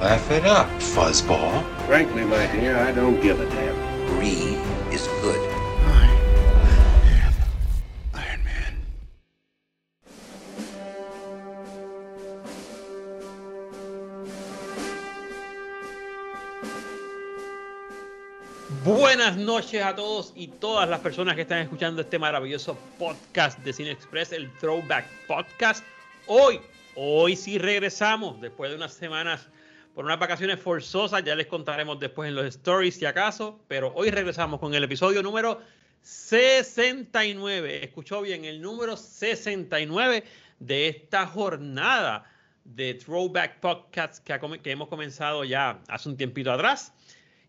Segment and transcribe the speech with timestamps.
[0.00, 1.64] Laugh it up, fuzzball.
[1.86, 3.74] Frankly, my dear, I don't give a damn.
[4.06, 4.56] Brie
[4.94, 5.40] is good.
[8.14, 8.78] Iron Man.
[18.84, 23.72] Buenas noches a todos y todas las personas que están escuchando este maravilloso podcast de
[23.72, 25.84] Cine Express, el Throwback Podcast.
[26.28, 26.60] Hoy,
[26.94, 29.48] hoy sí regresamos después de unas semanas
[29.98, 34.12] por unas vacaciones forzosas, ya les contaremos después en los stories si acaso, pero hoy
[34.12, 35.60] regresamos con el episodio número
[36.02, 37.82] 69.
[37.84, 40.22] Escuchó bien, el número 69
[40.60, 42.30] de esta jornada
[42.62, 46.92] de Throwback Podcast que, ha come- que hemos comenzado ya hace un tiempito atrás.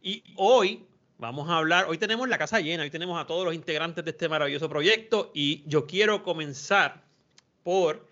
[0.02, 0.88] Y hoy
[1.20, 4.10] vamos a hablar, hoy tenemos la casa llena, hoy tenemos a todos los integrantes de
[4.10, 7.04] este maravilloso proyecto y yo quiero comenzar
[7.62, 8.08] por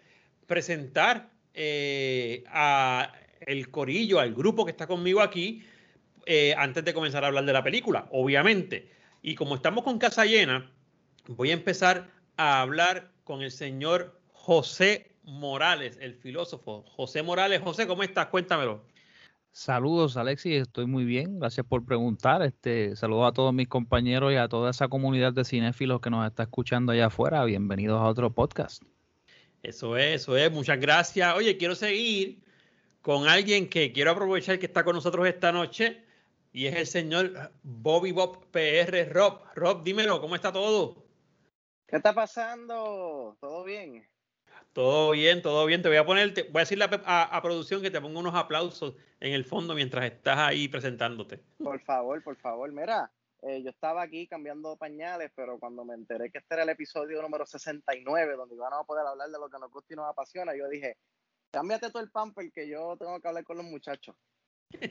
[0.45, 3.11] presentar eh, a
[3.47, 5.63] el corillo, al grupo que está conmigo aquí,
[6.25, 8.91] eh, antes de comenzar a hablar de la película, obviamente.
[9.23, 10.69] Y como estamos con casa llena,
[11.27, 16.83] voy a empezar a hablar con el señor José Morales, el filósofo.
[16.87, 18.27] José Morales, José, ¿cómo estás?
[18.27, 18.83] Cuéntamelo.
[19.51, 21.39] Saludos, Alexis, estoy muy bien.
[21.39, 22.43] Gracias por preguntar.
[22.43, 26.27] Este, saludos a todos mis compañeros y a toda esa comunidad de cinéfilos que nos
[26.27, 27.43] está escuchando allá afuera.
[27.45, 28.83] Bienvenidos a otro podcast.
[29.63, 30.51] Eso es, eso es.
[30.51, 31.35] Muchas gracias.
[31.35, 32.46] Oye, quiero seguir
[33.07, 36.03] con alguien que quiero aprovechar que está con nosotros esta noche
[36.51, 37.31] y es el señor
[37.63, 39.43] Bobby Bob PR Rob.
[39.55, 41.05] Rob, dímelo, ¿cómo está todo?
[41.87, 43.37] ¿Qué está pasando?
[43.39, 44.05] ¿Todo bien?
[44.73, 45.81] Todo bien, todo bien.
[45.81, 48.19] Te voy a poner, te- voy a decirle a, a- a producción que te ponga
[48.19, 51.39] unos aplausos en el fondo mientras estás ahí presentándote.
[51.63, 52.69] Por favor, por favor.
[52.73, 53.09] Mira,
[53.41, 57.21] eh, yo estaba aquí cambiando pañales, pero cuando me enteré que este era el episodio
[57.21, 60.53] número 69, donde íbamos a poder hablar de lo que nos gusta y nos apasiona,
[60.57, 60.97] yo dije,
[61.51, 64.15] cámbiate todo el pamper que yo tengo que hablar con los muchachos.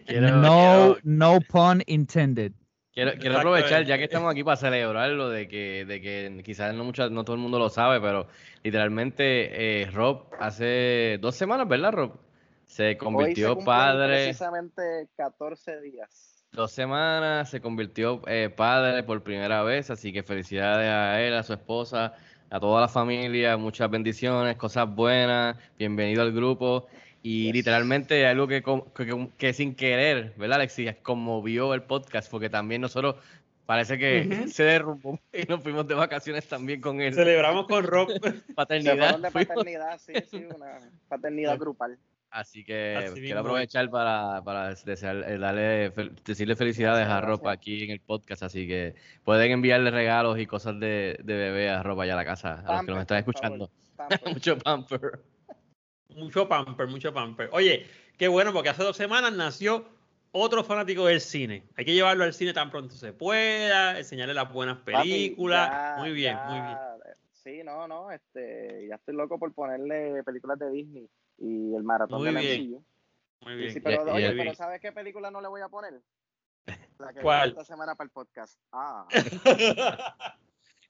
[0.06, 2.52] Quiero, no, quiero, no pun intended.
[2.92, 3.84] quiero- aprovechar, eh.
[3.86, 7.36] ya que estamos aquí para celebrarlo, de que, de que quizás no, mucha, no todo
[7.36, 8.26] el mundo lo sabe, pero
[8.62, 12.18] literalmente eh, Rob hace dos semanas, ¿verdad, Rob?
[12.64, 16.44] Se Hoy se convirtió padre, Precisamente 14 días.
[16.52, 21.42] dos semanas, se convirtió eh, padre por primera vez, así que felicidades a él, a
[21.42, 22.14] su esposa,
[22.50, 26.86] a toda la familia, muchas bendiciones, cosas buenas, bienvenido al grupo.
[27.22, 27.54] Y Yes.
[27.54, 30.94] literalmente algo que, com- que, que- que sin querer, ¿verdad, Alexis?
[31.02, 33.16] Conmovió el podcast, porque también nosotros
[33.66, 37.12] parece que se derrumbó y nos fuimos de vacaciones también con él.
[37.14, 38.08] Celebramos con Rob.
[38.54, 39.18] Paternidad.
[39.18, 41.98] de paternidad, sí, sí, una paternidad grupal.
[42.36, 47.26] Así que Así quiero aprovechar para, para desear- eh, darle, fel- decirle felicidades Gracias, a
[47.26, 47.58] Rob gracias.
[47.58, 48.42] aquí en el podcast.
[48.42, 52.24] Así que pueden enviarle regalos y cosas de, de bebé a Rob allá a la
[52.26, 53.70] casa, a los que nos están escuchando.
[53.96, 54.20] pamper.
[54.34, 55.00] Mucho pamper.
[56.14, 57.48] Mucho pamper, mucho pamper.
[57.52, 57.86] Oye,
[58.18, 59.86] qué bueno, porque hace dos semanas nació
[60.32, 61.62] otro fanático del cine.
[61.76, 65.70] Hay que llevarlo al cine tan pronto se pueda, enseñarle las buenas Papi, películas.
[65.70, 66.78] ya, muy bien, ya, muy bien.
[67.32, 71.08] Sí, no, no, este, ya estoy loco por ponerle películas de Disney
[71.38, 72.84] y el maratón Muy de bien, MCU.
[73.42, 73.72] Muy bien.
[73.72, 76.00] sí, pero, oye, pero ¿sabes qué película no le voy a poner?
[76.98, 77.50] La que ¿Cuál?
[77.50, 78.58] esta semana para el podcast.
[78.72, 79.06] Ah,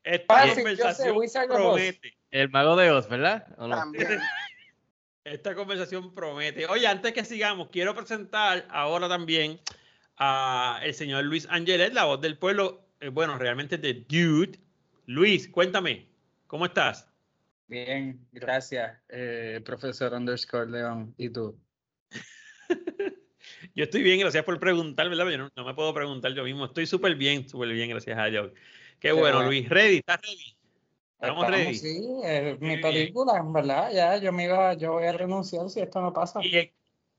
[0.04, 2.16] Esta Fácil, yo sé, conversación promete.
[2.30, 3.44] El mago de Oz, ¿verdad?
[3.58, 3.76] ¿O no?
[3.76, 4.20] también.
[5.24, 6.66] Esta conversación promete.
[6.66, 9.60] Oye, antes que sigamos, quiero presentar ahora también
[10.16, 12.86] a el señor Luis Angelet, la voz del pueblo.
[13.00, 14.60] eh, bueno, realmente de Dude.
[15.06, 16.06] Luis, cuéntame,
[16.46, 17.08] ¿cómo estás?
[17.68, 21.14] Bien, gracias, eh, profesor underscore León.
[21.18, 21.58] ¿Y tú?
[23.74, 25.28] Yo estoy bien, gracias por preguntar, ¿verdad?
[25.30, 26.64] Yo no, no me puedo preguntar yo mismo.
[26.66, 28.52] Estoy súper bien, súper bien, gracias a Dios.
[28.98, 29.42] Qué bueno.
[29.44, 29.68] Luis.
[29.68, 29.96] ¿Ready?
[29.98, 30.56] ¿Estás ready?
[31.20, 31.74] ¿Estamos ready?
[31.74, 32.80] Sí, Muy mi bien.
[32.80, 33.90] película, en verdad.
[33.92, 36.40] Ya, yo me iba, yo voy a renunciar si esto no pasa.
[36.42, 36.72] Y el,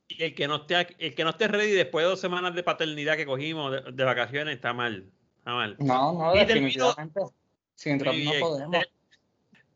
[0.08, 2.64] y el que no esté, el que no esté ready después de dos semanas de
[2.64, 5.12] paternidad que cogimos de, de vacaciones está mal.
[5.40, 5.76] Está mal.
[5.80, 7.22] No, no, Y termino- definitivamente.
[7.76, 8.72] Sin Trump no podemos.
[8.72, 8.92] Te-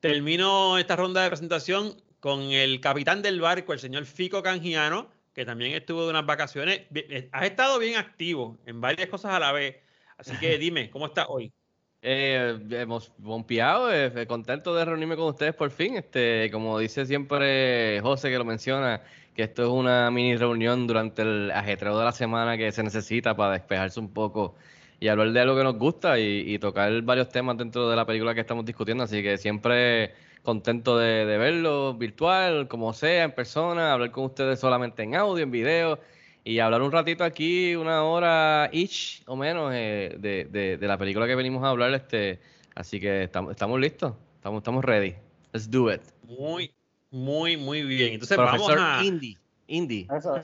[0.01, 5.45] Termino esta ronda de presentación con el capitán del barco, el señor Fico Canjiano, que
[5.45, 6.81] también estuvo de unas vacaciones.
[6.92, 9.75] Eh, Has estado bien activo en varias cosas a la vez.
[10.18, 11.53] Así que dime, ¿cómo estás hoy?
[12.01, 15.98] Eh, hemos bompeado, eh, contento de reunirme con ustedes por fin.
[15.98, 19.04] Este, como dice siempre José que lo menciona,
[19.36, 23.36] que esto es una mini reunión durante el ajetreo de la semana que se necesita
[23.36, 24.56] para despejarse un poco
[25.01, 28.36] y hablar de algo que nos gusta y, tocar varios temas dentro de la película
[28.36, 29.03] que estamos discutiendo.
[29.03, 30.13] Así que siempre
[30.44, 35.50] contento de, verlo virtual, como sea, en persona, hablar con ustedes solamente en audio, en
[35.50, 36.00] video
[36.44, 41.25] y hablar un ratito aquí, una hora each o menos eh, de, de, la película
[41.25, 41.92] que venimos a hablar.
[41.95, 42.39] Este,
[42.75, 45.15] así que estamos, estamos listos, estamos, estamos ready.
[45.51, 46.01] Let's do it.
[46.21, 46.71] Muy,
[47.09, 48.13] muy, muy bien.
[48.13, 49.04] Entonces Profesor vamos a...
[49.04, 49.36] Indy.
[49.71, 50.07] Indy.
[50.15, 50.41] Eso,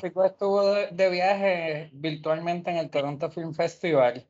[0.00, 4.26] Fico, estuvo de, viaje virtualmente en el Toronto Film Festival.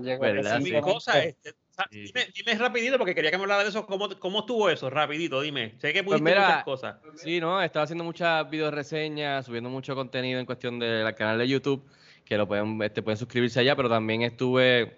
[0.00, 0.24] Llegó
[0.60, 1.54] mi cosa, este,
[1.90, 3.84] dime, dime, rapidito porque quería que me hablara de eso.
[3.86, 4.88] ¿Cómo, ¿Cómo estuvo eso?
[4.88, 5.74] Rapidito, dime.
[5.78, 6.96] Sé que pues pudiste muchas cosas.
[7.16, 11.48] Sí, no, estaba haciendo muchas video reseñas, subiendo mucho contenido en cuestión del canal de
[11.48, 11.84] YouTube,
[12.24, 14.96] que lo pueden, este, pueden suscribirse allá, pero también estuve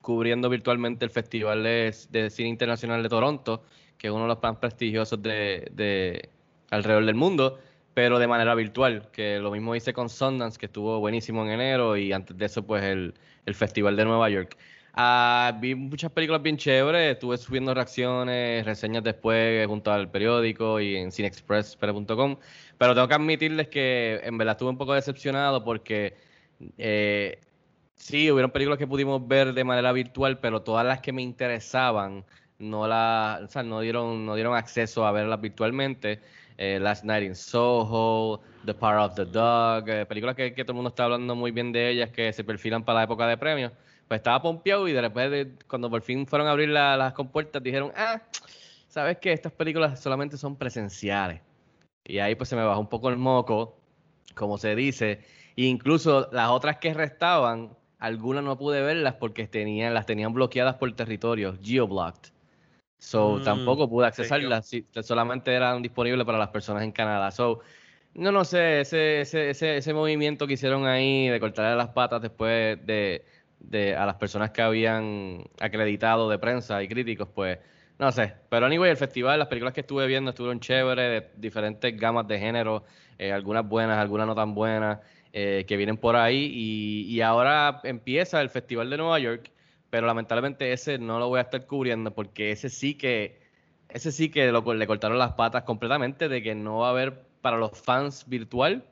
[0.00, 3.64] cubriendo virtualmente el Festival de, de Cine Internacional de Toronto,
[3.98, 6.28] que es uno de los más prestigiosos de, de
[6.70, 7.58] alrededor del mundo
[7.94, 11.96] pero de manera virtual, que lo mismo hice con Sundance, que estuvo buenísimo en enero,
[11.96, 13.14] y antes de eso, pues el,
[13.46, 14.56] el Festival de Nueva York.
[14.94, 20.96] Ah, vi muchas películas bien chéveres, estuve subiendo reacciones, reseñas después junto al periódico y
[20.96, 22.36] en cinexpress.com,
[22.76, 26.16] pero tengo que admitirles que en verdad estuve un poco decepcionado porque
[26.78, 27.40] eh,
[27.96, 32.24] sí, hubieron películas que pudimos ver de manera virtual, pero todas las que me interesaban
[32.58, 36.20] no, la, o sea, no, dieron, no dieron acceso a verlas virtualmente.
[36.62, 40.74] Eh, Last Night in Soho, The Power of the Dog, eh, películas que, todo el
[40.74, 43.72] mundo está hablando muy bien de ellas, que se perfilan para la época de premios.
[44.06, 48.20] Pues estaba pompeado y de cuando por fin fueron a abrir las compuertas, dijeron, ah,
[48.88, 51.40] sabes que estas películas solamente son presenciales.
[52.04, 53.78] Y ahí pues se me bajó un poco el moco,
[54.34, 55.20] como se dice.
[55.56, 60.74] E incluso las otras que restaban, algunas no pude verlas porque tenían, las tenían bloqueadas
[60.74, 62.32] por territorio, geoblocked.
[63.00, 64.70] So, mm, tampoco pude accesarlas,
[65.02, 67.30] solamente eran disponibles para las personas en Canadá.
[67.30, 67.60] So,
[68.14, 72.20] no, no sé, ese, ese, ese, ese movimiento que hicieron ahí de cortarle las patas
[72.20, 73.24] después de,
[73.58, 77.58] de, a las personas que habían acreditado de prensa y críticos, pues
[77.98, 78.34] no sé.
[78.50, 82.38] Pero anyway, el festival, las películas que estuve viendo estuvieron chéveres, de diferentes gamas de
[82.38, 82.84] género,
[83.18, 84.98] eh, algunas buenas, algunas no tan buenas,
[85.32, 86.50] eh, que vienen por ahí.
[86.52, 89.52] Y, y ahora empieza el Festival de Nueva York
[89.90, 93.40] pero lamentablemente ese no lo voy a estar cubriendo porque ese sí que
[93.88, 97.24] ese sí que lo, le cortaron las patas completamente de que no va a haber
[97.40, 98.84] para los fans virtual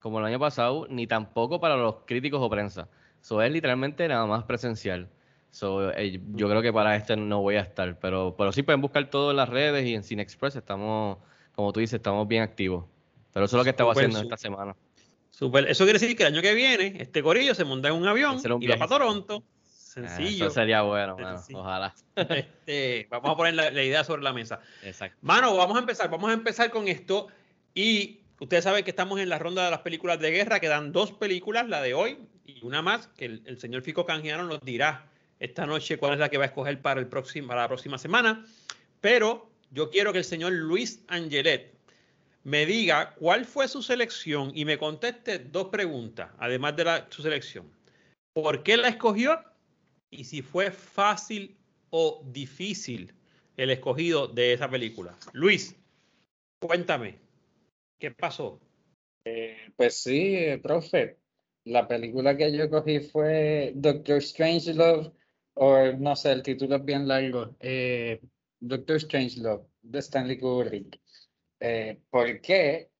[0.00, 2.88] como el año pasado ni tampoco para los críticos o prensa.
[3.22, 5.08] Eso es literalmente nada más presencial.
[5.50, 8.80] So, eh, yo creo que para este no voy a estar, pero, pero sí pueden
[8.80, 11.18] buscar todo en las redes y en Cine Express estamos,
[11.54, 12.86] como tú dices, estamos bien activos.
[13.32, 14.74] Pero eso es lo que estaba haciendo esta semana.
[15.30, 15.68] Super.
[15.68, 18.40] Eso quiere decir que el año que viene, este corillo se monta en un avión
[18.60, 19.44] y va para Toronto
[19.90, 20.46] Sencillo.
[20.46, 21.16] Eso sería bueno,
[21.52, 21.92] ojalá.
[22.16, 24.60] Este, vamos a poner la, idea sobre la mesa.
[24.84, 25.18] Exacto.
[25.20, 26.08] Mano, vamos a empezar.
[26.08, 27.26] Vamos a empezar con esto.
[27.74, 30.60] Y ustedes saben que estamos en la ronda de las películas de guerra.
[30.60, 34.60] Quedan dos películas, la de hoy y una más, que el, señor Fico Canjiano nos
[34.60, 35.10] dirá
[35.40, 37.98] esta noche cuál es la que va a escoger para, el próximo, para la próxima
[37.98, 38.44] semana.
[39.00, 41.74] Pero yo quiero que el señor Luis Angelet
[42.44, 47.22] me diga cuál fue su selección y me conteste dos preguntas, además de la, su
[47.22, 47.66] selección.
[48.32, 49.49] ¿Por qué la escogió?
[50.10, 51.56] Y si fue fácil
[51.90, 53.14] o difícil
[53.56, 55.16] el escogido de esa película.
[55.32, 55.76] Luis,
[56.60, 57.18] cuéntame,
[57.98, 58.60] ¿qué pasó?
[59.24, 61.18] Eh, pues sí, eh, profe.
[61.64, 65.12] La película que yo cogí fue Doctor Strangelove,
[65.54, 67.54] o no sé, el título es bien largo.
[67.60, 68.20] Eh,
[68.60, 71.00] Doctor Strangelove, de Stanley Kubrick.
[71.60, 72.90] Eh, ¿Por qué?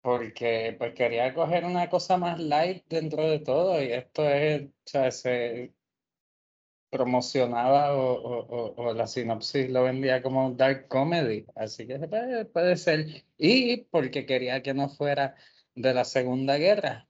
[0.00, 4.70] Porque pues quería coger una cosa más light dentro de todo y esto es, o
[4.84, 5.74] sea, se,
[6.90, 11.98] promocionaba o, la sinopsis lo vendía como dark comedy, así que
[12.52, 13.24] puede, ser.
[13.36, 15.34] Y porque quería que no fuera
[15.74, 17.08] de la Segunda Guerra,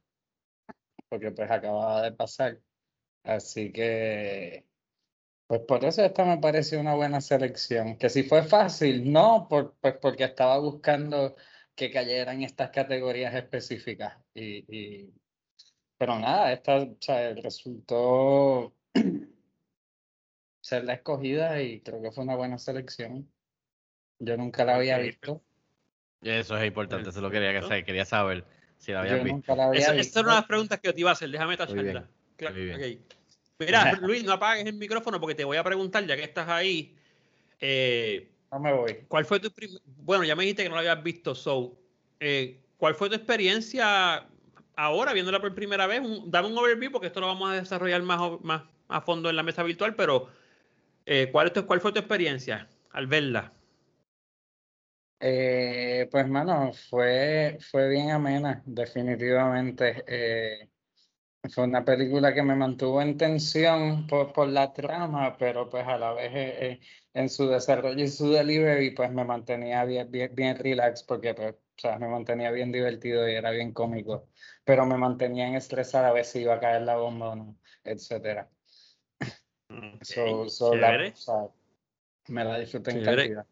[1.08, 2.60] porque pues acababa de pasar.
[3.24, 4.66] Así que,
[5.46, 7.98] pues por eso esta me pareció una buena selección.
[7.98, 11.36] Que si fue fácil, no, por, pues porque estaba buscando
[11.74, 14.18] que cayeran estas categorías específicas.
[14.34, 15.12] Y
[15.98, 18.74] pero nada, esta o sea, resultó
[20.66, 23.30] ser la escogida y creo que fue una buena selección.
[24.18, 25.40] Yo nunca la había visto.
[26.22, 28.44] Eso es importante, eso lo quería, que quería saber
[28.76, 29.52] si la había visto.
[29.72, 32.08] Esa es una de las preguntas que yo te iba a hacer, déjame tacharla.
[33.60, 36.96] Mira, Luis, no apagues el micrófono porque te voy a preguntar, ya que estás ahí.
[37.60, 39.04] Eh, no me voy.
[39.06, 39.52] ¿Cuál fue tu
[39.84, 41.78] Bueno, ya me dijiste que no la habías visto, so.
[42.18, 44.26] Eh, ¿Cuál fue tu experiencia
[44.74, 46.02] ahora viéndola por primera vez?
[46.26, 49.44] dame un overview porque esto lo vamos a desarrollar más, más a fondo en la
[49.44, 50.28] mesa virtual, pero
[51.06, 53.52] eh, ¿cuál, ¿cuál fue tu experiencia al verla?
[55.18, 60.04] Eh, pues, mano, fue, fue bien amena, definitivamente.
[60.06, 60.70] Eh,
[61.54, 65.98] fue una película que me mantuvo en tensión por, por la trama, pero pues a
[65.98, 66.80] la vez eh, eh,
[67.14, 71.54] en su desarrollo y su delivery, pues me mantenía bien, bien, bien relax porque pues,
[71.54, 74.28] o sea, me mantenía bien divertido y era bien cómico,
[74.64, 77.58] pero me mantenía en estrés a ver si iba a caer la bomba o no,
[77.84, 78.50] etcétera.
[80.02, 81.08] So, so la- chévere.
[81.10, 81.48] o sea,
[82.28, 83.22] me la disfruté en Chévere.
[83.22, 83.46] cantidad.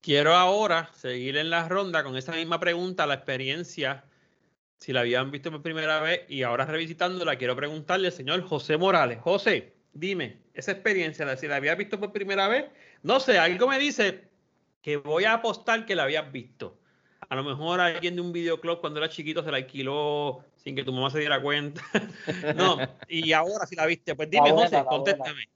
[0.00, 4.04] Quiero ahora seguir en la ronda con esa misma pregunta, la experiencia,
[4.78, 8.76] si la habían visto por primera vez y ahora revisitándola, quiero preguntarle al señor José
[8.76, 9.20] Morales.
[9.20, 12.66] José, dime, esa experiencia, la- si la habías visto por primera vez,
[13.02, 14.24] no sé, algo me dice
[14.82, 16.78] que voy a apostar que la habías visto.
[17.28, 20.84] A lo mejor alguien de un videoclub cuando era chiquito se la alquiló sin que
[20.84, 21.82] tu mamá se diera cuenta.
[22.56, 25.48] no, y ahora si la viste, pues dime, La buena, José, contéstame.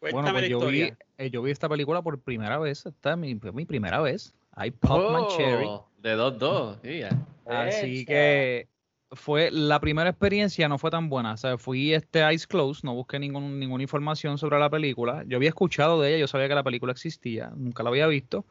[0.00, 2.84] Bueno, pues la yo vi, eh, yo vi esta película por primera vez.
[2.84, 4.34] Esta es mi, fue mi primera vez.
[4.56, 5.64] I Pop My Cherry.
[5.66, 6.78] Oh, de 2-2.
[6.82, 7.10] sí, ya.
[7.46, 8.06] Así Echa.
[8.06, 8.68] que
[9.12, 11.32] fue la primera experiencia, no fue tan buena.
[11.32, 15.24] O sea, fui este Eyes Closed, no busqué ningún, ninguna información sobre la película.
[15.26, 18.44] Yo había escuchado de ella, yo sabía que la película existía, nunca la había visto,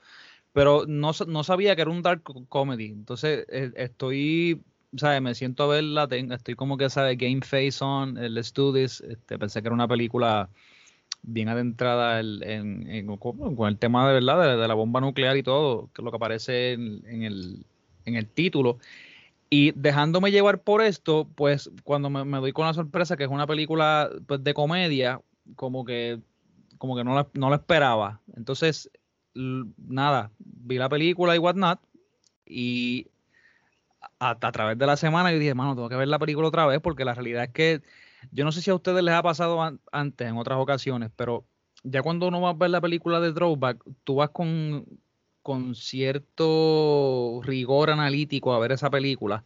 [0.54, 2.86] pero no, no sabía que era un dark co- comedy.
[2.86, 4.62] Entonces, eh, estoy,
[4.96, 5.22] ¿sabes?
[5.22, 7.18] Me siento a verla, ten- estoy como que, ¿sabes?
[7.18, 8.54] Game Face On, el Let's.
[9.02, 10.50] Este, pensé que era una película
[11.24, 16.02] bien adentrada en, con el tema de verdad de, la bomba nuclear y todo, que
[16.02, 17.66] es lo que aparece en, el,
[18.06, 18.78] en el título.
[19.50, 23.48] Y dejándome llevar por esto, pues cuando me, doy con la sorpresa que es una
[23.48, 25.22] película pues, de comedia,
[25.56, 26.20] como que,
[26.78, 28.20] como que no la, no la esperaba.
[28.36, 28.90] Entonces,
[29.36, 31.80] nada, vi la película y whatnot,
[32.46, 33.08] y
[34.20, 36.66] a, a través de la semana yo dije, mano, tengo que ver la película otra
[36.66, 37.82] vez, porque la realidad es que
[38.32, 41.46] yo no sé si a ustedes les ha pasado an- antes, en otras ocasiones, pero
[41.84, 44.86] ya cuando uno va a ver la película de Throwback, tú vas con,
[45.42, 49.44] con cierto rigor analítico a ver esa película.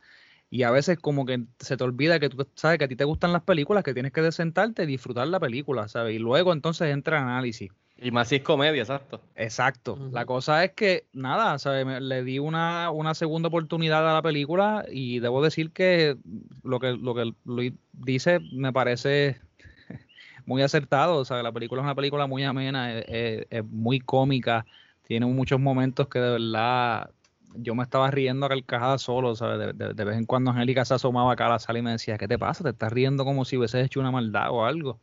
[0.49, 3.03] Y a veces como que se te olvida que tú sabes que a ti te
[3.03, 6.15] gustan las películas, que tienes que sentarte y disfrutar la película, ¿sabes?
[6.15, 7.71] Y luego entonces entra el análisis.
[7.99, 9.21] Y más si es comedia, exacto.
[9.35, 9.97] Exacto.
[10.11, 11.85] La cosa es que, nada, ¿sabes?
[11.85, 16.15] Me- le di una, una segunda oportunidad a la película y debo decir que
[16.63, 19.37] lo que, lo que Luis dice me parece
[20.45, 21.17] muy acertado.
[21.17, 24.65] O sea, la película es una película muy amena, es, es- es muy cómica,
[25.07, 27.09] tiene muchos momentos que de verdad
[27.55, 29.57] yo me estaba riendo a carcajadas solo, ¿sabes?
[29.57, 31.91] De, de- de vez en cuando Angélica se asomaba acá a la sala y me
[31.91, 32.63] decía, ¿qué te pasa?
[32.63, 34.99] ¿Te estás riendo como si hubieses hecho una maldad o algo?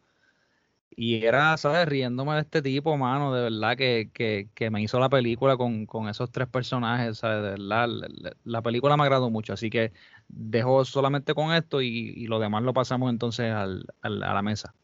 [0.97, 1.89] Y era, ¿sabes?
[1.89, 5.87] Riéndome de este tipo, mano, de verdad que, que, que me hizo la película con,
[5.87, 7.43] con esos tres personajes, ¿sabes?
[7.43, 9.93] De verdad, la, la- la película me agradó mucho, así que
[10.29, 14.43] dejo solamente con esto y, y lo demás lo pasamos entonces al, al- a la
[14.43, 14.75] mesa.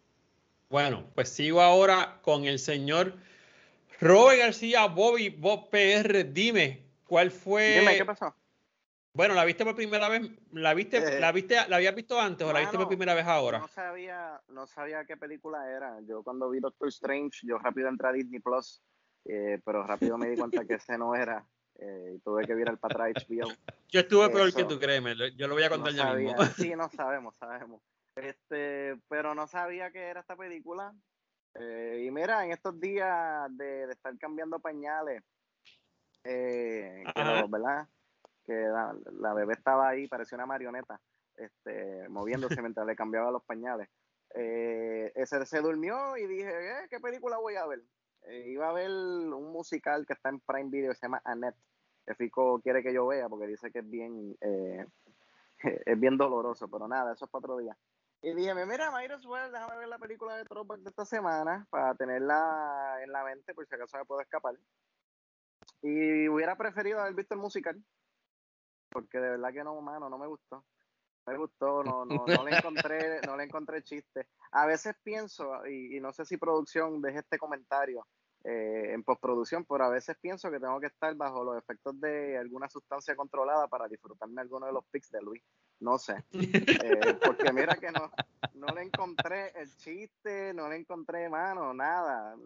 [0.68, 3.16] Bueno, pues sigo ahora con el señor
[4.00, 6.24] Robert García, Bobby, Bob PR.
[6.24, 7.80] Dime, ¿cuál fue?
[7.80, 8.34] Dime, ¿qué pasó?
[9.12, 10.22] Bueno, ¿la viste por primera vez?
[10.52, 13.26] ¿La viste, Eh, la viste, la habías visto antes o la viste por primera vez
[13.26, 13.58] ahora?
[13.58, 15.98] No sabía, no sabía qué película era.
[16.02, 18.80] Yo cuando vi Doctor Strange, yo rápido entré a Disney Plus,
[19.24, 21.44] eh, pero rápido me di cuenta que ese no era.
[21.82, 23.48] eh, y tuve que virar para atrás HBO.
[23.88, 24.68] Yo estuve peor que Eso.
[24.68, 25.14] tú, créeme.
[25.36, 26.44] Yo lo voy a contar no ya mismo.
[26.56, 27.82] Sí, no sabemos, sabemos.
[28.14, 30.94] Este, pero no sabía que era esta película.
[31.58, 35.22] Y mira, en estos días de, de estar cambiando pañales,
[36.22, 37.88] eh, que ¿verdad?
[38.46, 41.00] Que la, la bebé estaba ahí, parecía una marioneta,
[41.36, 43.88] este, moviéndose mientras le cambiaba los pañales.
[44.34, 47.82] Eh, ese se durmió y dije, "Eh, ¿qué película voy a ver?
[48.22, 51.56] Eh, iba a ver un musical que está en Prime Video, se llama Annette,
[52.06, 54.86] que Fico quiere que yo vea porque dice que es bien, eh,
[55.86, 57.76] es bien doloroso, pero nada, eso es para otro día.
[58.22, 61.94] Y dije, mira, as well, déjame ver la película de Throwback de esta semana para
[61.94, 64.56] tenerla en la mente por si acaso me puedo escapar.
[65.80, 67.82] Y hubiera preferido haber visto el musical,
[68.90, 70.64] porque de verdad que no, mano, no me gustó.
[71.26, 74.28] No me gustó, no, no, no le encontré, no le encontré chiste.
[74.52, 78.06] A veces pienso, y, y no sé si producción deje este comentario
[78.44, 82.38] eh, en postproducción, pero a veces pienso que tengo que estar bajo los efectos de
[82.38, 85.42] alguna sustancia controlada para disfrutarme alguno de los pics de Luis.
[85.80, 86.24] No sé.
[86.82, 88.10] Eh, porque mira que no,
[88.54, 92.36] no le encontré el chiste, no le encontré mano, nada.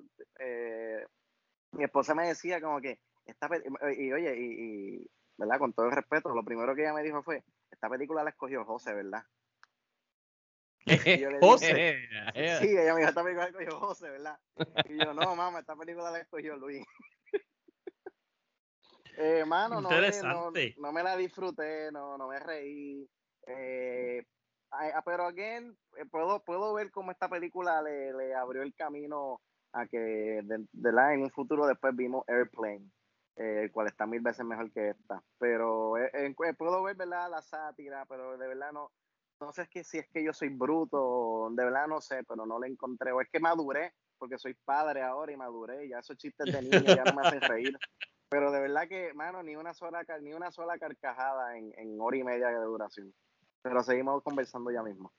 [0.40, 1.06] Eh,
[1.72, 3.62] mi esposa me decía como que, esta pe-
[3.96, 4.44] y oye, y,
[5.02, 5.58] y, ¿verdad?
[5.58, 8.64] Con todo el respeto, lo primero que ella me dijo fue, esta película la escogió
[8.64, 9.24] José, ¿verdad?
[10.86, 12.08] Y yo le José.
[12.60, 14.38] sí, ella me dijo, esta película la escogió José, ¿verdad?
[14.88, 16.84] Y yo, no, mamá, esta película la escogió Luis.
[19.16, 20.74] Eh, mano, no, me- no, Interesante.
[20.78, 23.08] no me la disfruté, no, no me reí.
[23.46, 24.26] Eh,
[24.72, 29.40] ah, pero again, eh, puedo, puedo ver cómo esta película le, le abrió el camino
[29.72, 32.90] a que de, de la, en un futuro después vimos Airplane.
[33.36, 35.22] Eh, el cual está mil veces mejor que esta.
[35.38, 37.30] Pero eh, eh, puedo ver, ¿verdad?
[37.30, 38.90] La sátira, pero de verdad no,
[39.40, 42.58] no sé que, si es que yo soy bruto, de verdad no sé, pero no
[42.58, 43.12] la encontré.
[43.12, 46.62] O es que maduré, porque soy padre ahora y maduré, y ya esos chistes de
[46.62, 47.76] niño ya no me hacen reír.
[48.30, 52.16] Pero de verdad que, mano, ni una sola, ni una sola carcajada en, en hora
[52.16, 53.14] y media de duración.
[53.62, 55.12] Pero seguimos conversando ya mismo.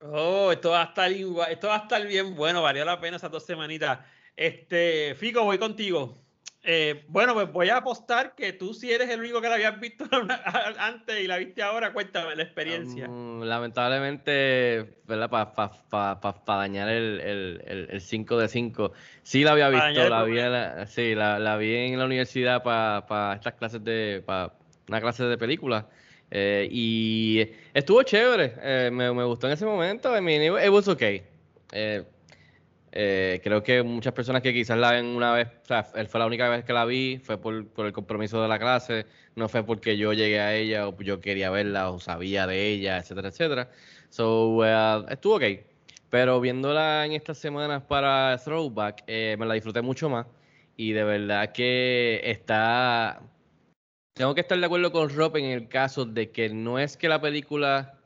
[0.00, 3.30] Oh, esto va a estar esto va a estar bien bueno, valió la pena esas
[3.30, 4.00] dos semanitas.
[4.34, 6.21] Este, Fico, voy contigo.
[6.64, 9.80] Eh, bueno, pues voy a apostar que tú si eres el único que la habías
[9.80, 10.04] visto
[10.78, 13.08] antes y la viste ahora, cuéntame la experiencia.
[13.08, 15.28] Um, lamentablemente, ¿verdad?
[15.90, 17.20] Para dañar el,
[17.66, 18.92] el, el, 5 de 5.
[19.24, 23.34] Sí la había visto, la vi, la, sí, la, la, vi en la universidad para
[23.34, 24.52] estas clases de, para
[24.86, 25.86] una clase de películas.
[26.30, 30.16] Eh, y estuvo chévere, eh, me, me, gustó en ese momento.
[30.16, 31.24] I mean, it, was okay.
[32.92, 36.20] Eh, creo que muchas personas que quizás la ven una vez, o sea, él fue
[36.20, 39.48] la única vez que la vi, fue por, por, el compromiso de la clase, no
[39.48, 43.28] fue porque yo llegué a ella o yo quería verla o sabía de ella, etcétera,
[43.28, 43.70] etcétera.
[44.10, 45.44] So, uh, estuvo ok.
[46.10, 50.26] Pero viéndola en estas semanas para Throwback, eh, me la disfruté mucho más.
[50.76, 53.22] Y de verdad que está.
[54.14, 57.08] Tengo que estar de acuerdo con Rob en el caso de que no es que
[57.08, 57.98] la película.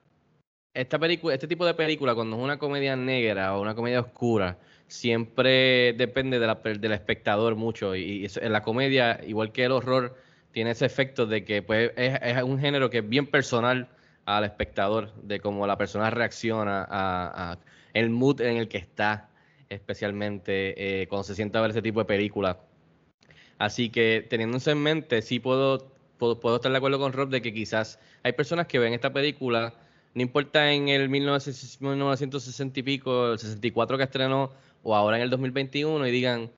[0.74, 4.58] Esta película, este tipo de película, cuando es una comedia negra o una comedia oscura,
[4.88, 7.96] siempre depende de la, del espectador mucho.
[7.96, 10.16] Y, en la comedia, igual que el horror,
[10.52, 13.88] tiene ese efecto de que pues, es, un género que es bien personal
[14.24, 17.58] al espectador, de cómo la persona reacciona a,
[17.94, 19.28] el mood en el que está,
[19.68, 22.58] especialmente eh, cuando se sienta a ver ese tipo de película.
[23.58, 27.40] Así que teniendo en mente, sí puedo, puedo, puedo, estar de acuerdo con Rob de
[27.40, 29.74] que quizás hay personas que ven esta película,
[30.16, 34.50] no importa en el 1960 y pico, el 64 que estrenó,
[34.86, 36.50] o ahora en el 2021 y digan,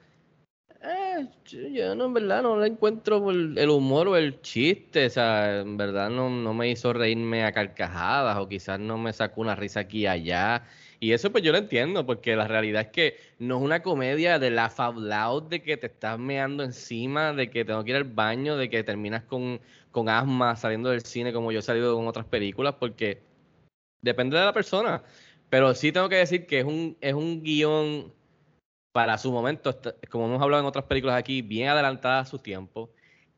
[0.82, 5.61] eh, yo no, en verdad no le encuentro el humor o el chiste, o sea,
[5.61, 9.57] en verdad no, no me hizo reírme a carcajadas o quizás no me sacó una
[9.57, 10.66] risa aquí y allá.
[11.00, 14.38] Y eso pues yo lo entiendo, porque la realidad es que no es una comedia
[14.38, 18.05] de la loud, de que te estás meando encima, de que tengo que ir al
[18.05, 22.07] baño, de que terminas con, con asma saliendo del cine como yo he salido con
[22.07, 23.22] otras películas, porque
[24.03, 25.03] depende de la persona.
[25.50, 28.12] Pero sí tengo que decir que es un, es un guion
[28.98, 29.78] para su momento,
[30.11, 32.90] como hemos hablado en otras películas aquí, bien adelantada a su tiempo,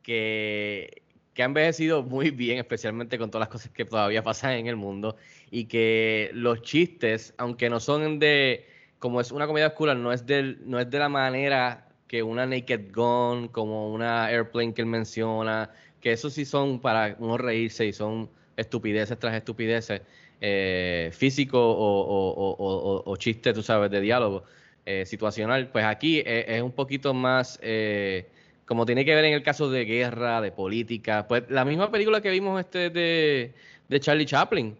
[0.03, 1.03] que,
[1.35, 4.77] que ha envejecido muy bien, especialmente con todas las cosas que todavía pasan en el
[4.77, 5.19] mundo,
[5.51, 8.69] y que los chistes, aunque no son de,
[8.99, 12.47] como es una comedia oscura, no es, del, no es de la manera que una
[12.47, 17.85] Naked Gun, como una Airplane que él menciona, que eso sí son para uno reírse
[17.85, 20.01] y son estupideces tras estupideces,
[20.41, 24.45] eh, físico o, o, o, o, chiste, tú sabes, de diálogo.
[24.87, 28.27] Eh, situacional, pues aquí es, un poquito más, eh,
[28.65, 32.23] como tiene que ver en el caso de guerra, de política, pues la misma película
[32.23, 33.53] que vimos este de,
[33.89, 34.77] de Charlie Chaplin.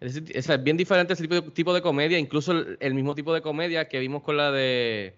[0.00, 3.42] Es, es, bien diferente ese tipo de, tipo de comedia, incluso el, mismo tipo de
[3.42, 5.14] comedia que vimos con la de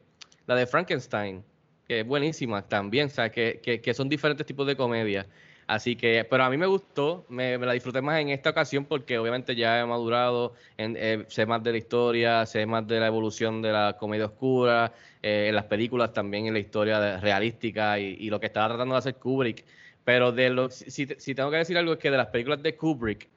[0.46, 1.42] la de Frankenstein,
[1.88, 5.26] que es buenísima también, o sea, que, que son diferentes tipos de comedia.
[5.66, 9.18] Así que, pero a mí me gustó, me, la disfruté más en esta ocasión porque
[9.18, 13.08] obviamente ya he madurado, en, eh, sé más de la historia, sé más de la
[13.08, 18.30] evolución de la comedia oscura, eh, en las películas también en la historia realística y,
[18.30, 19.64] lo que estaba tratando de hacer Kubrick.
[20.04, 23.28] Pero de lo, si, tengo que decir algo es que de las películas de Kubrick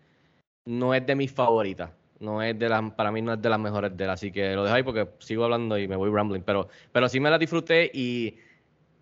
[0.66, 1.90] no es de mis favoritas.
[2.20, 4.54] No es de las, para mí no es de las mejores de él, así que
[4.54, 6.42] lo dejo ahí porque sigo hablando y me voy rambling.
[6.44, 8.38] Pero, pero sí me la disfruté y,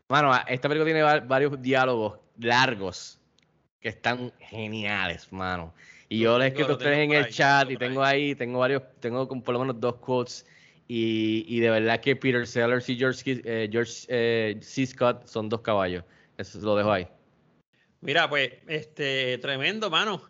[0.08, 3.17] bueno, esta película tiene varios diálogos largos
[3.80, 5.74] que están geniales, mano.
[6.10, 8.84] Y yo les he escrito a ustedes en el chat y tengo ahí, tengo varios,
[9.00, 10.46] tengo por lo menos dos quotes.
[10.88, 14.86] Y, y de verdad que Peter Sellers y George, eh, George eh, C.
[14.86, 16.06] Scott son dos caballos.
[16.38, 17.08] Eso lo dejo ahí.
[18.00, 20.22] Mira, pues, este, tremendo, mano.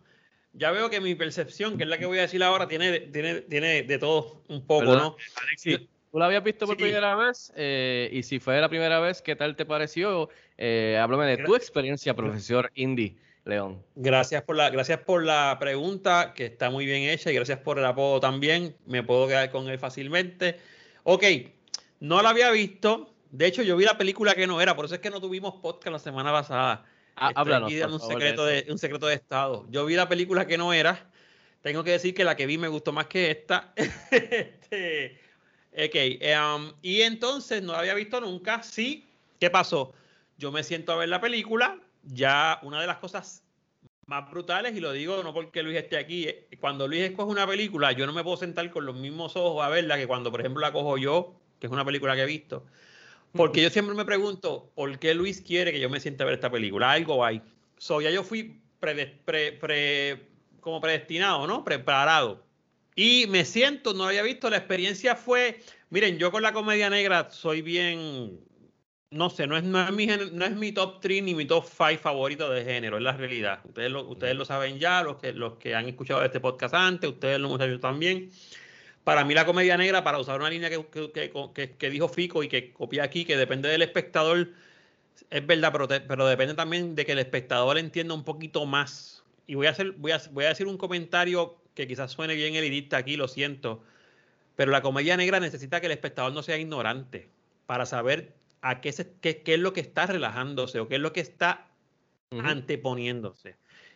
[0.54, 3.42] Ya veo que mi percepción, que es la que voy a decir ahora, tiene, tiene,
[3.42, 5.16] tiene de todo un poco, ¿no?
[5.36, 5.82] Alexis,
[6.12, 7.54] ¿Tú la habías visto por primera vez?
[7.56, 10.30] Eh, y si fue la primera vez, ¿qué tal te pareció?
[10.58, 13.16] Háblame de tu experiencia, profesor Indy
[13.48, 13.84] León.
[13.96, 17.80] Gracias por, la, gracias por la pregunta, que está muy bien hecha, y gracias por
[17.80, 18.76] el apodo también.
[18.86, 20.60] Me puedo quedar con él fácilmente.
[21.04, 21.24] Ok,
[22.00, 23.14] no la había visto.
[23.32, 25.56] De hecho, yo vi la película que no era, por eso es que no tuvimos
[25.56, 26.86] podcast la semana pasada.
[27.16, 29.66] Ah, háblanos, un, secreto de, un secreto de Estado.
[29.70, 31.10] Yo vi la película que no era.
[31.62, 33.74] Tengo que decir que la que vi me gustó más que esta.
[34.12, 35.20] este,
[35.78, 35.96] Ok,
[36.56, 38.64] um, y entonces no la había visto nunca.
[38.64, 39.08] Sí,
[39.40, 39.94] ¿qué pasó?
[40.40, 41.80] Yo me siento a ver la película.
[42.10, 43.44] Ya una de las cosas
[44.06, 47.46] más brutales, y lo digo no porque Luis esté aquí, eh, cuando Luis escoge una
[47.46, 50.40] película, yo no me puedo sentar con los mismos ojos a verla que cuando, por
[50.40, 52.66] ejemplo, la cojo yo, que es una película que he visto.
[53.34, 56.36] Porque yo siempre me pregunto, ¿por qué Luis quiere que yo me sienta a ver
[56.36, 56.92] esta película?
[56.92, 57.42] Algo hay.
[57.78, 60.28] So, ya yo fui pre- pre- pre-
[60.62, 61.64] como predestinado, ¿no?
[61.64, 62.46] Preparado.
[62.96, 66.90] Y me siento, no lo había visto, la experiencia fue, miren, yo con la comedia
[66.90, 68.40] negra soy bien,
[69.10, 71.66] no sé, no es, no es, mi, no es mi top 3 ni mi top
[71.66, 73.62] 5 favorito de género, es la realidad.
[73.66, 77.10] Ustedes lo, ustedes lo saben ya, los que, los que han escuchado este podcast antes,
[77.10, 78.30] ustedes los muchachos también.
[79.06, 82.44] Para mí la comedia negra, para usar una línea que, que- que- que- dijo Fico
[82.44, 84.50] y que copié aquí, que depende del espectador,
[85.30, 89.24] es verdad, pero, pero depende también de que el espectador entienda un poquito más.
[89.48, 92.56] Y voy a, hacer, voy, a, voy a decir un comentario que quizás suene bien
[92.56, 93.82] elitista aquí, lo siento,
[94.58, 97.30] pero la comedia negra necesita que el espectador no sea ignorante
[97.66, 101.02] para saber a qué, se- qué, qué es lo que está relajándose o qué es
[101.02, 101.68] lo que está
[102.48, 103.56] anteponiéndose.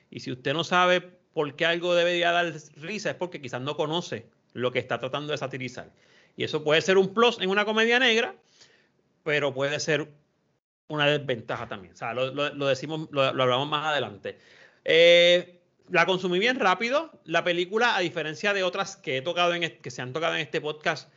[0.10, 1.02] Y si usted no sabe
[1.34, 5.32] por qué algo debería dar risa, es porque quizás no conoce lo que está tratando
[5.32, 5.92] de satirizar.
[6.36, 8.36] Y eso puede ser un plus en una comedia negra,
[9.24, 10.10] pero puede ser
[10.88, 11.94] una desventaja también.
[11.94, 14.38] O sea, lo, lo- lo decimos, lo, lo hablamos más adelante.
[14.84, 17.12] Eh, la consumí bien rápido.
[17.26, 20.42] La película, a diferencia de otras que he tocado en, que se han tocado en
[20.42, 21.10] este podcast,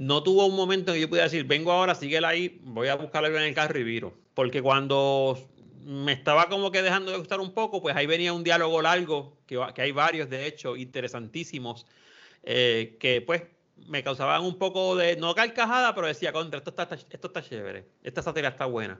[0.00, 2.94] no tuvo un momento en que yo pudiera decir, vengo ahora, síguela ahí, voy a
[2.94, 4.14] buscarla en el carro y viro.
[4.32, 5.38] Porque cuando
[5.84, 9.36] me estaba como que dejando de gustar un poco, pues ahí venía un diálogo largo,
[9.46, 11.84] que, que hay varios, de hecho, interesantísimos,
[12.44, 13.42] eh, que pues
[13.88, 17.84] me causaban un poco de, no carcajada, pero decía, contra, esto está, esto está chévere,
[18.02, 18.98] esta sátira está buena.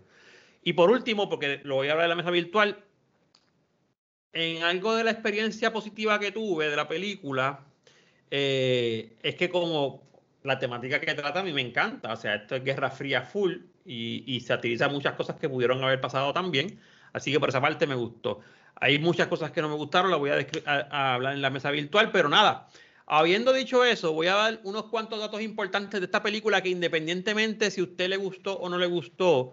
[0.63, 2.85] Y por último, porque lo voy a hablar en la mesa virtual,
[4.35, 7.65] en algo de la experiencia positiva que tuve de la película,
[8.31, 10.10] eh, es que como
[10.43, 13.57] la temática que trata a mí me encanta, o sea, esto es Guerra Fría full
[13.85, 16.81] y, y satiriza muchas cosas que pudieron haber pasado también,
[17.13, 18.41] así que por esa parte me gustó.
[18.77, 21.51] Hay muchas cosas que no me gustaron, las voy a, a- a hablar en la
[21.51, 22.69] mesa virtual, pero nada,
[23.07, 27.71] habiendo dicho eso, voy a dar unos cuantos datos importantes de esta película que independientemente
[27.71, 29.53] si a usted le gustó o no le gustó,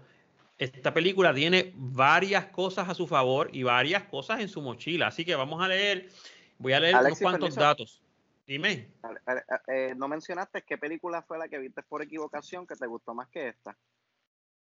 [0.57, 5.07] esta película tiene varias cosas a su favor y varias cosas en su mochila.
[5.07, 6.09] Así que vamos a leer,
[6.57, 7.59] voy a leer Alexis, unos cuantos permiso.
[7.61, 8.01] datos.
[8.47, 8.71] Dime.
[9.03, 13.13] Eh, eh, no mencionaste qué película fue la que viste por equivocación que te gustó
[13.13, 13.77] más que esta.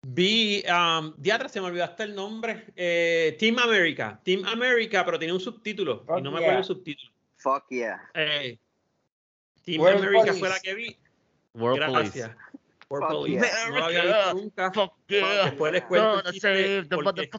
[0.03, 2.67] Vi, um, diatra, se me olvidó hasta el nombre.
[2.77, 4.21] eh, Team America.
[4.23, 6.05] Team America, pero tiene un subtítulo.
[6.19, 7.13] y no me acuerdo el subtítulo.
[7.37, 8.11] Fuck yeah.
[8.15, 8.59] Eh,
[9.65, 10.39] Team World America Police.
[10.39, 10.99] fue la que vi.
[11.55, 12.37] World Gracias.
[12.89, 13.47] World Fuck Police.
[13.47, 13.69] yeah.
[13.71, 14.73] No lo había visto nunca.
[15.45, 16.23] Después les cuento
[17.05, 17.31] porque-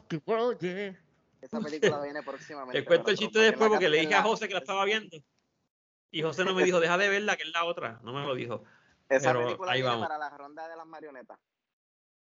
[1.40, 2.78] Esa película viene próximamente.
[2.78, 5.16] Les cuento el chiste después porque le dije a José que la estaba viendo.
[6.12, 7.98] Y José no me dijo, deja de verla, que es la otra.
[8.04, 8.62] No me lo dijo.
[9.08, 10.06] Esa Pero película ahí vamos.
[10.06, 11.38] para la ronda de las marionetas.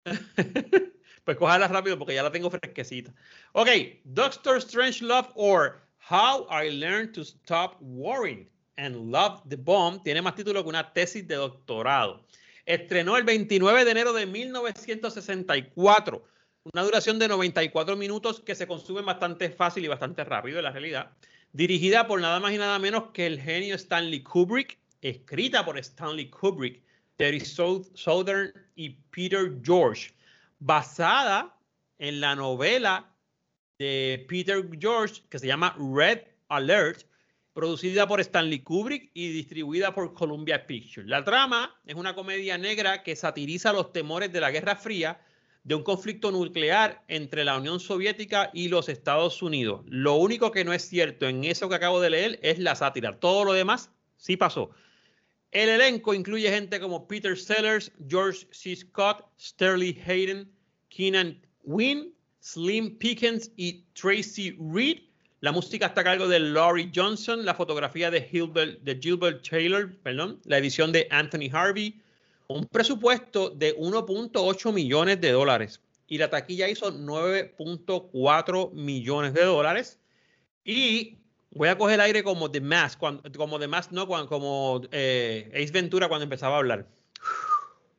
[1.23, 3.13] Pues cójala rápido porque ya la tengo fresquecita.
[3.51, 3.67] Ok,
[4.05, 10.21] Doctor Strange Love or How I Learned to Stop Worrying and Love the Bomb tiene
[10.23, 12.25] más título que una tesis de doctorado.
[12.65, 16.23] Estrenó el 29 de enero de 1964.
[16.73, 20.71] Una duración de 94 minutos que se consume bastante fácil y bastante rápido en la
[20.71, 21.11] realidad.
[21.53, 24.79] Dirigida por nada más y nada menos que el genio Stanley Kubrick.
[25.01, 26.83] Escrita por Stanley Kubrick,
[27.17, 30.13] Terry Sou- Southern y Peter George.
[30.59, 31.57] Basada
[31.97, 33.11] en la novela
[33.79, 37.03] de Peter George que se llama Red Alert,
[37.53, 41.09] producida por Stanley Kubrick y distribuida por Columbia Pictures.
[41.09, 45.19] La trama es una comedia negra que satiriza los temores de la Guerra Fría
[45.63, 49.81] de un conflicto nuclear entre la Unión Soviética y los Estados Unidos.
[49.85, 53.19] Lo único que no es cierto en eso que acabo de leer es la sátira.
[53.19, 54.71] Todo lo demás sí pasó.
[55.51, 58.75] El elenco incluye gente como Peter Sellers, George C.
[58.75, 60.49] Scott, Sterling Hayden,
[60.89, 64.99] Keenan Wynn, Slim Pickens y Tracy Reed.
[65.41, 69.91] La música está a cargo de Laurie Johnson, la fotografía de Gilbert, de Gilbert Taylor,
[70.45, 71.99] la edición de Anthony Harvey.
[72.51, 79.97] Un presupuesto de 1.8 millones de dólares y la taquilla hizo 9.4 millones de dólares.
[80.65, 81.19] Y
[81.51, 85.49] voy a coger aire como The Mask, cuando, como The Mask, no, cuando, como eh,
[85.53, 86.85] Ace Ventura cuando empezaba a hablar.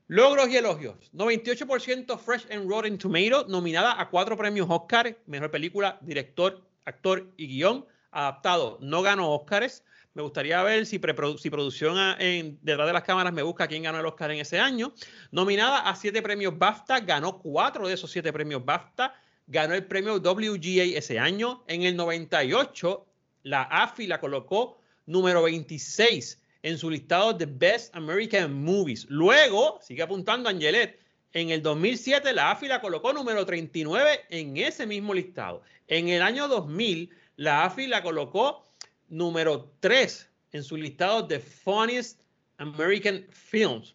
[0.08, 1.10] Logros y elogios.
[1.14, 7.46] 98% Fresh and Rotten Tomato, nominada a cuatro premios Oscar, mejor película, director, actor y
[7.46, 7.86] guion.
[8.10, 9.84] Adaptado, no ganó Oscars.
[10.14, 11.00] Me gustaría ver si,
[11.38, 14.40] si producción a- en, detrás de las cámaras me busca quién ganó el Oscar en
[14.40, 14.92] ese año.
[15.30, 19.14] Nominada a siete premios BAFTA, ganó cuatro de esos siete premios BAFTA.
[19.46, 21.64] Ganó el premio WGA ese año.
[21.66, 23.06] En el 98,
[23.44, 29.06] la AFI la colocó número 26 en su listado de Best American Movies.
[29.08, 30.98] Luego, sigue apuntando Angelet,
[31.32, 35.62] en el 2007 la AFI la colocó número 39 en ese mismo listado.
[35.88, 38.71] En el año 2000 la AFI la colocó
[39.12, 42.22] número 3 en su listado de Funniest
[42.56, 43.94] American Films.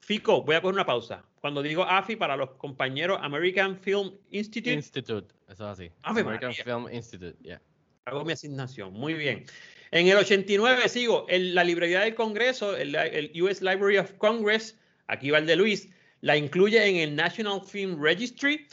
[0.00, 1.24] Fico, voy a coger una pausa.
[1.40, 5.90] Cuando digo AFI para los compañeros American Film Institute, Institute, eso es así.
[6.02, 6.64] American María.
[6.64, 7.60] Film Institute, yeah.
[8.04, 8.92] hago mi asignación.
[8.92, 9.46] Muy bien.
[9.92, 14.78] En el 89 sigo, en la librería del Congreso, el, el US Library of Congress,
[15.06, 15.88] aquí va el de Luis,
[16.20, 18.66] la incluye en el National Film Registry.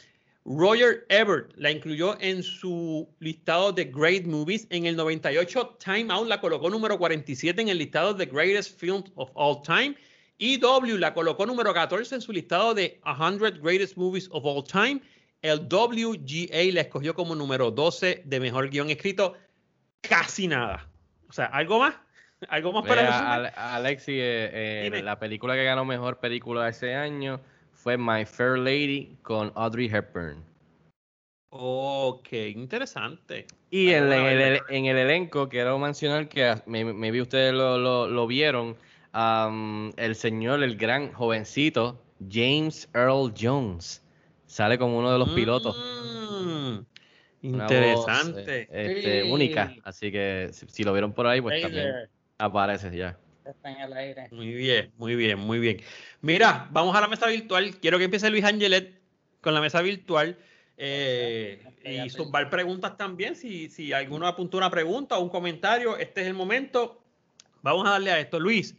[0.48, 4.66] Roger Ebert la incluyó en su listado de Great Movies.
[4.70, 9.12] En el 98, Time Out la colocó número 47 en el listado de Greatest Films
[9.16, 9.96] of All Time.
[10.40, 15.02] EW la colocó número 14 en su listado de 100 Greatest Movies of All Time.
[15.42, 19.34] El WGA la escogió como número 12 de mejor guion escrito.
[20.00, 20.88] Casi nada.
[21.28, 21.96] O sea, ¿algo más?
[22.48, 27.42] ¿Algo más para Vea, Alexi, eh, eh, la película que ganó mejor película ese año
[27.88, 30.44] fue My Fair Lady con Audrey Hepburn.
[31.54, 33.48] Ok, interesante.
[33.70, 37.78] Y en, el, en el elenco quiero mencionar que ah, me, me vi ustedes lo,
[37.78, 38.76] lo- lo vieron,
[39.14, 41.98] el señor, el gran jovencito
[42.30, 44.04] James Earl Jones
[44.48, 45.78] sale como uno de los pilotos.
[46.22, 46.80] Mm,
[47.40, 48.64] voz, interesante.
[48.64, 49.32] eh, este, Sí.
[49.32, 51.96] única, así que si, si lo vieron por ahí, pues también
[52.38, 53.18] aparece ya.
[53.52, 54.28] Está en el aire.
[54.32, 55.82] Muy bien, muy bien, muy bien.
[56.22, 57.78] Mira, vamos a la mesa virtual.
[57.80, 59.00] Quiero que empiece Luis Angelet
[59.42, 60.38] con la mesa virtual.
[60.78, 63.36] eh, y zumbar preguntas también.
[63.36, 67.02] Si, si alguno apuntó una pregunta o un comentario, este es el momento.
[67.62, 68.40] Vamos a darle a esto.
[68.40, 68.76] Luis,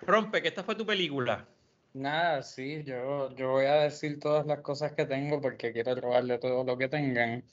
[0.00, 1.46] rompe, que esta fue tu película.
[1.92, 6.38] Nada, sí, yo, yo voy a decir todas las cosas que tengo porque quiero robarle
[6.38, 7.44] todo lo que tengan.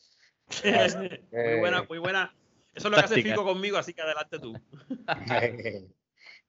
[0.49, 0.97] Así
[1.31, 2.35] muy buena, muy buena.
[2.73, 3.23] Eso es lo que hace.
[3.23, 4.53] Fico conmigo, así que adelante tú.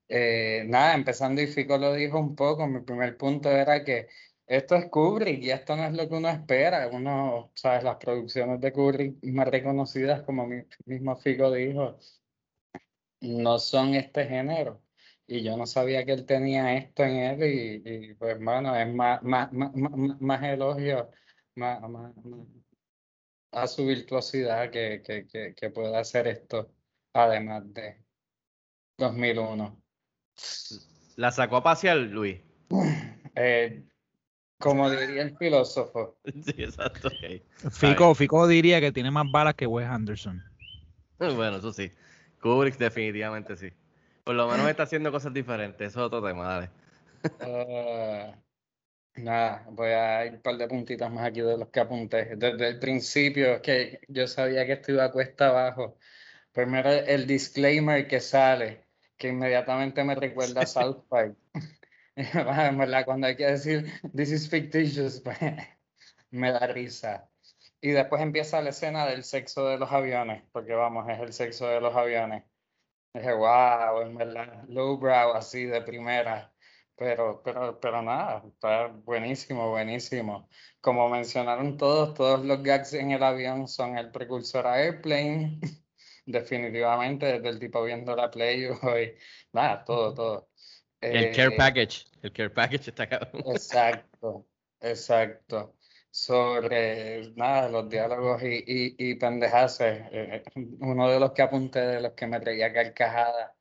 [0.09, 4.09] Eh, nada, empezando y Fico lo dijo un poco, mi primer punto era que
[4.47, 6.89] esto es Kubrick y esto no es lo que uno espera.
[6.89, 11.99] Uno, sabes, las producciones de Kubrick más reconocidas, como mi- mismo Fico dijo,
[13.21, 14.83] no son este género.
[15.27, 18.93] Y yo no sabía que él tenía esto en él y, y, pues bueno, es
[18.95, 19.73] más, más, más,
[20.21, 21.11] más, elogio
[21.57, 21.81] más
[23.53, 26.75] a su virtuosidad que, que, que, que pueda hacer esto,
[27.13, 28.05] además de
[28.99, 29.84] 2001.
[31.17, 32.41] La sacó a pasear, Luis.
[33.37, 33.83] Eh,
[34.59, 37.11] como diría el filósofo, Sí, exacto.
[37.71, 40.43] Fico, Fico diría que tiene más balas que Wes Anderson.
[41.19, 41.91] Bueno, eso sí.
[42.41, 43.73] Kubrick definitivamente sí.
[44.25, 45.89] Por lo menos está haciendo cosas diferentes.
[45.89, 46.71] Eso es otro tema, dale.
[47.41, 48.35] ah,
[49.17, 52.37] nada, voy a ir un par de puntitas más aquí de los que apunté.
[52.37, 55.99] Desde el principio, que yo sabía que esto iba a cuesta abajo.
[56.53, 58.84] Primero el disclaimer que sale,
[59.17, 61.37] que inmediatamente me recuerda a South Park.
[62.17, 65.37] En verdad, cuando hay que decir this is fictitious, pues,
[66.31, 67.29] me da risa.
[67.81, 71.67] Y después empieza la escena del sexo de los aviones, porque vamos, es el sexo
[71.67, 72.45] de los aviones.
[73.13, 76.53] Dije, wow, en verdad, lowbrow así de primera.
[76.97, 80.49] Pero, pero, pero nada, está buenísimo, buenísimo.
[80.81, 85.61] Como mencionaron todos, todos los gags en el avión son el precursor a Airplane.
[86.27, 89.17] Definitivamente, desde el tipo viendo la Playboy,
[89.53, 90.51] nada, todo, todo.
[91.01, 92.07] El care Eh, package.
[92.23, 93.43] El care package está cabrón.
[93.47, 94.47] Exacto,
[94.81, 95.77] exacto.
[96.11, 100.03] Sobre nada, los diálogos y, y, y pendejaces.
[100.13, 100.43] eh,
[100.81, 103.57] uno de los que apunté, de los que me reía carcajada,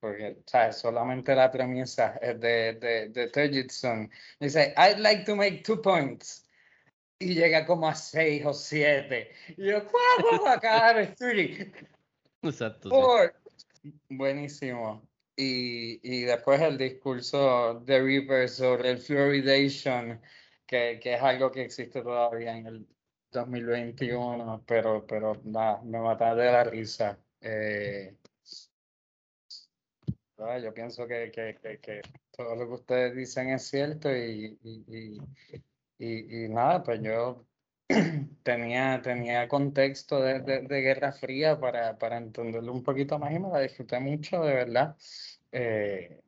[0.00, 0.76] porque ¿sabes?
[0.78, 4.10] solamente la premisa es de, de, de Turgidson.
[4.40, 6.46] Dice, I'd like to make two points.
[7.20, 9.32] Y llega como a seis o siete.
[9.56, 11.14] Y yo, ¿cuál va a?
[11.16, 11.72] Three.
[12.42, 12.90] Exacto.
[14.08, 15.08] Buenísimo.
[15.36, 20.20] Y, y después el discurso de Reaper sobre el fluoridation,
[20.66, 22.86] que, que es algo que existe todavía en el
[23.30, 27.18] 2021, pero, pero nada, me mata de la risa.
[27.40, 28.16] Eh,
[30.38, 35.18] ah, yo pienso que, que, que, todo lo que ustedes dicen es cierto y, y,
[35.98, 37.47] y, y nada, pues yo
[38.42, 43.38] tenía, tenía contexto de, de, de Guerra Fría para, para entenderlo un poquito más y
[43.38, 44.96] me la disfruté mucho, de verdad.
[45.52, 46.20] Eh,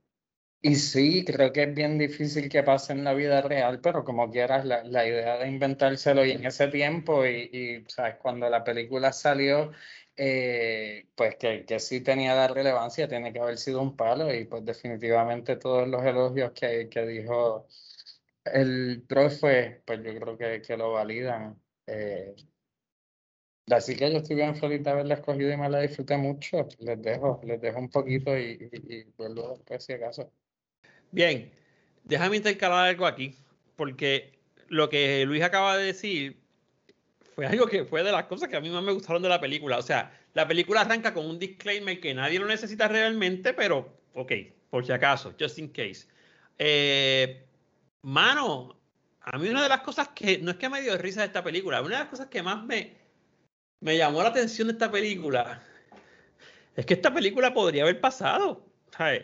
[0.63, 4.31] y sí, creo que es bien difícil que pase en la vida real, pero como
[4.31, 8.17] quieras, la, la idea de inventárselo y en ese tiempo, y, y ¿sabes?
[8.21, 9.73] cuando la película salió,
[10.17, 14.45] eh, pues que, que sí tenía la relevancia, tiene que haber sido un palo, y
[14.47, 17.67] pues definitivamente todos los elogios que, que dijo
[18.45, 21.61] el profe, pues yo creo que, que lo validan.
[21.87, 22.35] Eh,
[23.71, 26.67] así que yo estoy bien feliz de haberla escogido y me la disfruté mucho.
[26.79, 30.33] Les dejo, les dejo un poquito y, y, y vuelvo después si acaso.
[31.11, 31.51] Bien,
[32.05, 33.35] déjame intercalar algo aquí,
[33.77, 36.41] porque lo que Luis acaba de decir
[37.35, 39.41] fue algo que fue de las cosas que a mí más me gustaron de la
[39.41, 39.79] película.
[39.79, 44.33] O sea, la película arranca con un disclaimer que nadie lo necesita realmente, pero ok,
[44.71, 46.07] por si acaso, just in case.
[46.59, 47.50] Eh,
[48.03, 48.77] mano,
[49.21, 51.43] a mí una de las cosas que, no es que me dio risa de esta
[51.45, 52.97] película, una de las cosas que más me,
[53.81, 55.63] me llamó la atención de esta película
[56.77, 58.65] es que esta película podría haber pasado.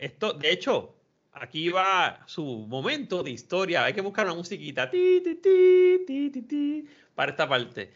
[0.01, 0.95] Esto, de hecho,
[1.33, 3.85] aquí va su momento de historia.
[3.85, 4.91] Hay que buscar una musiquita
[7.15, 7.93] para esta parte.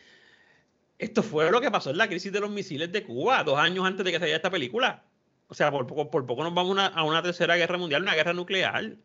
[0.98, 3.86] Esto fue lo que pasó en la crisis de los misiles de Cuba, dos años
[3.86, 5.04] antes de que saliera esta película.
[5.48, 8.32] O sea, por poco, por poco nos vamos a una tercera guerra mundial, una guerra
[8.32, 8.96] nuclear,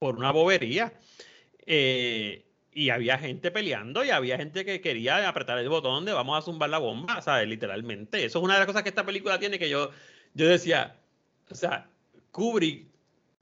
[0.00, 0.92] por una bobería.
[1.66, 6.38] Eh, y había gente peleando y había gente que quería apretar el botón de vamos
[6.38, 7.46] a zumbar la bomba, ¿sabes?
[7.48, 8.24] Literalmente.
[8.24, 9.90] Eso es una de las cosas que esta película tiene que yo,
[10.34, 10.96] yo decía,
[11.50, 11.88] o sea,
[12.30, 12.86] Kubrick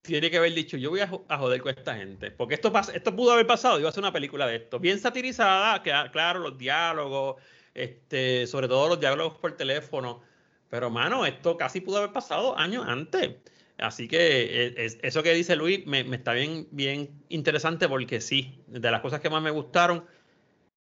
[0.03, 2.31] tiene que haber dicho, yo voy a, joder con esta gente.
[2.31, 4.81] Porque esto, esto pudo haber pasado, iba a hacer una película de esto.
[4.81, 7.37] Bien satirizada, que, claro, los diálogos,
[7.75, 10.23] este, sobre todo los diálogos por teléfono.
[10.71, 13.37] Pero, mano, esto casi pudo haber pasado años antes.
[13.79, 14.19] Así que
[14.67, 19.21] eh, eso que dice Luis me, está bien, bien interesante porque sí, de las cosas
[19.21, 20.05] que más me gustaron,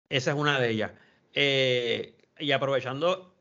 [0.09, 0.91] esa es una de ellas.
[1.33, 3.33] Eh, y aprovechando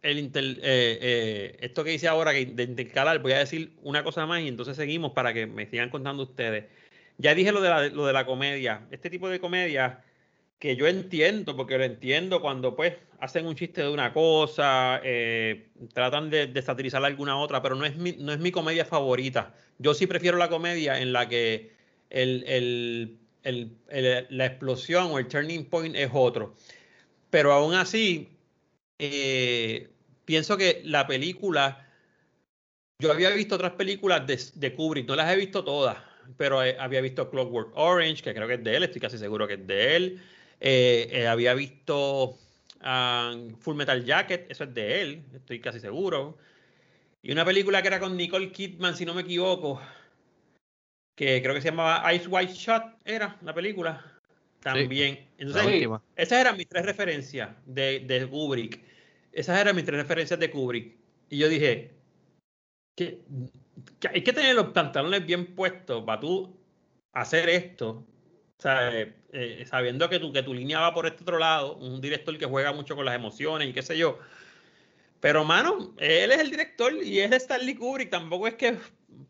[0.00, 4.40] el eh, esto que dice ahora que de intercalar, voy a decir una cosa más
[4.40, 6.64] y entonces seguimos para que me sigan contando ustedes.
[7.18, 8.86] Ya dije lo de lo de la comedia.
[8.90, 10.02] Este tipo de comedia
[10.62, 15.70] que yo entiendo, porque lo entiendo cuando pues hacen un chiste de una cosa, eh,
[15.92, 19.56] tratan de, satirizar alguna otra, pero no es, mi, no es mi comedia favorita.
[19.78, 21.72] Yo sí prefiero la comedia en la que
[22.10, 26.54] el, la explosión o el turning point es otro.
[27.28, 28.28] Pero aún así,
[29.00, 29.90] eh,
[30.24, 31.88] pienso que la película,
[33.00, 35.98] yo había visto otras películas de, de Kubrick, no las he visto todas,
[36.36, 39.54] pero había visto Clockwork Orange, que creo que es de él, estoy casi seguro que
[39.54, 40.22] es de él.
[40.64, 42.38] Eh, eh, había visto
[42.84, 46.38] um, Full Metal Jacket, eso es de él, estoy casi seguro.
[47.20, 49.82] Y una película que era con Nicole Kidman, si no me equivoco,
[51.16, 54.20] que creo que se llamaba Ice White Shot, era la película.
[54.60, 55.26] También.
[55.36, 58.80] Entonces, esas eran mis tres referencias de, de Kubrick.
[59.32, 60.96] Esas eran mis tres referencias de Kubrick.
[61.28, 61.90] Y yo dije,
[62.94, 63.18] que,
[63.98, 66.56] que hay que tener los pantalones bien puestos para tú
[67.12, 68.06] hacer esto
[68.62, 72.00] sea, eh, eh, sabiendo que tu, que tu línea va por este otro lado, un
[72.00, 74.18] director que juega mucho con las emociones y qué sé yo.
[75.20, 78.10] Pero, mano, él es el director y es Stanley Kubrick.
[78.10, 78.76] Tampoco es que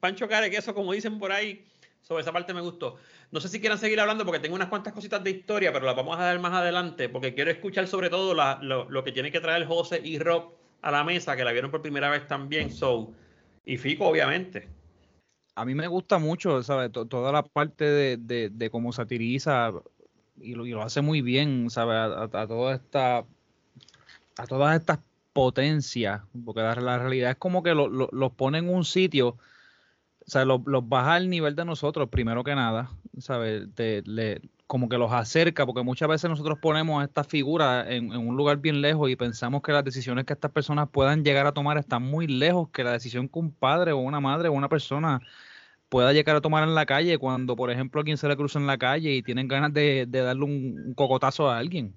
[0.01, 1.65] Pancho Care que eso, como dicen por ahí,
[2.03, 2.97] sobre esa parte me gustó.
[3.31, 5.97] No sé si quieran seguir hablando porque tengo unas cuantas cositas de historia, pero las
[5.97, 9.41] vamos a dar más adelante porque quiero escuchar sobre todo lo, lo, que tiene que
[9.41, 12.71] traer José y Rob a la mesa, que la vieron por primera vez también.
[12.71, 13.13] So,
[13.65, 14.82] y Fico, obviamente
[15.55, 16.91] a mí me gusta mucho, ¿sabes?
[16.93, 19.73] toda la parte de, de, cómo satiriza
[20.41, 21.97] y lo, y lo, hace muy bien, ¿sabes?
[22.33, 25.01] A, toda esta, a todas estas
[25.33, 30.61] potencias, porque la, realidad es como que los pone en un sitio, o sea, los,
[30.65, 33.69] baja al nivel de nosotros, primero que nada, ¿sabes?
[33.77, 38.37] le, como que los acerca, porque muchas veces nosotros ponemos a esta figura en, un
[38.37, 41.79] lugar bien lejos y pensamos que las decisiones que estas personas puedan llegar a tomar
[41.79, 45.21] están muy lejos, que la decisión que un padre o una madre o una persona
[45.91, 48.59] pueda llegar a tomar en la calle, cuando por ejemplo a quien se le cruza
[48.59, 51.95] en la calle y tienen ganas de, darle un, cocotazo a alguien.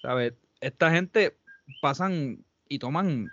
[0.00, 0.32] ¿Sabes?
[0.60, 1.36] Esta gente
[1.82, 3.28] pasan y toman,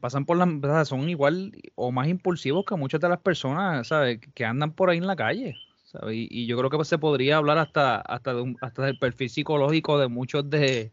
[0.00, 4.20] pasan por las, son igual o más impulsivos que muchas de las personas, ¿sabes?
[4.34, 5.56] Que andan por ahí en la calle.
[6.10, 10.48] Y, yo creo que se podría hablar hasta, hasta, hasta del perfil psicológico de muchos
[10.48, 10.92] de,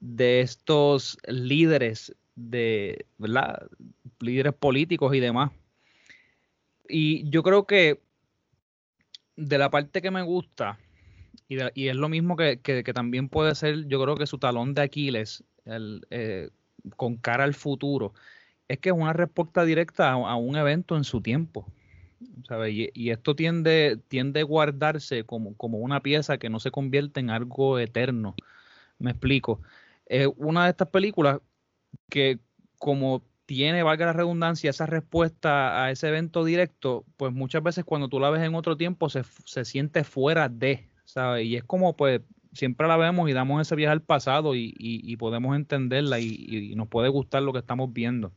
[0.00, 3.06] de estos líderes de.
[4.20, 5.50] Líderes políticos y demás.
[6.88, 8.00] Y yo creo que
[9.36, 10.78] de la parte que me gusta,
[11.48, 14.74] y, y es lo mismo que, que, también puede ser, yo creo que su talón
[14.74, 16.50] de Aquiles, el, eh,
[16.96, 18.14] con cara al futuro,
[18.68, 21.66] es que es una respuesta directa a, un evento en su tiempo.
[22.68, 27.20] Y, y, esto tiende, tiende a guardarse como, como una pieza que no se convierte
[27.20, 28.34] en algo eterno.
[28.98, 29.60] Me explico.
[30.06, 31.40] Es una de estas películas
[32.08, 32.38] que
[32.78, 38.08] como tiene, valga la redundancia, esa respuesta a ese evento directo, pues muchas veces cuando
[38.08, 39.24] tú la ves en otro tiempo se,
[39.64, 41.46] siente fuera de, ¿sabes?
[41.46, 42.22] Y es como pues
[42.52, 46.88] siempre la vemos y damos ese viaje al pasado y, podemos entenderla y, y, nos
[46.88, 48.32] puede gustar lo que estamos viendo.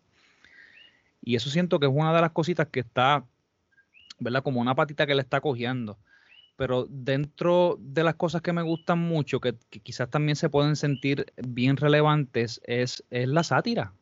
[1.21, 3.25] Y eso siento que es una de las cositas que está,
[4.19, 4.43] ¿verdad?
[4.43, 5.97] Como una patita que le está cogiendo.
[6.55, 11.31] Pero dentro de las cosas que me gustan mucho, que, quizás también se pueden sentir
[11.37, 13.93] bien relevantes, es, es la sátira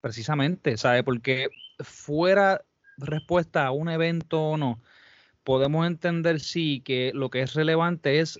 [0.00, 1.02] precisamente, ¿sabe?
[1.04, 1.48] Porque
[1.80, 2.64] fuera
[2.96, 4.80] respuesta a un evento o no,
[5.44, 8.38] podemos entender sí que lo que es relevante es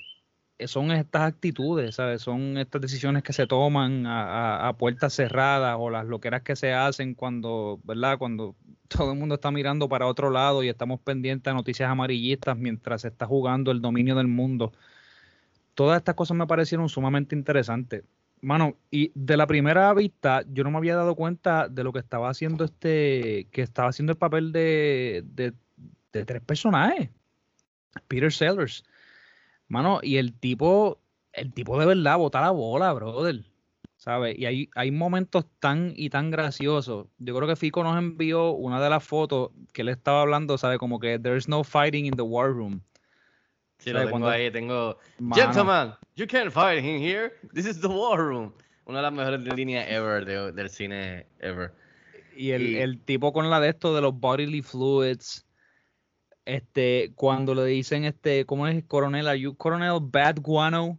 [0.67, 2.23] son estas actitudes, ¿sabes?
[2.23, 7.15] Son estas decisiones que se toman a, puertas cerradas o las loqueras que se hacen
[7.15, 8.19] cuando, ¿verdad?
[8.19, 8.57] Cuando
[8.89, 13.03] todo el mundo está mirando para otro lado y estamos pendientes a noticias amarillistas mientras
[13.03, 14.73] se está jugando el dominio del mundo.
[15.75, 18.05] Todas estas cosas me parecieron sumamente interesantes.
[18.41, 21.99] Mano, y de la primera vista, yo no me había dado cuenta de lo que
[22.01, 25.53] estaba haciendo este, que estaba haciendo el papel de, de,
[26.13, 27.11] de tres personajes.
[28.09, 28.85] Peter Sellers.
[29.69, 30.99] Mano, y el tipo,
[31.33, 33.45] el tipo de verdad bota la bola, brother.
[33.97, 34.39] ¿Sabes?
[34.39, 37.09] Y hay, hay momentos tan y tan graciosos.
[37.19, 40.79] Yo creo que Fico nos envió una de las fotos que él estaba hablando, ¿sabes?
[40.79, 42.81] Como que there's no fighting in the war room.
[43.79, 44.99] Sí, lo tengo Cuando- ahí, tengo...
[45.19, 45.43] Mano.
[45.43, 47.33] Gentlemen, you can't fight in here.
[47.53, 48.53] This is the war room.
[48.87, 51.73] Una de las mejores líneas ever de- del cine ever.
[52.37, 55.45] Y el, Y- el tipo con la de esto de los bodily fluids,
[56.49, 58.83] este, cuando le dicen, este, ¿cómo es?
[58.85, 60.99] Coronel, are you Coronel Bad Guano?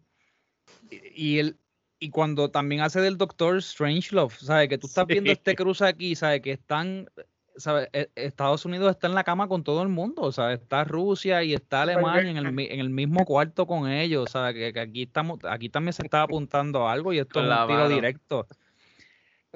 [0.92, 1.58] Y, y él,
[2.00, 4.70] y cuando también hace del Doctor Strangelove, ¿sabes?
[4.70, 5.34] Que tú estás viendo Sí.
[5.34, 6.42] este cruce aquí, ¿sabes?
[6.42, 7.10] Que están,
[7.58, 7.90] ¿sabes?
[7.94, 10.60] E- Estados Unidos está en la cama con todo el mundo, ¿sabes?
[10.62, 14.54] Está Rusia y está Alemania en el, en el mismo cuarto con ellos, ¿sabes?
[14.54, 17.60] Que, que aquí estamos, aquí también se está apuntando a algo y esto Con es
[17.60, 17.90] un tiro mano.
[17.90, 18.48] directo.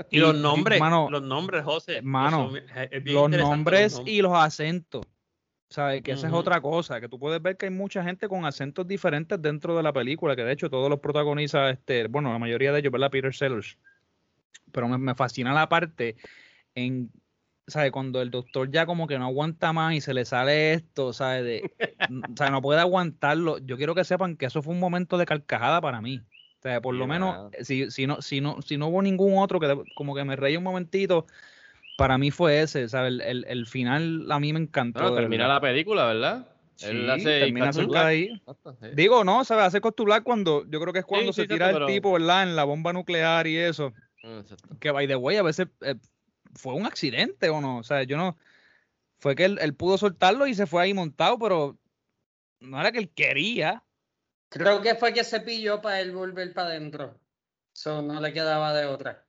[0.10, 2.02] Y los nombres, mano, los nombres, José.
[2.02, 2.62] Mano, son-
[3.06, 5.06] los nombres los y los acentos.
[5.74, 6.04] ¿Sabes?
[6.04, 8.88] Que esa es otra cosa, que tú puedes ver que hay mucha gente con acentos
[8.88, 12.72] diferentes dentro de la película, que de hecho todos los protagoniza, este, bueno, la mayoría
[12.72, 13.10] de ellos, ¿verdad?
[13.10, 13.80] Peter Sellers.
[14.72, 16.16] Pero me, me fascina la parte
[16.76, 17.12] en,
[17.68, 17.92] ¿sabes?
[17.92, 21.44] Cuando el doctor ya como que no aguanta más y se le sale esto, ¿sabes?
[21.44, 21.72] De,
[22.34, 23.58] o sea, no puede aguantarlo.
[23.60, 26.28] Yo quiero que sepan que eso fue un momento de carcajada para mí.
[26.60, 27.52] O sea, por lo Sí, menos, mano.
[27.62, 30.56] si, si, no, si, no, si no hubo ningún otro que como que me reí
[30.58, 31.26] un momentito,
[31.96, 33.14] para mí fue ese, ¿sabes?
[33.14, 35.02] El, el, el final a mí me encantó.
[35.02, 35.56] Bueno, termina verdad.
[35.56, 36.48] la película, ¿verdad?
[36.82, 38.42] Él Sí, hace termina cerca de ahí.
[38.82, 38.88] Sí.
[38.96, 39.66] Digo, no, ¿sabes?
[39.66, 42.44] Hace costular cuando, yo creo que es cuando sí, se tira el pero- tipo, ¿verdad?
[42.44, 43.94] En la bomba nuclear y eso.
[44.24, 44.78] Exacto.
[44.80, 45.96] Que, by the way, a veces eh,
[46.56, 47.78] fue un accidente o no.
[47.78, 48.38] O sea, yo no.
[49.20, 51.78] Fue que él, él pudo soltarlo y se fue ahí montado, pero
[52.60, 53.84] no era que él quería.
[54.50, 57.20] Creo que fue que se pilló para él volver para adentro.
[57.74, 59.23] Eso no le quedaba de otra.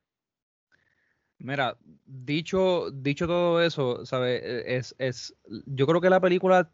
[1.37, 4.41] Mira, dicho, dicho todo eso, ¿sabes?
[4.43, 6.71] Eh, Es, es, yo creo que la película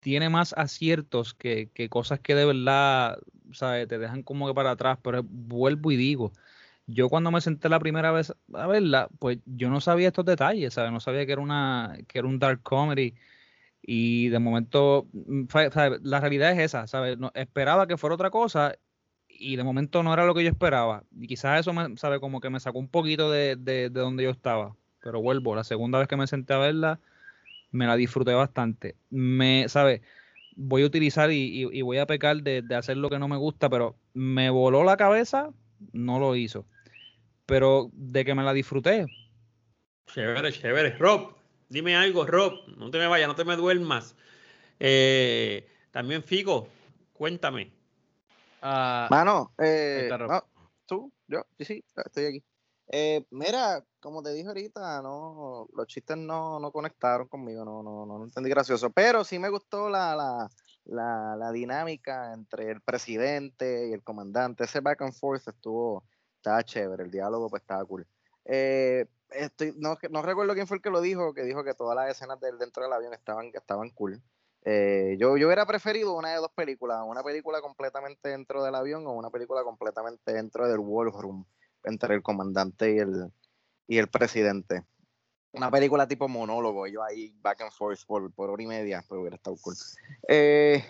[0.00, 3.18] tiene más aciertos que, que cosas que de verdad,
[3.52, 3.88] ¿sabes?
[3.88, 6.32] Te dejan como que para atrás, pero vuelvo y digo,
[6.86, 10.74] yo cuando me senté la primera vez a verla, pues yo no sabía estos detalles,
[10.74, 10.92] ¿sabes?
[10.92, 13.14] No sabía que era una, que era un dark comedy
[13.82, 15.46] y de momento, mm.
[16.02, 17.18] La realidad es esa, ¿sabes?
[17.18, 18.76] No, esperaba que fuera otra cosa
[19.38, 21.04] y de momento no era lo que yo esperaba.
[21.18, 24.24] Y quizás eso me, sabe, como que me sacó un poquito de, de, de donde
[24.24, 24.76] yo estaba.
[25.02, 27.00] Pero vuelvo, la segunda vez que me senté a verla,
[27.70, 28.96] me la disfruté bastante.
[29.10, 30.02] Me, ¿sabes?
[30.56, 33.28] Voy a utilizar y, y- y voy a pecar de, de hacer lo que no
[33.28, 35.50] me gusta, pero me voló la cabeza,
[35.92, 36.66] no lo hizo.
[37.46, 39.08] Pero de que me la disfruté,
[40.06, 40.96] Chévere, chévere.
[40.98, 41.34] Rob,
[41.68, 42.66] dime algo, Rob.
[42.76, 44.16] No te me vayas, no te me duermas.
[44.80, 46.68] Eh, también Figo,
[47.14, 47.72] cuéntame.
[48.68, 50.42] Ah, Mano, eh, no,
[50.86, 52.44] tú, yo, sí, sí, estoy aquí.
[52.88, 58.04] Eh, mira, como te dije ahorita, no, los chistes no, no conectaron conmigo, no, no,
[58.04, 60.50] no, no entendí gracioso, pero sí me gustó la, la,
[60.84, 66.02] la, la dinámica entre el presidente y el comandante, ese back and forth estuvo,
[66.34, 68.04] estaba chévere, el diálogo pues estaba cool.
[68.46, 71.94] Eh, estoy, no, no recuerdo quién fue el que lo dijo, que dijo que todas
[71.94, 74.20] las escenas del, dentro del avión estaban, estaban cool.
[74.68, 79.06] Eh, yo, yo hubiera preferido una de dos películas, una película completamente dentro del avión
[79.06, 81.46] o una película completamente dentro del war room,
[81.84, 83.32] entre el comandante y el,
[83.86, 84.84] y el presidente.
[85.52, 89.20] Una película tipo monólogo, yo ahí back and forth por, por hora y media, pero
[89.20, 89.76] hubiera estado cool.
[90.26, 90.84] Eh,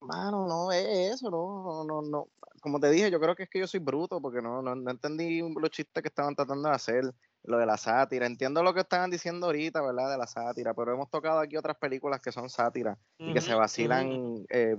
[0.00, 2.28] mano, no es eso, no, no, no.
[2.60, 4.90] Como te dije, yo creo que es que yo soy bruto porque no, no, no
[4.90, 7.04] entendí los chistes que estaban tratando de hacer
[7.44, 8.26] lo de la sátira.
[8.26, 10.10] Entiendo lo que estaban diciendo ahorita, ¿verdad?
[10.10, 13.54] De la sátira, pero hemos tocado aquí otras películas que son sátiras y que se
[13.54, 14.74] vacilan eh,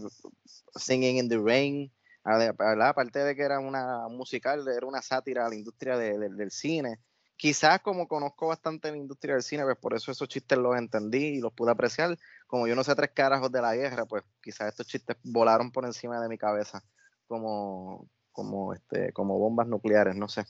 [0.75, 1.91] Singing in the Rain,
[2.23, 2.89] ¿verdad?
[2.89, 6.51] Aparte de que era una musical, era una sátira a la industria de- de- del
[6.51, 6.99] cine.
[7.37, 11.37] Quizás como conozco bastante la industria del cine, pues por eso esos chistes los entendí
[11.37, 12.17] y los pude apreciar.
[12.47, 15.85] Como yo no sé tres carajos de la guerra, pues quizás estos chistes volaron por
[15.85, 16.83] encima de mi cabeza
[17.29, 20.43] como, como, este, como bombas nucleares, no sé.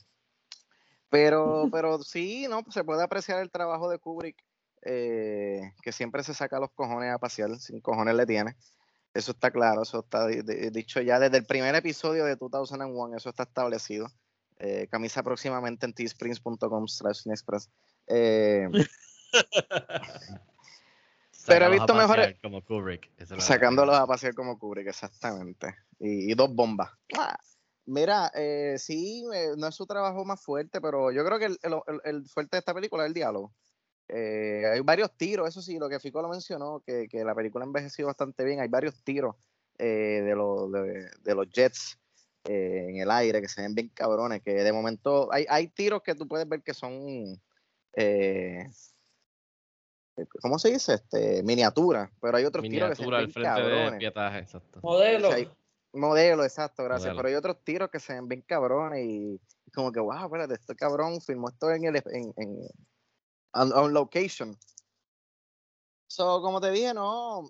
[1.08, 4.36] Pero, pero sí, no, se puede apreciar el trabajo de Kubrick,
[4.82, 8.56] eh, que siempre se saca los cojones a pasear, sin cojones le tiene.
[9.12, 13.16] Eso está claro, eso está di- di- dicho ya desde el primer episodio de 2001,
[13.16, 14.06] eso está establecido.
[14.58, 17.24] Eh, camisa próximamente en teesprings.com slash.
[18.06, 18.68] Eh,
[21.46, 23.10] pero he visto mejores, Como Kubrick.
[23.38, 25.74] sacándolos a pasear como Kubrick, exactamente.
[25.98, 26.90] Y, y dos bombas.
[27.12, 27.38] ¡Mua!
[27.86, 31.58] Mira, eh, sí, eh, no es su trabajo más fuerte, pero yo creo que el,
[32.04, 33.52] el- fuerte de esta película es el diálogo.
[34.08, 37.64] Eh, hay varios tiros, eso sí, lo que Fico lo mencionó, que, que la película
[37.64, 38.60] ha envejecido bastante bien.
[38.60, 39.36] Hay varios tiros
[39.78, 41.98] eh, de, los, de, de los jets
[42.44, 46.02] eh, en el aire que se ven bien cabrones, que de momento hay, hay tiros
[46.02, 47.40] que tú puedes ver que son,
[47.94, 48.66] eh,
[50.40, 50.94] ¿cómo se dice?
[50.94, 53.98] Este, miniatura, pero hay otros tiros que se Miniatura ven al bien frente de cabrones.
[53.98, 54.80] pietaje, exacto.
[54.82, 55.28] Modelo.
[55.28, 55.50] O sea, hay-
[55.92, 57.06] modelo, exacto, gracias.
[57.06, 57.16] Modelo.
[57.18, 59.40] Pero hay otros tiros que se ven bien cabrones y
[59.74, 62.58] como que, wow, espérate, este cabrón filmó esto en el en, en
[63.52, 64.56] on, on location.
[66.08, 67.42] So, como te dije, no,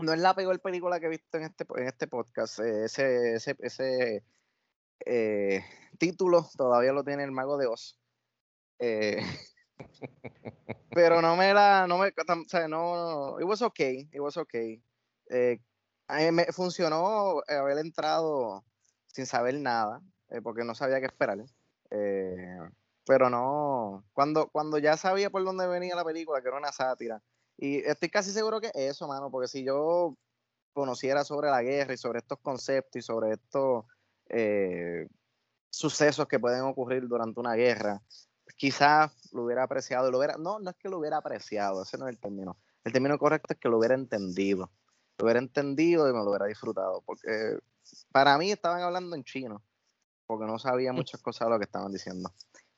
[0.00, 2.60] no es la peor película que he visto en este, en este podcast.
[2.60, 4.24] Eh, ese ese, ese
[5.04, 5.64] eh,
[5.98, 7.98] título todavía lo tiene el Mago de Oz.
[8.78, 9.16] Eh,
[10.90, 14.82] pero no me la, no me, o sea, no, it okay, it okay.
[15.30, 15.60] Eh,
[16.08, 18.64] a mí me funcionó haber entrado
[19.06, 20.00] sin saber nada,
[20.30, 21.38] eh, porque no sabía qué esperar.
[21.90, 22.58] Eh,
[23.04, 27.22] pero no, cuando, cuando ya sabía por dónde venía la película, que era una sátira,
[27.56, 30.16] y estoy casi seguro que es eso, mano, porque si yo
[30.72, 33.84] conociera sobre la guerra y sobre estos conceptos y sobre estos
[35.70, 38.00] sucesos que pueden ocurrir durante una guerra,
[38.58, 42.06] quizás lo hubiera apreciado, lo hubiera, no, no es que lo hubiera apreciado, ese no
[42.06, 42.58] es el término.
[42.84, 44.70] El término correcto es que lo hubiera entendido.
[45.18, 47.02] Lo hubiera entendido y me lo hubiera disfrutado.
[47.06, 47.58] Porque
[48.12, 49.62] para mí estaban hablando en chino,
[50.26, 52.32] porque no sabía muchas cosas de lo que estaban diciendo.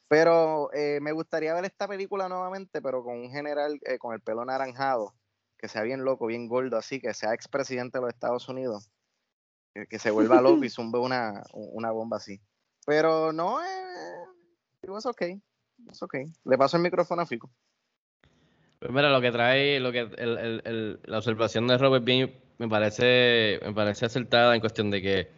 [0.07, 4.21] Pero eh, me gustaría ver esta película nuevamente, pero con un general eh, con el
[4.21, 5.15] pelo anaranjado,
[5.57, 8.91] que sea bien loco, bien gordo, así, que sea expresidente de los Estados Unidos,
[9.73, 12.41] que, que se vuelva loco y zumbe una, una bomba así.
[12.85, 14.25] Pero no, eh,
[14.83, 15.41] it was okay.
[15.87, 16.27] It's okay.
[16.45, 17.51] Le paso el micrófono a Fico.
[18.79, 22.33] Pues mira, lo que trae, lo que el- el- el- la observación de Robert bien
[22.59, 25.29] me parece, me parece acertada en cuestión de que,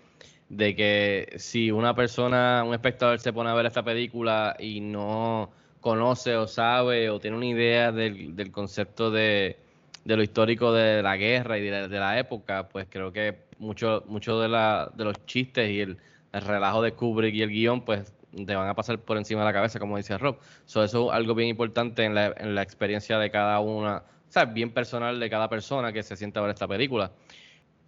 [0.48, 5.50] de que si una persona, un espectador se pone a ver esta película y no
[5.80, 9.56] conoce o sabe o tiene una idea del, del concepto de,
[10.04, 13.38] de lo histórico de la guerra y de la, de la época, pues creo que
[13.58, 15.98] mucho, mucho de, la, de los chistes y el
[16.32, 19.52] relajo de Kubrick y el guion, pues te van a pasar por encima de la
[19.52, 20.38] cabeza, como dice Rob.
[20.64, 24.32] So, eso es algo bien importante en la, en la experiencia de cada una, o
[24.32, 27.12] sea, bien personal de cada persona que se sienta a ver esta película.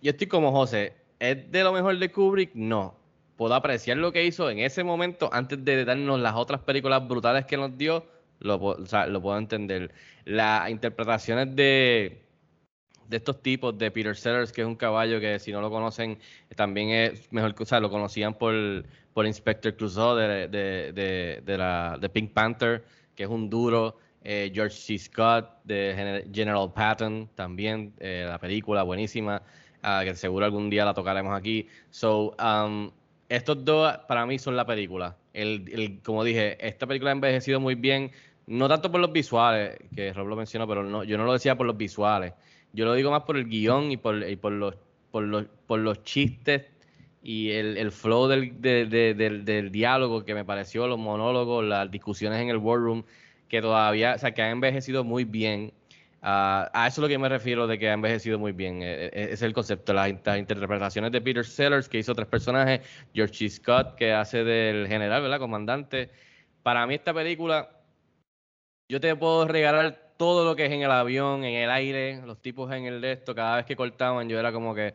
[0.03, 2.55] Yo estoy como José, ¿es de lo mejor de Kubrick?
[2.55, 2.95] No.
[3.36, 7.47] Puedo apreciar lo que hizo en ese momento antes de darnos las otras películas brutales
[7.47, 8.07] que nos dio,
[8.38, 9.90] lo, lo puedo entender.
[10.24, 12.22] Las interpretaciones de,
[13.09, 16.18] de estos tipos, de Peter Sellers, que es un caballo que si no lo conocen,
[16.55, 18.55] también es mejor que, o sea, lo conocían por,
[19.15, 22.85] por Inspector Clouseau de, de, de, de la, de Pink Panther,
[23.15, 23.97] que es un duro.
[24.27, 24.99] eh, George C.
[24.99, 29.43] Scott de Gener- General Patton, también, eh, la película buenísima,
[29.83, 31.69] ah, que seguro algún día la tocaremos aquí.
[31.91, 32.91] So, um,
[33.29, 35.17] estos dos para mí son la película.
[35.35, 38.12] El, el- como dije, esta película ha envejecido muy bien,
[38.47, 41.57] no tanto por los visuales, que Rob lo mencionó, pero no, yo no lo decía
[41.57, 42.33] por los visuales.
[42.73, 44.75] Yo lo digo más por el guion y por, y por, los,
[45.11, 46.62] por, los, por los chistes
[47.25, 51.64] y el, el flow del, de- de- del, del diálogo que me pareció, los monólogos,
[51.64, 53.05] las discusiones en el war room,
[53.49, 55.72] que todavía, o sea, que han envejecido muy bien.
[56.20, 58.83] Ah, a eso es lo que me refiero de que ha envejecido muy bien.
[58.83, 62.81] Eh, eh, es el concepto, las, las interpretaciones de Peter Sellers, que hizo tres personajes,
[63.14, 63.49] George.
[63.51, 65.39] Scott, que hace del general, ¿verdad?
[65.39, 66.11] Comandante.
[66.62, 67.68] Para mí esta película,
[68.89, 72.41] yo te puedo regalar todo lo que es en el avión, en el aire, los
[72.41, 74.95] tipos en el de esto, cada vez que cortaban yo era como que,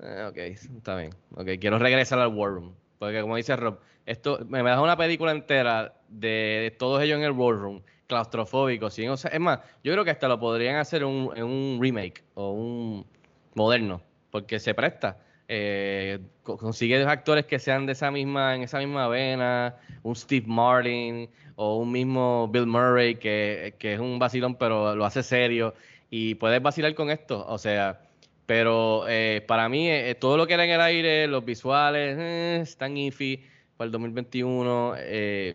[0.00, 0.36] eh, ok,
[0.76, 2.74] está bien, ok, quiero regresar al War Room.
[2.98, 7.32] Porque como dice Rob, esto me, das una película entera de, todos ellos en el
[7.32, 9.06] War Room, claustrofóbicos, ¿sí?
[9.08, 12.24] O sea, es más, yo creo que hasta lo podrían hacer un- en un remake
[12.34, 13.06] o un
[13.54, 15.18] moderno, porque se presta.
[15.48, 20.16] Eh, co- consigue dos actores que sean de esa misma, en esa misma vena, un
[20.16, 25.22] Steve Martin o un mismo Bill Murray que, que es un vacilón pero lo hace
[25.22, 25.74] serio
[26.10, 28.00] y puedes vacilar con esto, o sea,
[28.46, 32.60] pero eh, para mí eh, todo lo que era en el aire, los visuales, eh,
[32.62, 33.44] están iffy
[33.76, 35.54] para el 2021, eh,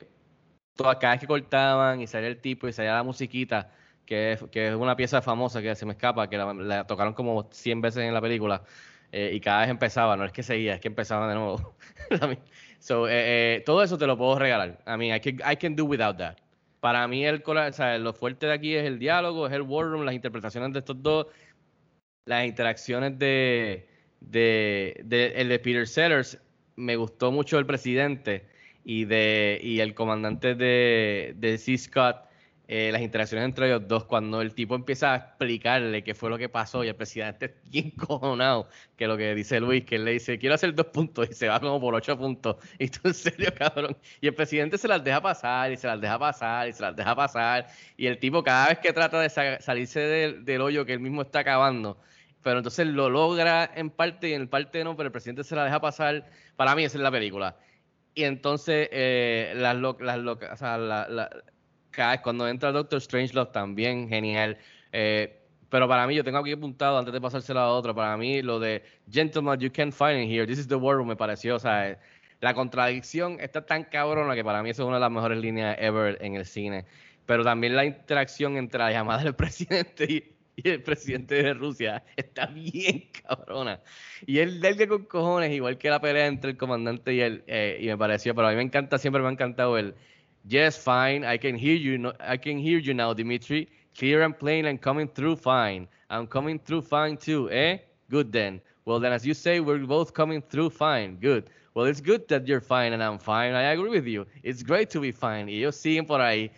[0.75, 3.71] todas, cada vez que cortaban y salía el tipo y salía la musiquita,
[4.05, 7.13] que es, que es una pieza famosa que se me escapa, que la, la tocaron
[7.13, 8.63] como 100 veces en la película,
[9.11, 11.75] eh, y cada vez empezaba, no es que seguía, es que empezaba de nuevo.
[12.79, 14.79] so, eh, eh, todo eso te lo puedo regalar.
[14.87, 16.37] I mean, I can, I can do without that.
[16.79, 19.85] Para mí el, o sea, lo fuerte de aquí es el diálogo, es el war
[19.85, 21.27] room, las interpretaciones de estos dos,
[22.25, 23.87] las interacciones de,
[24.19, 26.37] de, el de Peter Sellers.
[26.75, 28.45] Me gustó mucho el presidente
[28.83, 31.77] y de y el comandante de, de C.
[31.77, 32.30] Scott.
[32.73, 36.37] Eh, las interacciones entre ellos dos, cuando el tipo empieza a explicarle qué fue lo
[36.37, 40.05] que pasó y el presidente es bien cojonado, que lo que dice Luis, que él
[40.05, 42.55] le dice, quiero hacer dos puntos y se va como por ocho puntos.
[42.79, 43.97] Y tú en serio, cabrón.
[44.21, 46.95] Y el presidente se las deja pasar y se las deja pasar y se las
[46.95, 47.67] deja pasar.
[47.97, 51.39] Y el tipo cada vez que trata de salirse del, hoyo que él mismo está
[51.39, 51.99] acabando,
[52.41, 55.65] pero entonces lo logra en parte y en parte no, pero el presidente se la
[55.65, 56.25] deja pasar.
[56.55, 57.57] Para mí esa es la película.
[58.15, 60.77] Y entonces eh, las, las o sea,
[62.23, 64.57] cuando entra Doctor Strangelove también genial.
[64.91, 65.37] Eh,
[65.69, 68.59] pero para mí, yo tengo aquí apuntado antes de pasárselo a otro, para mí lo
[68.59, 71.97] de Gentleman, you can't find it here, this is the world, me pareció, o sea,
[72.41, 75.77] la contradicción está tan cabrona que para mí eso es una de las mejores líneas
[75.79, 76.85] ever en el cine.
[77.25, 80.23] Pero también la interacción entre la llamada del presidente y,
[80.63, 83.79] el presidente de Rusia está bien cabrona.
[84.25, 87.79] Y él que con cojones, igual que la pelea entre el comandante y él, eh,
[87.79, 89.95] y me pareció, pero a mí me encanta, siempre me ha encantado el
[90.47, 91.23] Yes, fine.
[91.23, 92.11] I can hear you.
[92.19, 93.69] I can hear you now, Dimitri.
[93.97, 95.87] Clear and plain and coming through fine.
[96.09, 97.77] I'm coming through fine too, eh?
[98.09, 98.61] Good then.
[98.85, 101.17] Well, then, as you say, we're both coming through fine.
[101.17, 101.49] Good.
[101.73, 103.53] Well, it's good that you're fine and I'm fine.
[103.53, 104.25] I agree with you.
[104.43, 105.45] It's great to be fine.
[105.47, 106.49] Y ellos siguen por ahí.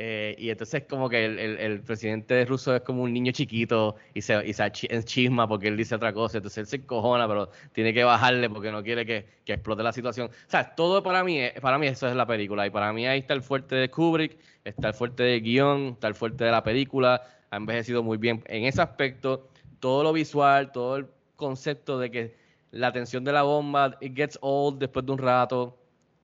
[0.00, 4.46] Eh, y entonces como que el, presidente ruso es como un niño chiquito y se,
[4.46, 4.70] y se
[5.02, 8.70] chisma porque él dice otra cosa, entonces él se encojona, pero tiene que bajarle porque
[8.70, 10.28] no quiere que, que explote la situación.
[10.28, 13.18] O sea, todo para mí, para mí eso es la película y para mí ahí
[13.18, 16.62] está el fuerte de Kubrick, está el fuerte de guion, está el fuerte de la
[16.62, 17.20] película,
[17.50, 19.48] ha envejecido muy bien en ese aspecto,
[19.80, 22.36] todo lo visual, todo el concepto de que
[22.70, 25.76] la tensión de la bomba, it gets old después de un rato.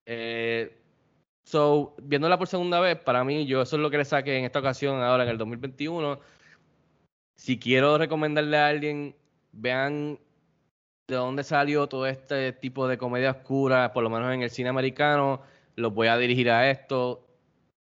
[0.05, 0.77] Eh,
[1.45, 4.45] So, viéndola por segunda vez, para mí, yo eso es lo que le saqué en
[4.45, 6.19] esta ocasión, ahora en el 2021.
[7.35, 9.15] Si quiero recomendarle a alguien,
[9.51, 10.19] vean
[11.07, 14.69] de dónde salió todo este tipo de comedia oscura, por lo menos en el cine
[14.69, 15.41] americano,
[15.75, 17.27] los voy a dirigir a esto.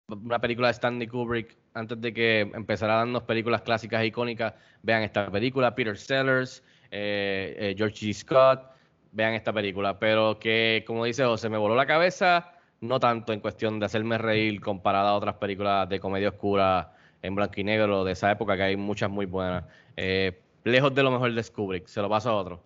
[0.09, 4.53] Una película de Stanley Kubrick, antes de que empezara a darnos películas clásicas e icónicas,
[4.83, 8.13] vean esta película, Peter Sellers, eh, eh, George G.
[8.13, 8.69] Scott,
[9.13, 9.97] vean esta película.
[9.97, 12.54] Pero que, como dice José, me voló la cabeza
[12.87, 17.35] no tanto en cuestión de hacerme reír comparada a otras películas de comedia oscura en
[17.35, 19.65] blanco y negro de esa época, que hay muchas muy buenas.
[19.97, 22.61] Eh, lejos de lo mejor de Kubrick, se lo paso a otro.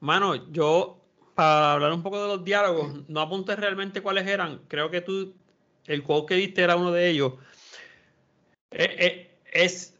[0.00, 1.00] Mano, yo,
[1.34, 4.60] para hablar un poco de los diálogos, no apunté realmente cuáles eran.
[4.68, 5.34] Creo que tú,
[5.86, 7.34] el quote que diste era uno de ellos.
[8.70, 9.98] Eh, eh, es,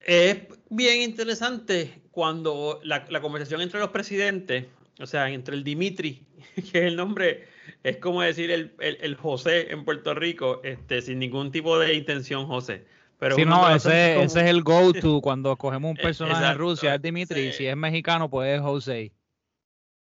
[0.00, 0.38] es
[0.68, 4.66] bien interesante cuando la, la conversación entre los presidentes,
[4.98, 7.55] o sea, entre el Dimitri, que es el nombre
[7.86, 12.44] es como decir el, el, José en Puerto Rico, este, sin ningún tipo de intención,
[12.48, 12.84] José.
[13.20, 17.02] Pero sí, no, ese, ese, es el go-to cuando cogemos un personaje de Rusia, es
[17.02, 19.12] Dimitri, si es mexicano, pues es José.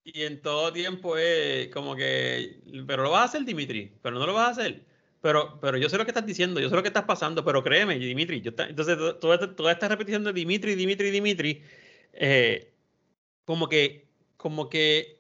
[0.04, 4.28] Y en todo tiempo es como que, pero lo vas a hacer, Dimitri, pero no
[4.28, 4.86] lo vas a hacer.
[5.22, 7.64] Pero, pero yo sé lo que estás diciendo, yo sé lo que estás pasando, pero
[7.64, 11.64] créeme, Dimitri, yo entonces toda, toda esta repetición de Dimitri, Dimitri, Dimitri,
[12.12, 12.74] eh,
[13.46, 15.19] como que, como que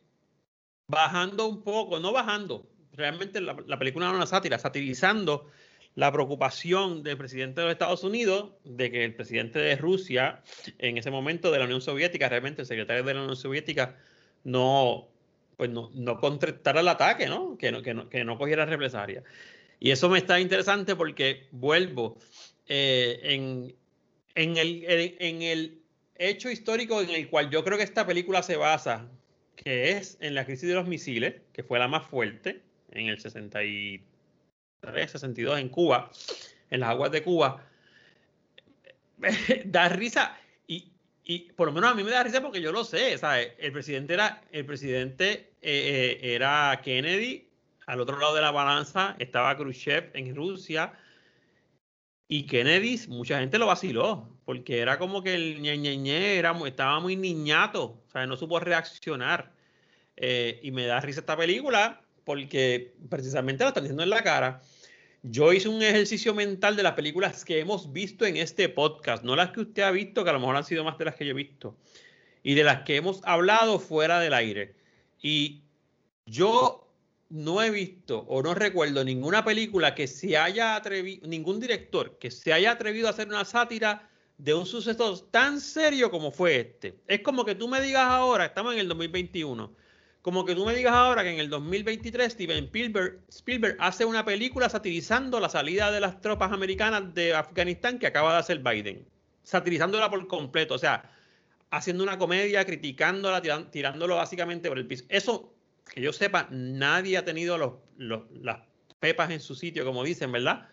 [0.90, 5.48] bajando un poco, no bajando, realmente la, película no es una sátira, satirizando
[5.96, 10.42] la preocupación del presidente de los Estados Unidos de que el presidente de Rusia,
[10.80, 13.98] en ese momento de la Unión Soviética, realmente el secretario de la Unión Soviética,
[14.44, 15.10] no,
[15.58, 17.58] pues no, no contestara el ataque, ¿no?
[17.58, 19.24] Que, no, que, no, que no cogiera represalia.
[19.80, 22.18] Y eso me está interesante porque vuelvo
[22.68, 23.76] eh, en,
[24.36, 24.84] en, el,
[25.20, 25.82] en el
[26.16, 29.08] hecho histórico en el cual yo creo que esta película se basa,
[29.64, 33.20] que es en la crisis de los misiles, que fue la más fuerte en el
[33.20, 34.01] 63,
[35.12, 36.10] 62 en Cuba,
[36.70, 37.66] en las aguas de Cuba,
[39.66, 40.93] da risa y,
[41.26, 43.51] y, por lo menos a mí me da risa porque yo lo sé, ¿sabes?
[43.57, 47.49] El presidente era, el presidente eh, eh, era Kennedy,
[47.86, 50.93] al otro lado de la balanza estaba Khrushchev en Rusia,
[52.32, 57.15] y Kennedy, mucha gente lo vaciló, porque era como que el ñe, era, estaba muy
[57.15, 59.51] niñato, o sea, no supo reaccionar.
[60.15, 64.61] Eh, y me da risa esta película porque precisamente lo están diciendo en la cara.
[65.23, 69.36] Yo hice un ejercicio mental de las películas que hemos visto en este podcast, no
[69.36, 71.25] las que usted ha visto, que a lo mejor han sido más de las que
[71.25, 71.75] yo he visto,
[72.43, 74.75] y de las que hemos hablado fuera del aire.
[75.19, 75.63] Y
[76.27, 76.89] yo
[77.30, 82.32] no he visto o no recuerdo ninguna película que se haya atrevido, ningún director que
[82.32, 86.95] se haya atrevido a hacer una sátira de un suceso tan serio como fue este.
[87.07, 89.71] Es como que tú me digas ahora, estamos en el 2021,
[90.21, 94.25] como que tú me digas ahora que en el 2023 Steven Spielberg, Spielberg hace una
[94.25, 99.05] película satirizando la salida de las tropas americanas de Afganistán que acaba de hacer Biden,
[99.43, 101.11] satirizándola por completo, o sea,
[101.69, 105.05] haciendo una comedia, criticándola, tirándolo básicamente por el piso.
[105.09, 105.53] Eso
[105.93, 108.59] que yo sepa, nadie ha tenido los, las
[108.99, 110.67] pepas en su sitio, como dicen, ¿verdad?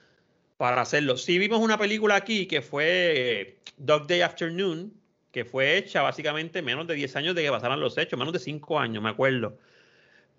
[0.56, 1.16] para hacerlo.
[1.16, 4.92] Sí vimos una película aquí que fue Dog Day Afternoon,
[5.30, 8.38] que fue hecha básicamente menos de 10 años de que pasaran los hechos, menos de
[8.38, 9.58] 5 años, me acuerdo.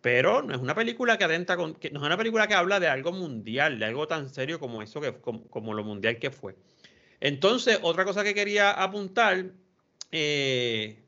[0.01, 2.79] Pero no es una película que atenta con, que, no es una película que habla
[2.79, 6.31] de algo mundial, de algo tan serio como eso que como, como lo mundial que
[6.31, 6.55] fue.
[7.19, 9.45] Entonces, otra cosa que quería apuntar,
[10.11, 11.03] eh,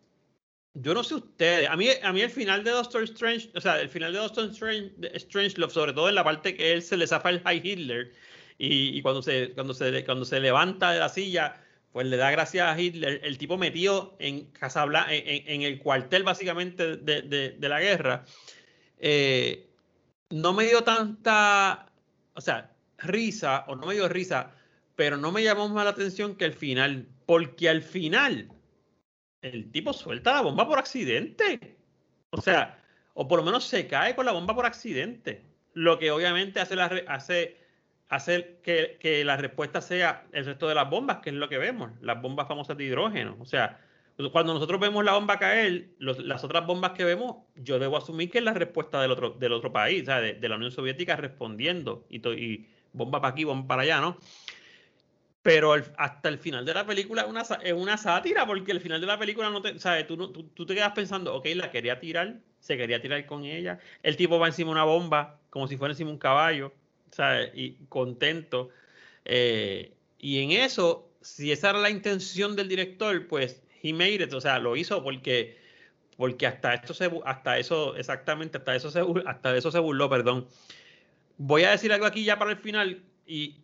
[0.82, 3.80] yo no sé ustedes, a mí, a mí el final de Doctor Strange, o sea,
[3.80, 6.98] el final de Doctor Strange, Strange Love, sobre todo en la parte que él se
[6.98, 8.12] le zafa el High Hitler
[8.58, 11.62] y, y, cuando, se, cuando, se, cuando se levanta de la silla,
[11.92, 16.24] pues le da gracias a Hitler, el tipo metido en Casablanca, en, en el cuartel
[16.24, 18.26] básicamente de, de, de la guerra,
[19.00, 19.70] eh,
[20.30, 21.88] no me dio tanta,
[22.34, 24.52] o sea, risa, o no me dio risa,
[24.96, 28.50] pero no me llamó más la atención que el final, porque al final
[29.42, 31.78] el tipo suelta la bomba por accidente.
[32.32, 32.82] O sea,
[33.14, 35.46] o por lo menos se cae con la bomba por accidente.
[35.74, 36.90] Lo que obviamente hace, la,
[38.64, 42.22] que, la respuesta sea el resto de las bombas, que es lo que vemos, las
[42.22, 43.38] bombas famosas de hidrógeno.
[43.40, 43.80] O sea,
[44.32, 48.40] cuando nosotros vemos la bomba caer, las otras bombas que vemos, yo debo asumir que
[48.40, 52.06] es la respuesta del otro, del otro país, o sea, de, la Unión Soviética respondiendo
[52.10, 54.18] y bomba para aquí, bomba para allá, ¿no?
[55.42, 58.82] Pero el, hasta el final de la película es una, es una sátira, porque el
[58.82, 60.06] final de la película no te, ¿sabes?
[60.06, 63.46] Tú, no, tú, tú, te quedas pensando, ok, la quería tirar, se quería tirar con
[63.46, 66.74] ella, el tipo va encima de una bomba, como si fuera encima de un caballo,
[67.12, 67.52] ¿sabes?
[67.56, 68.70] Y contento.
[69.26, 74.34] Eh, y en eso, si esa era la intención del director, pues he made it,
[74.34, 75.58] o sea, lo hizo porque,
[76.18, 80.48] porque hasta esto se, hasta eso, exactamente, hasta eso se, hasta eso se burló, perdón.
[81.38, 83.56] Voy a decir algo aquí ya para el final y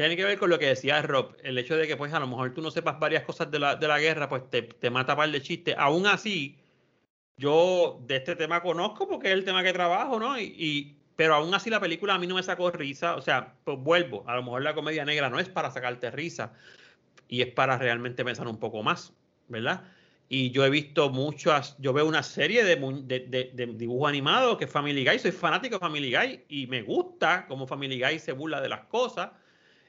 [0.00, 2.26] tiene que ver con lo que decía Rob, el hecho de que pues a lo
[2.26, 5.14] mejor tú no sepas varias cosas de la, de la guerra, pues te, te mata
[5.14, 5.74] par de chistes.
[5.76, 6.58] Aún así,
[7.36, 10.38] yo de este tema conozco porque es el tema que trabajo, ¿no?
[10.38, 13.56] Y, y, pero aún así la película a mí no me sacó risa, o sea,
[13.64, 16.54] pues vuelvo, a lo mejor la comedia negra no es para sacarte risa
[17.28, 19.12] y es para realmente pensar un poco más,
[19.48, 19.84] ¿verdad?
[20.30, 24.56] Y yo he visto muchas, yo veo una serie de, de, de, de dibujos animados
[24.56, 28.18] que es Family Guy, soy fanático de Family Guy y me gusta cómo Family Guy
[28.18, 29.30] se burla de las cosas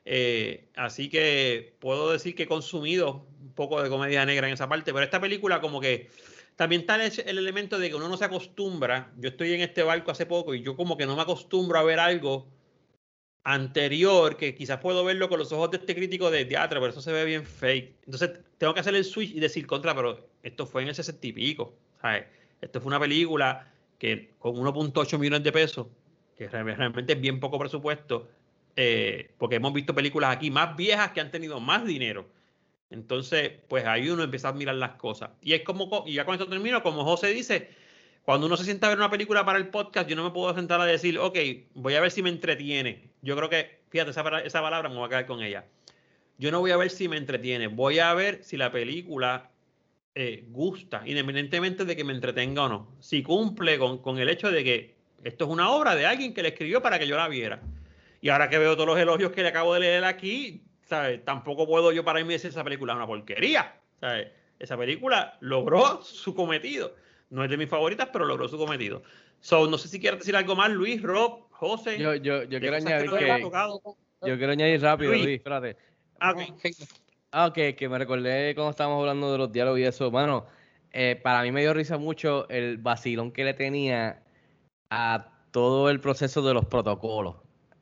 [0.05, 4.69] eh, así que puedo decir que he consumido un poco de comedia negra en esa
[4.69, 6.09] parte, pero esta película como que
[6.55, 9.11] también está el, el, elemento de que uno no se acostumbra.
[9.17, 11.83] Yo estoy en este barco hace poco y yo como que no me acostumbro a
[11.83, 12.47] ver algo
[13.43, 17.01] anterior que quizás puedo verlo con los ojos de este crítico de teatro, pero eso
[17.01, 17.95] se ve bien fake.
[18.05, 21.27] Entonces tengo que hacer el switch y decir contra, pero esto fue en el 60
[21.27, 21.73] y pico.
[22.01, 22.25] ¿sabes?
[22.61, 25.87] Esto fue una película que con 1.8 millones de pesos,
[26.35, 28.27] que realmente es bien poco presupuesto,
[28.75, 32.27] eh, porque hemos visto películas aquí más viejas que han tenido más dinero.
[32.89, 35.31] Entonces, pues ahí uno empieza a mirar las cosas.
[35.41, 37.69] Y es como, y ya con esto termino, como José dice,
[38.23, 40.53] cuando uno se sienta a ver una película para el podcast, yo no me puedo
[40.53, 41.37] sentar a decir, ok,
[41.73, 43.09] voy a ver si me entretiene.
[43.21, 45.65] Yo creo que, fíjate, esa, esa palabra me voy a quedar con ella.
[46.37, 49.51] Yo no voy a ver si me entretiene, voy a ver si la película
[50.13, 52.87] eh, gusta, independientemente de que me entretenga o no.
[52.99, 56.41] Si cumple con, con el hecho de que esto es una obra de alguien que
[56.41, 57.61] le escribió para que yo la viera.
[58.21, 61.25] Y ahora que veo todos los elogios que le acabo de leer aquí, ¿sabes?
[61.25, 63.75] Tampoco puedo yo pararme y decir esa película es una porquería.
[63.99, 64.27] ¿sabes?
[64.59, 66.95] Esa película logró su cometido.
[67.31, 69.01] No es de mis favoritas, pero logró su cometido.
[69.39, 71.97] So, no sé si quieres decir algo más, Luis, Rob, José.
[71.97, 73.41] Yo, yo, yo quiero añadir que, que
[74.27, 75.77] yo quiero añadir rápido, Luis, Luis espérate.
[76.19, 76.53] Ah, okay.
[77.31, 80.11] ah, ok, que me recordé cuando estábamos hablando de los diálogos y eso.
[80.11, 80.45] Bueno,
[80.91, 84.21] eh, para mí me dio risa mucho el vacilón que le tenía
[84.91, 87.37] a todo el proceso de los protocolos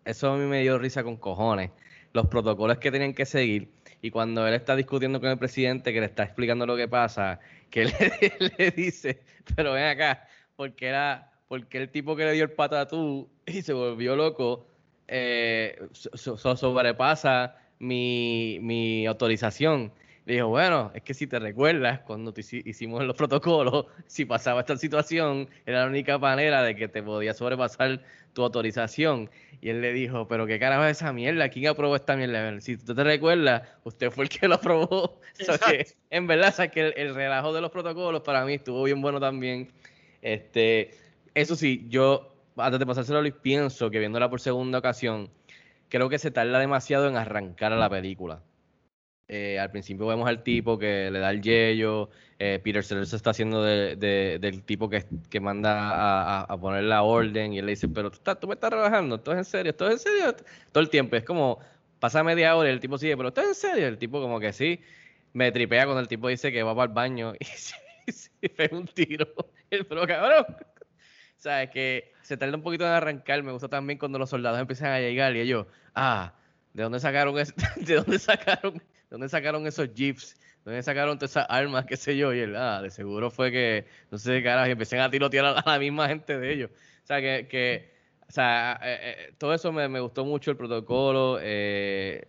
[0.06, 1.72] eso a mí me dio risa con cojones.
[2.14, 3.70] Los protocolos que tenían que seguir.
[4.02, 7.39] Y cuando él está discutiendo con el presidente, que le está explicando lo que pasa,
[7.70, 7.86] que
[8.39, 9.22] le, le dice,
[9.56, 13.74] pero ven acá, porque era, porque el tipo que le dio el patatú y se
[13.74, 14.66] volvió loco,
[15.08, 19.91] eh, so, so, sobrepasa mi, mi autorización.
[20.30, 24.77] Dijo, bueno, es que si te recuerdas, cuando te hicimos los protocolos, si pasaba esta
[24.77, 28.03] situación, era la única manera de que te podía sobrepasar
[28.34, 29.32] tu autorización.
[29.59, 32.61] Y él le dijo, pero qué carajo es esa mierda, ¿quién aprobó esta mierda?
[32.61, 35.19] Si tú te recuerdas, usted fue el que lo aprobó.
[35.67, 38.84] Que, en verdad, o sea, que el, el, relajo de los protocolos para mí estuvo
[38.84, 39.71] bien bueno también.
[40.21, 40.91] Este,
[41.34, 45.32] eso sí, yo, antes de pasárselo a Luis, pienso que viéndola por segunda ocasión,
[45.88, 48.43] creo que se tarda demasiado en arrancar a la película.
[49.32, 52.09] Eh, al principio vemos al tipo que le da el yello,
[52.39, 56.86] eh, Peter Sellers está haciendo de, de, del tipo que, que manda a, a, poner
[56.86, 59.38] la orden y él le dice, pero tú, estás, tú me estás rebajando, esto es
[59.38, 60.36] en serio, esto es en serio,
[60.71, 61.59] todo el tiempo, es como,
[61.99, 64.39] pasa media hora y el tipo sigue, pero esto es en serio, el tipo como
[64.39, 64.82] que sí,
[65.34, 67.75] me tripea cuando el tipo dice que va para el baño y se,
[68.11, 69.27] se pega un tiro,
[69.69, 73.99] pero cabrón, o sea, es que se tarda un poquito en arrancar, me gusta también
[73.99, 76.34] cuando los soldados empiezan a llegar y ellos, ah,
[76.73, 77.36] ¿De dónde sacaron
[77.75, 80.36] de dónde sacaron, dónde sacaron esos jeeps?
[80.66, 82.34] ¿De dónde sacaron todas esas armas, qué sé yo?
[82.34, 85.45] Y él, ah, de seguro fue que, no sé qué carajo, y empecé a tirotear
[85.45, 86.72] a la, misma gente de ellos.
[87.03, 87.99] O sea, que, que
[88.30, 91.39] o sea, eh, eh, todo eso me, me gustó mucho, el protocolo.
[91.41, 92.22] eh,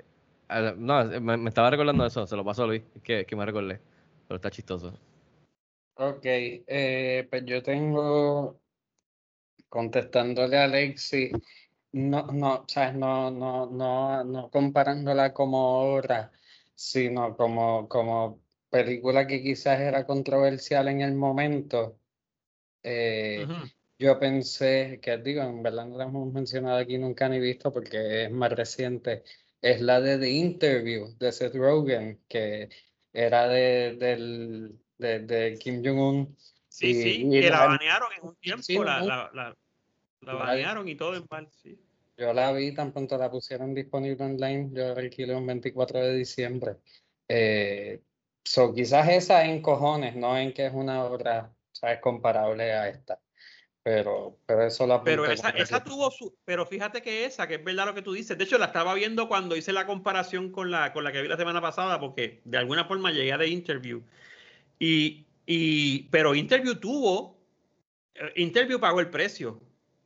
[0.79, 3.81] no, me, estaba recordando eso, se lo pasó a Luis, que, que me recordé,
[4.27, 4.93] pero está chistoso.
[5.95, 6.23] Ok,
[7.31, 8.59] pues yo tengo,
[9.69, 11.31] contestándole a Alexi,
[11.93, 12.95] no, no, ¿sabes?
[12.95, 16.33] No, no, no, no comparándola como obra,
[16.81, 22.01] sino como, como película que quizás era controversial en el momento.
[22.83, 23.69] Eh, Ujú.
[23.99, 28.25] yo pensé, que digo, en verdad no la hemos mencionado aquí nunca ni visto porque
[28.25, 29.25] es más reciente,
[29.61, 32.71] es la de The Interview de Seth Rogen, que
[33.13, 36.35] era de, del, de, de Kim Jong-un.
[36.71, 39.07] Sí, y- sí, y que la la- banearon en un tiempo, sí, la, ¿no?
[39.07, 39.57] la, la,
[40.23, 41.79] la La- banearon y todo en mal, sí.
[42.21, 46.15] Yo la vi tan pronto la pusieron disponible online, yo la alquilé un 24 de
[46.17, 46.77] diciembre.
[47.27, 48.03] Eh,
[48.45, 51.99] so, quizás esa en cojones, no en que es una obra, ¿sabes?
[52.01, 53.19] comparable a esta.
[53.83, 57.65] Pero, pero eso la Pero esa, esa tuvo su, pero fíjate que esa, que es
[57.65, 58.37] verdad lo que tú dices.
[58.37, 61.29] De hecho, la estaba viendo cuando hice la comparación con la, con la que vi
[61.29, 64.03] la semana pasada, porque de alguna forma llegué a The Interview.
[64.79, 67.39] Y, y, pero Interview tuvo,
[68.15, 69.63] eh, Interview pagó el precio.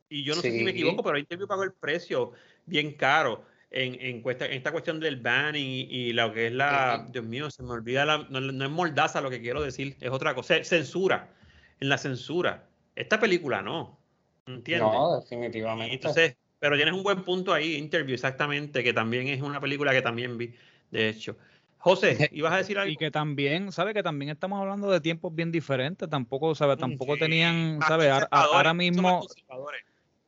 [0.09, 2.31] Y yo no sé si me equivoco, pero Interview pagó el precio
[2.65, 6.53] bien caro en, en, cuesta- en esta cuestión del banning y, y lo que es
[6.53, 9.97] la, Dios mío, se me olvida, la, no, no es mordaza lo que quiero decir,
[9.99, 11.33] es otra cosa, censura,
[11.79, 12.69] en la censura.
[12.95, 13.99] Esta película no,
[14.45, 14.91] ¿entiendes?
[14.91, 15.95] No, Y definitivamente.
[15.95, 20.01] entonces, pero tienes un buen punto ahí, Interview, exactamente, que también es una película que
[20.01, 20.53] también vi,
[20.91, 21.37] de hecho.
[21.77, 22.91] José, ¿ibas a decir algo?
[22.91, 23.93] Y que también, ¿sabe?
[23.93, 26.09] Que también estamos hablando de tiempos bien diferentes.
[26.09, 26.77] Tampoco, ¿sabe?
[26.77, 28.09] Tampoco Sí, tenían, ¿sabe?
[28.31, 29.27] Ahora, mismo.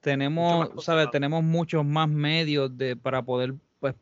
[0.08, 1.08] Tenemos, ¿sabe?
[1.08, 1.12] conservadores.
[1.12, 3.96] Tenemos muchos más medios de, para poder, pues,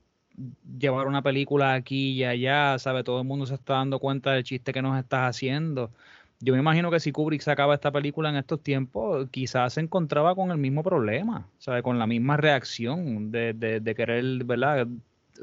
[0.80, 3.04] llevar una película aquí y allá, ¿sabe?
[3.04, 5.92] Todo el mundo se está dando cuenta del chiste que nos estás haciendo.
[6.40, 10.36] Yo me imagino que si Kubrick sacaba esta película en estos tiempos, quizás se encontraba
[10.36, 11.82] con el mismo problema, ¿sabe?
[11.82, 14.88] Con la misma reacción de, de, de querer, ¿verdad?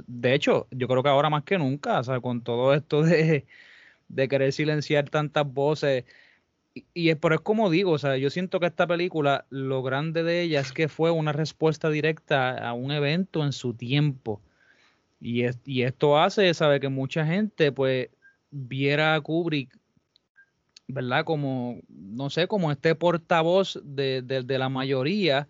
[0.07, 2.21] De hecho, yo creo que ahora más que nunca, ¿sabe?
[2.21, 3.47] Con todo esto de,
[4.09, 6.05] de querer silenciar tantas voces.
[6.75, 9.83] Y, y es, pero es como digo, o sea, yo siento que esta película, lo
[9.83, 14.41] grande de ella es que fue una respuesta directa a un evento en su tiempo.
[15.21, 18.09] Y, es- y esto hace, sabe, que mucha gente, pues,
[18.51, 19.77] viera a Kubrick,
[20.89, 21.25] ¿verdad?
[21.25, 25.49] Como, no sé, como este portavoz de- de la mayoría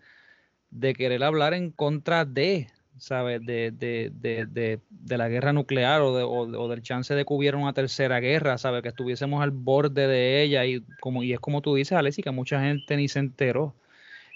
[0.69, 2.67] de querer hablar en contra de,
[3.03, 3.45] ¿sabes?
[3.45, 7.57] De, de, de, de, la guerra nuclear o, o, o del chance de que hubiera
[7.57, 8.81] una tercera guerra, ¿sabes?
[8.81, 12.31] Que estuviésemos al borde de ella y, como, y es como tú dices, Alessi, que
[12.31, 13.75] mucha gente ni se enteró.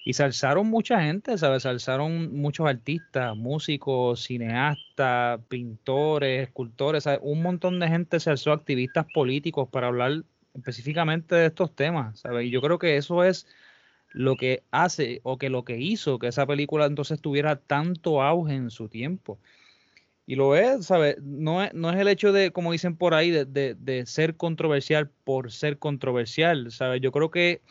[0.03, 1.63] Y se alzaron mucha gente, ¿sabes?
[1.63, 7.07] Se alzaron muchos artistas, músicos, cineastas, pintores, escultores.
[7.21, 12.47] Un montón de gente se alzó, activistas políticos, para hablar específicamente de estos temas, ¿sabes?
[12.47, 13.47] Y yo creo que eso es
[14.17, 18.55] lo que hace o que lo que hizo que esa película entonces tuviera tanto auge
[18.55, 19.39] en su tiempo.
[20.25, 21.17] Y lo es, ¿sabes?
[21.21, 24.35] No es, no es el hecho de, como dicen por ahí, de, de- de ser
[24.35, 26.99] controversial por ser controversial, ¿sabes?
[27.01, 27.61] Yo creo que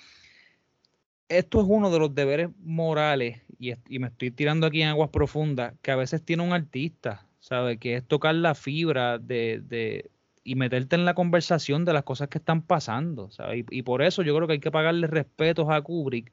[1.29, 5.75] esto es uno de los deberes morales, y, me estoy tirando aquí en aguas profundas,
[5.83, 7.79] que a veces tiene un artista, ¿sabes?
[7.79, 9.61] Que es tocar la fibra de-
[10.47, 13.31] y meterte en la conversación de las cosas que están pasando.
[13.53, 16.33] Y, por eso yo creo que hay que pagarle respetos a Kubrick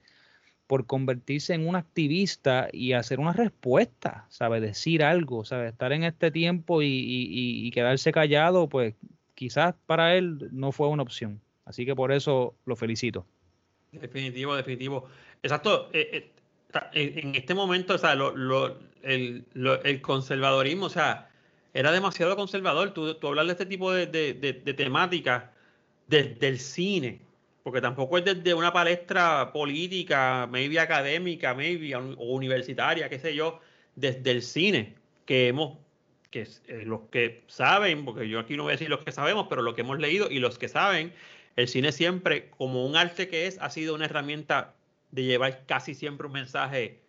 [0.67, 4.61] por convertirse en un activista y hacer una respuesta, ¿sabes?
[4.61, 5.71] Decir algo, ¿sabes?
[5.71, 8.93] Estar en este tiempo y, quedarse callado, pues
[9.33, 11.41] quizás para él no fue una opción.
[11.65, 13.25] Así que por eso lo felicito.
[13.91, 15.07] Definitivo, definitivo.
[15.41, 15.89] Exacto.
[15.91, 16.31] eh,
[16.93, 21.29] eh, en, este momento, o sea, lo- el, lo- el conservadorismo, o sea,
[21.73, 22.93] era demasiado conservador.
[22.93, 25.45] Tú, tú hablar de este tipo de, de, de, temáticas
[26.07, 27.21] desde el cine,
[27.63, 33.59] porque tampoco es desde una palestra política, maybe académica, maybe o universitaria, qué sé yo,
[33.95, 34.95] desde el cine,
[35.25, 35.77] que hemos,
[36.29, 39.47] que eh, los que saben, porque yo aquí no voy a decir los que sabemos,
[39.49, 41.13] pero los que hemos leído y los que saben,
[41.55, 44.75] el cine siempre, como un arte que es, ha sido una herramienta
[45.11, 47.02] de llevar casi siempre un mensaje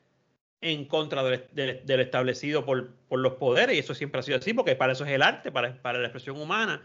[0.64, 4.74] en contra del, establecido por, por los poderes, y eso siempre ha sido así, porque
[4.74, 6.82] para eso es el arte, para, para la expresión humana,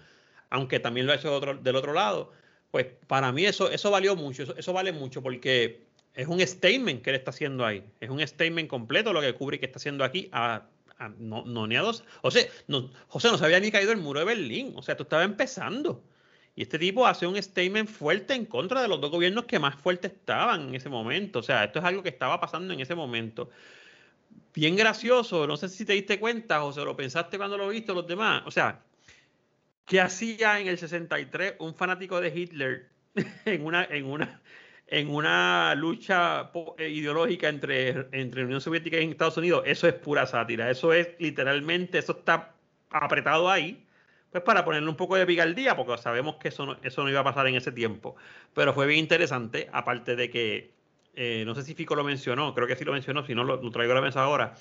[0.49, 2.32] aunque también lo ha hecho de otro- del otro lado.
[2.71, 7.01] Pues para mí eso, eso valió mucho, eso, eso vale mucho, porque es un statement
[7.01, 10.30] que él está haciendo ahí, es un statement completo lo que Kubrick está haciendo aquí,
[10.34, 10.63] a,
[10.97, 12.03] a- no, no ni a dos.
[12.21, 14.97] O sea, no, José no se había ni caído el muro de Berlín, o sea,
[14.97, 16.03] tú estabas empezando.
[16.56, 19.76] Y este tipo hace un statement fuerte en contra de los dos gobiernos que más
[19.76, 21.39] fuertes estaban en ese momento.
[21.39, 23.50] O sea, esto es algo que estaba pasando en ese momento.
[24.54, 27.93] bien gracioso, no sé si te diste cuenta o se lo pensaste cuando lo viste
[27.93, 28.43] los demás.
[28.45, 28.82] O sea,
[29.86, 32.89] ¿qué hacía en el 63 un fanático de Hitler
[33.45, 34.41] en una, en una,
[34.88, 39.64] en una lucha eh, ideológica entre, entre Unión Soviética y Estados Unidos?
[39.66, 40.70] Eso es pura sátira.
[40.70, 42.54] Eso es literalmente, eso está
[42.89, 43.86] apretado ahí
[44.32, 47.21] pues para ponerle un poco de picardía, porque sabemos que eso no, eso no iba
[47.21, 48.15] a pasar en ese tiempo.
[48.53, 50.71] Pero fue bien interesante, aparte de que,
[51.15, 53.59] eh, no sé si Fico lo mencionó, creo que sí lo mencionó, si no lo,
[53.71, 54.55] traigo a la mesa ahora.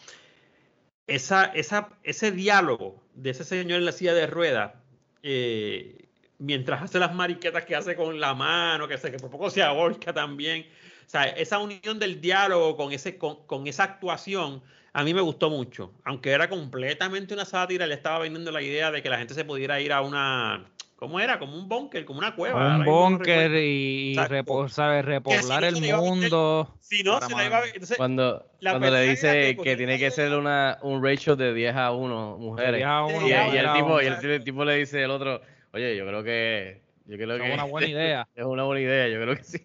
[1.06, 4.74] Esa, esa, ese diálogo de ese señor en la silla de ruedas,
[5.22, 6.06] eh,
[6.38, 9.62] mientras hace las mariquetas que hace con la mano, que, se, que por poco se
[9.62, 10.66] ahorca también.
[11.09, 15.22] O sea, esa unión del diálogo con, ese, con, con esa actuación, a mí me
[15.22, 15.90] gustó mucho.
[16.04, 19.42] Aunque era completamente una sátira, le estaba vendiendo la idea de que la gente se
[19.42, 20.66] pudiera ir a una.
[20.96, 21.38] ¿Cómo era?
[21.38, 22.76] Como un búnker, como una cueva.
[22.76, 26.74] Un búnker y repoblar el mundo.
[26.78, 27.72] Si no, se la iba a ver.
[27.96, 32.36] cuando, cuando le dice que, tiene que ser una, un ratio de 10 a 1
[32.36, 32.82] mujeres.
[32.82, 35.40] y, el tipo, y el tipo le dice al otro,
[35.72, 38.28] oye, yo creo que yo creo es una buena idea.
[38.36, 39.59] Es una buena idea, yo creo que sí.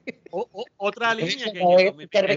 [0.78, 2.30] otra línea que,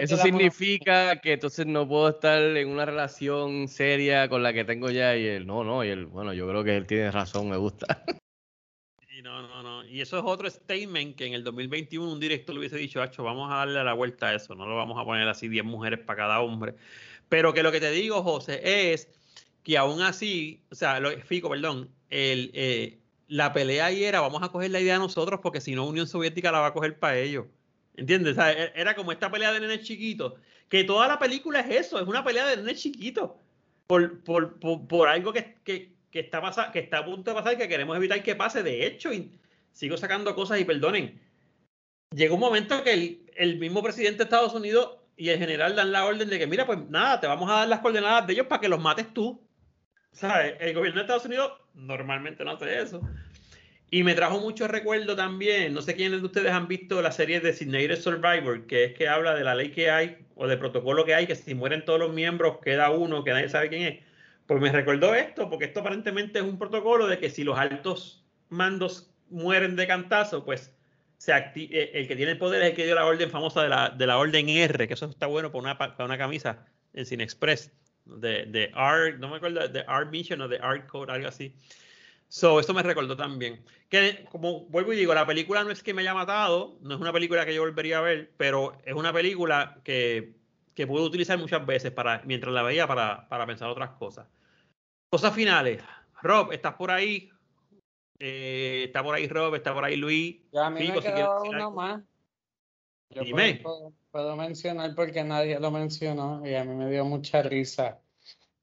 [0.00, 4.90] eso, significa que entonces no puedo estar en una relación seria con la que tengo
[4.90, 7.56] ya y él, no, no, y él, bueno, yo creo que él tiene razón, me
[7.56, 8.04] gusta.
[9.16, 9.84] Y no, no, no.
[9.84, 13.22] Y eso es otro statement que en el 2021 un director le hubiese dicho, Hacho,
[13.22, 16.00] vamos a darle la vuelta a eso, no lo vamos a poner así 10 mujeres
[16.00, 16.74] para cada hombre.
[17.28, 19.08] Pero que lo que te digo, José, es
[19.62, 22.98] que aún así, o sea, lo, Fico, perdón, el, eh,
[23.34, 26.52] la pelea ahí era, vamos a coger la idea nosotros porque si no Unión Soviética
[26.52, 27.46] la va a coger para ellos.
[27.96, 28.38] ¿Entiendes?
[28.38, 30.34] E-, era como esta pelea de nenes chiquitos,
[30.68, 33.32] que toda la película es eso, es una pelea de nenes chiquitos,
[33.88, 37.56] por, por, por, algo que, que, que, está que está a punto de pasar y
[37.56, 38.62] que queremos evitar que pase.
[38.62, 39.10] De hecho,
[39.72, 41.20] sigo sacando cosas y perdonen,
[42.14, 45.90] llegó un momento que el, el mismo presidente de Estados Unidos y el general dan
[45.90, 48.46] la orden de que, mira, pues nada, te vamos a dar las coordenadas de ellos
[48.46, 49.42] para que los mates tú.
[50.12, 50.54] ¿Sabes?
[50.60, 53.00] El gobierno de Estados Unidos normalmente no hace eso.
[53.90, 57.40] Y me trajo mucho recuerdo también, no sé quiénes de ustedes han visto la serie
[57.40, 61.04] de Designated Survivor, que es que habla de la ley que hay o del protocolo
[61.04, 64.00] que hay, que si mueren todos los miembros queda uno que nadie sabe quién es.
[64.46, 68.24] Pues me recordó esto, porque esto aparentemente es un protocolo de que si los altos
[68.48, 70.74] mandos mueren de cantazo, pues
[71.18, 73.68] se eh, el que tiene el poder es el que dio la orden famosa de
[73.68, 77.06] la, de la orden R, que eso está bueno para una, para una camisa en
[77.06, 77.70] Cine Express
[78.04, 81.54] de, de Art, no me acuerdo, de Art Mission o de Art Code, algo así.
[82.28, 83.64] So, esto me recordó también.
[83.88, 87.00] Que, como vuelvo y digo, la película no es que me haya matado, no es
[87.00, 90.34] una película que yo volvería a ver, pero es una película que,
[90.74, 94.26] que puedo utilizar muchas veces para, mientras la veía para, para pensar otras cosas.
[95.10, 95.82] Cosas finales.
[96.22, 97.30] Rob, ¿estás por ahí?
[98.18, 100.40] Eh, está por ahí Rob, está por ahí Luis.
[100.52, 102.02] Ya a mí me quedaba uno más.
[103.10, 103.60] Dime.
[103.62, 103.92] Puedo,
[104.36, 108.00] mencionar porque nadie lo mencionó y a mí me dio mucha risa.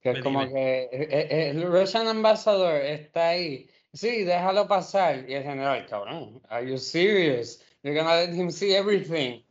[0.01, 3.69] Que es como que eh, eh, el Russian Ambassador está ahí.
[3.93, 5.29] Sí, déjalo pasar.
[5.29, 7.61] Y el general, cabrón, are you serious?
[7.83, 9.43] You're gonna let him see everything.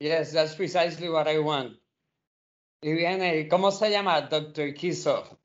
[0.00, 1.78] Yes, that's precisely what I want.
[2.82, 4.22] Y viene, ¿cómo se llama?
[4.22, 4.74] Dr.
[4.74, 5.36] Kisov.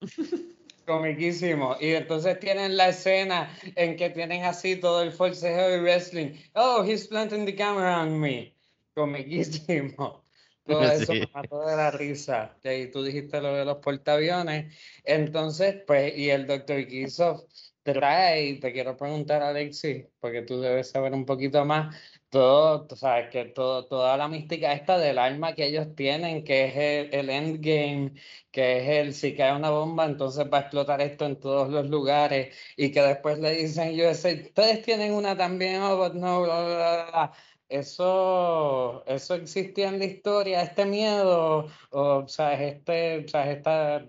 [0.86, 1.76] Comiquísimo.
[1.80, 6.38] Y entonces tienen la escena en que tienen así todo el forcejeo y wrestling.
[6.54, 8.53] Oh, he's planting the camera on me.
[8.94, 10.24] Comiquísimo.
[10.66, 12.56] Todo eso me mató de la risa.
[12.64, 14.74] Y tú dijiste lo de los portaaviones.
[15.04, 17.46] Entonces, pues, y el doctor Kisov
[17.82, 21.94] trae, te quiero preguntar, Alexis, porque tú debes saber un poquito más
[22.30, 26.64] todo, tú sabes que todo, toda la mística esta del arma que ellos tienen, que
[26.66, 28.12] es el, el, endgame,
[28.50, 31.88] que es el si cae una bomba, entonces va a explotar esto en todos los
[31.88, 36.64] lugares, y que después le dicen yo ustedes tienen una también, oh, but no, bla,
[36.64, 37.32] bla, bla.
[37.74, 44.06] Eso, eso existía en la historia, este miedo, o, sea, este, o sea, esta,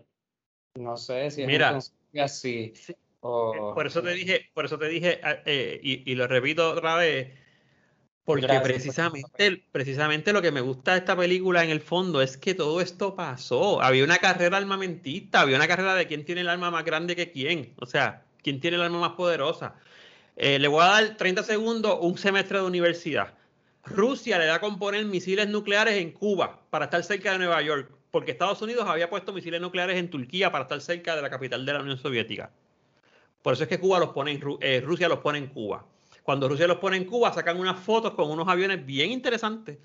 [0.75, 1.79] no sé si es Mira,
[2.21, 2.73] así.
[3.21, 6.97] O, por eso te dije, por eso te dije, eh, y, y lo repito otra
[6.97, 7.33] vez,
[8.23, 12.53] porque precisamente, precisamente lo que me gusta de esta película en el fondo es que
[12.53, 13.81] todo esto pasó.
[13.81, 17.31] Había una carrera armamentista, había una carrera de quién tiene el arma más grande que
[17.31, 17.73] quién.
[17.77, 19.73] O sea, quién tiene el arma más poderosa.
[20.35, 23.33] Eh, le voy a dar 30 segundos un semestre de universidad.
[23.85, 27.91] Rusia le da a componer misiles nucleares en Cuba para estar cerca de Nueva York,
[28.11, 31.65] porque Estados Unidos había puesto misiles nucleares en Turquía para estar cerca de la capital
[31.65, 32.51] de la Unión Soviética.
[33.41, 35.85] Por eso es que Cuba los pone en, eh, Rusia los pone en Cuba.
[36.23, 39.77] Cuando Rusia los pone en Cuba, sacan unas fotos con unos aviones bien interesantes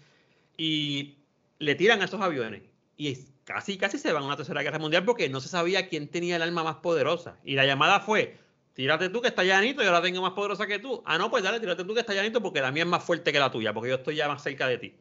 [0.56, 1.18] y
[1.58, 2.62] le tiran a esos aviones.
[2.96, 6.08] Y casi, casi se van a una tercera guerra mundial porque no se sabía quién
[6.08, 7.36] tenía el arma más poderosa.
[7.44, 8.38] Y la llamada fue,
[8.80, 11.02] tírate tú que está llanito, yo la tengo más poderosa que tú.
[11.04, 13.30] Ah, no, pues dale, tírate tú que está llanito porque la mía es más fuerte
[13.30, 14.94] que la tuya, porque yo estoy ya más cerca de ti.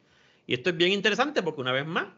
[0.46, 2.08] Y esto es bien interesante porque una vez más,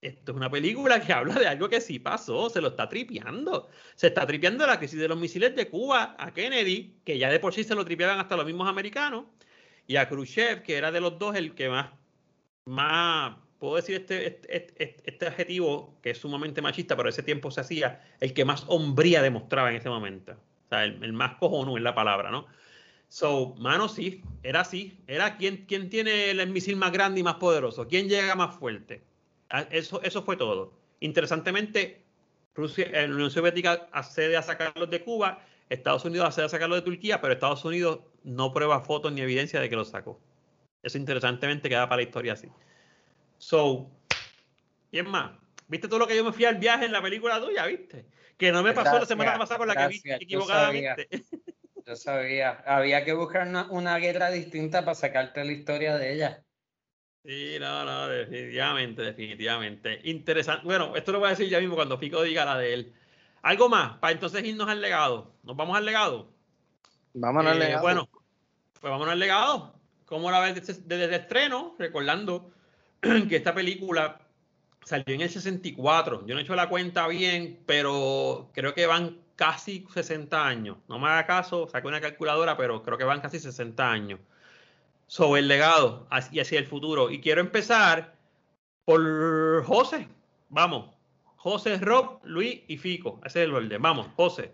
[0.00, 3.68] esto es una película que habla de algo que sí pasó, se lo está tripeando.
[3.94, 7.38] Se está tripeando la crisis de los misiles de Cuba a Kennedy, que ya de
[7.40, 9.26] por sí se lo tripeaban hasta los mismos americanos,
[9.86, 11.90] y a Khrushchev, que era de los dos el que más,
[12.64, 17.50] más puedo decir este, este, este, este adjetivo, que es sumamente machista, pero ese tiempo
[17.50, 20.38] se hacía, el que más hombría demostraba en ese momento.
[20.72, 22.46] Sea, el, más cojonudo es la palabra, ¿no?
[23.06, 24.96] So, mano, sí, era así.
[25.06, 29.02] Era quien, quien tiene el misil más grande y más poderoso, quién llega más fuerte.
[29.50, 30.72] Ah, Eso, eso fue todo.
[31.00, 32.02] Interesantemente,
[32.54, 36.78] Rusia, eh, la Unión Soviética accede a sacarlos de Cuba, Estados Unidos accede a sacarlos
[36.78, 40.18] de Turquía, pero Estados Unidos no prueba fotos ni evidencia de que los sacó.
[40.82, 42.48] Eso interesantemente queda para la historia así.
[43.36, 43.90] So,
[44.90, 45.32] y es más,
[45.68, 48.06] ¿viste todo lo que yo me fui al viaje en la película tuya, viste?
[48.36, 51.08] Que no me pasó la semana pasada con la que vi yo equivocadamente.
[51.84, 56.44] Yo sabía, había que buscar una, una guerra distinta para sacarte la historia de ella.
[57.24, 60.00] Sí, no, no, definitivamente, definitivamente.
[60.04, 60.64] Interesante.
[60.64, 62.94] Bueno, esto lo voy a decir ya mismo cuando Fico diga la de él.
[63.42, 65.34] Algo más, para entonces irnos al legado.
[65.42, 66.32] ¿Nos vamos al legado?
[67.14, 67.82] Vámonos al Eh, legado.
[67.82, 68.08] Bueno,
[68.80, 69.80] pues vámonos al legado.
[70.04, 71.74] ¿Cómo la ves desde, desde el estreno?
[71.78, 72.52] Recordando
[73.00, 74.20] que esta película
[74.84, 76.26] salió en el 64.
[76.26, 80.76] Yo no he hecho la cuenta bien, pero creo que van casi 60 años.
[80.88, 84.20] No me haga caso, saqué una calculadora, pero creo que van casi 60 años.
[85.06, 87.10] Sobre el legado y hacia el futuro.
[87.10, 88.14] Y quiero empezar
[88.84, 90.08] por José.
[90.48, 90.94] Vamos.
[91.36, 93.20] José, Rob, Luis y Fico.
[93.24, 93.82] Ese es el orden.
[93.82, 94.52] Vamos, José.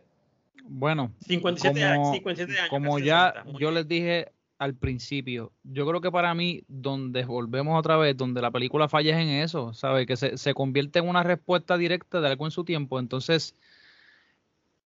[0.65, 2.17] Bueno, 57 como, años.
[2.17, 3.45] 57 años como ya 60.
[3.45, 3.75] Muy yo bien.
[3.75, 8.51] les dije al principio, yo creo que para mí, donde volvemos otra vez, donde la
[8.51, 10.07] película falla es en eso, ¿sabes?
[10.07, 12.99] Que se, se convierte en una respuesta directa de algo en su tiempo.
[12.99, 13.55] Entonces,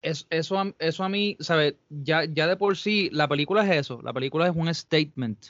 [0.03, 1.75] es- eso, a- eso a mí, ¿sabes?
[1.89, 5.47] Ya, ya de por sí, la película es eso, la película es un statement.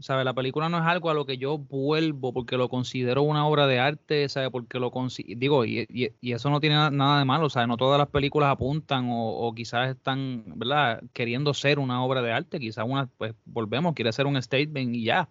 [0.00, 0.24] ¿Sabes?
[0.26, 3.66] La película no es algo a lo que yo vuelvo porque lo considero una obra
[3.66, 4.50] de arte, ¿sabes?
[4.50, 4.90] Porque lo
[5.36, 7.66] digo, y, y- eso no tiene na- nada de malo, ¿sabes?
[7.68, 11.02] No todas las películas apuntan o, o quizás están, ¿verdad?
[11.14, 15.04] Queriendo ser una obra de arte, quizás una, pues volvemos, quiere ser un statement y
[15.04, 15.30] ya.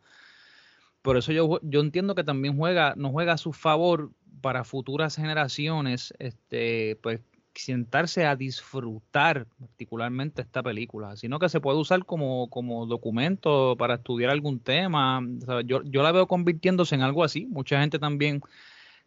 [1.01, 4.11] Por eso yo, yo entiendo que también juega, no juega a su favor
[4.41, 7.21] para futuras generaciones, este, pues
[7.55, 13.95] sentarse a disfrutar particularmente esta película, sino que se puede usar como, como documento para
[13.95, 15.19] estudiar algún tema.
[15.19, 17.45] O sea, yo, yo la veo convirtiéndose en algo así.
[17.45, 18.41] Mucha gente también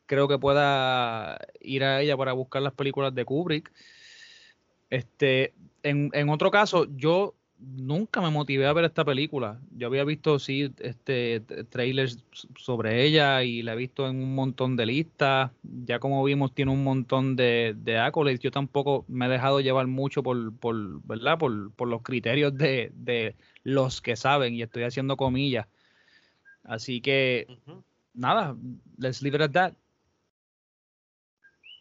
[0.06, 3.72] creo que pueda ir a ella para buscar las películas de Kubrick.
[4.90, 9.60] Este, en, en otro caso, yo nunca me motivé a ver esta película.
[9.76, 12.24] Yo había visto, sí, este, trailers
[12.56, 15.50] sobre ella y la he visto en un montón de listas.
[15.84, 18.40] Ya como vimos, tiene un montón de, de accolades.
[18.40, 21.38] Yo tampoco me he dejado llevar mucho por, por, ¿verdad?
[21.38, 23.34] por, por los criterios de, de
[23.64, 25.66] los que saben, y estoy haciendo comillas.
[26.64, 27.46] Así que,
[28.14, 28.56] nada,
[28.98, 29.72] let's leave it at that.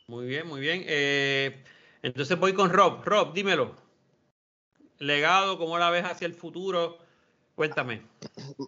[0.07, 0.83] Muy bien, muy bien.
[0.87, 1.63] Eh,
[2.01, 3.03] entonces voy con Rob.
[3.03, 3.86] Rob, dímelo.
[4.99, 6.97] Legado, ¿cómo la ves hacia el futuro?
[7.55, 8.01] Cuéntame.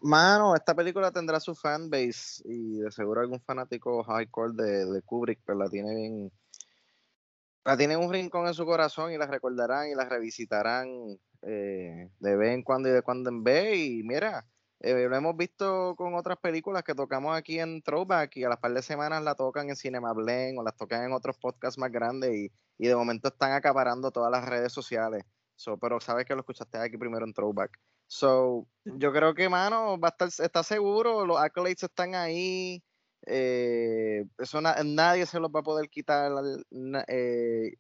[0.01, 5.39] Mano, esta película tendrá su fanbase y de seguro algún fanático hardcore de, de Kubrick
[5.45, 6.32] pues la tiene bien.
[7.65, 12.09] La tiene en un rincón en su corazón y la recordarán y la revisitarán eh,
[12.19, 13.77] de vez en cuando y de cuando en vez.
[13.77, 14.45] Y mira,
[14.80, 18.57] eh, lo hemos visto con otras películas que tocamos aquí en Throwback y a las
[18.57, 21.91] par de semanas la tocan en Cinema Blend o las tocan en otros podcasts más
[21.91, 25.25] grandes y, y de momento están acaparando todas las redes sociales.
[25.60, 27.78] So, pero sabes que lo escuchaste aquí primero en Throwback.
[28.07, 32.82] So, yo creo que, mano, va a estar, está seguro, los accolades están ahí,
[33.26, 36.32] eh, eso na- nadie se los va a poder quitar.
[37.10, 37.74] eh,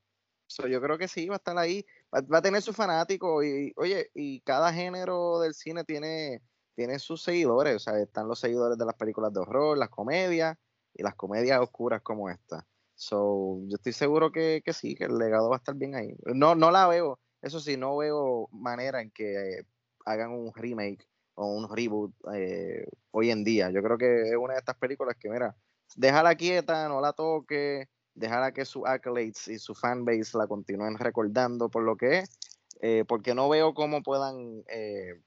[0.45, 3.71] so, yo creo que sí, va a estar ahí, va, a tener sus fanáticos y,
[3.77, 6.41] oye, y cada género del cine tiene,
[6.75, 10.57] tiene sus seguidores, o sea, están los seguidores de las películas de horror, las comedias
[10.93, 12.67] y las comedias oscuras como esta.
[12.95, 16.13] So, yo estoy seguro que, que sí, que el legado va a estar bien ahí.
[16.25, 19.63] No, no la veo, eso sí, no veo manera en que
[20.05, 23.69] hagan un remake o un reboot eh, hoy en día.
[23.71, 25.55] Yo creo que es una de estas películas que, mira,
[25.95, 31.69] déjala quieta, no la toque, déjala que sus accolades y su fanbase la continúen recordando
[31.69, 32.37] por lo que es,
[32.81, 35.21] eh, porque no veo cómo puedan eh,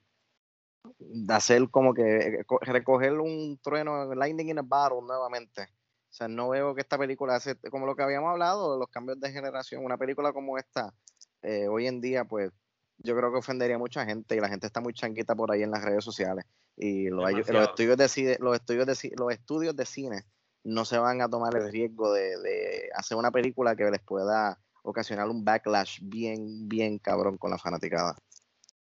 [1.28, 5.62] hacer como que eh, co- recoger un trueno, lightning in a bottle nuevamente.
[6.10, 9.18] O sea, no veo que esta película hace, como lo que habíamos hablado, los cambios
[9.20, 10.92] de generación, una película como esta,
[11.42, 12.50] eh, hoy en día, pues
[12.98, 15.62] yo creo que ofendería a mucha gente y la gente está muy chanquita por ahí
[15.62, 16.44] en las redes sociales.
[16.76, 20.22] Y los, estudios de cine, los estudios de, los estudios de cine
[20.64, 24.58] no se van a tomar el riesgo de, de hacer una película que les pueda
[24.82, 28.16] ocasionar un backlash bien, bien cabrón con la fanaticada.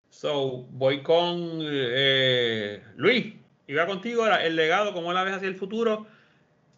[0.10, 3.34] So, voy con eh, Luis.
[3.68, 4.46] Iba contigo ahora.
[4.46, 6.06] El legado, ¿cómo la ves hacia el futuro?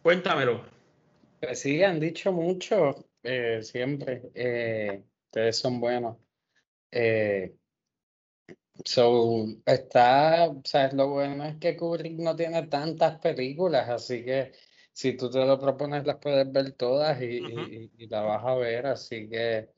[0.02, 0.66] Cuéntamelo.
[1.40, 4.24] Pues sí, han dicho mucho, eh, siempre.
[4.34, 6.18] eh, ustedes son buenos.
[6.92, 7.58] Eh,
[8.86, 14.54] so, está, sea, lo bueno es que Kubrick no tiene tantas películas, así que
[14.94, 18.56] si tú te lo propones, las puedes ver todas y, y, y la vas a
[18.56, 19.70] ver, así que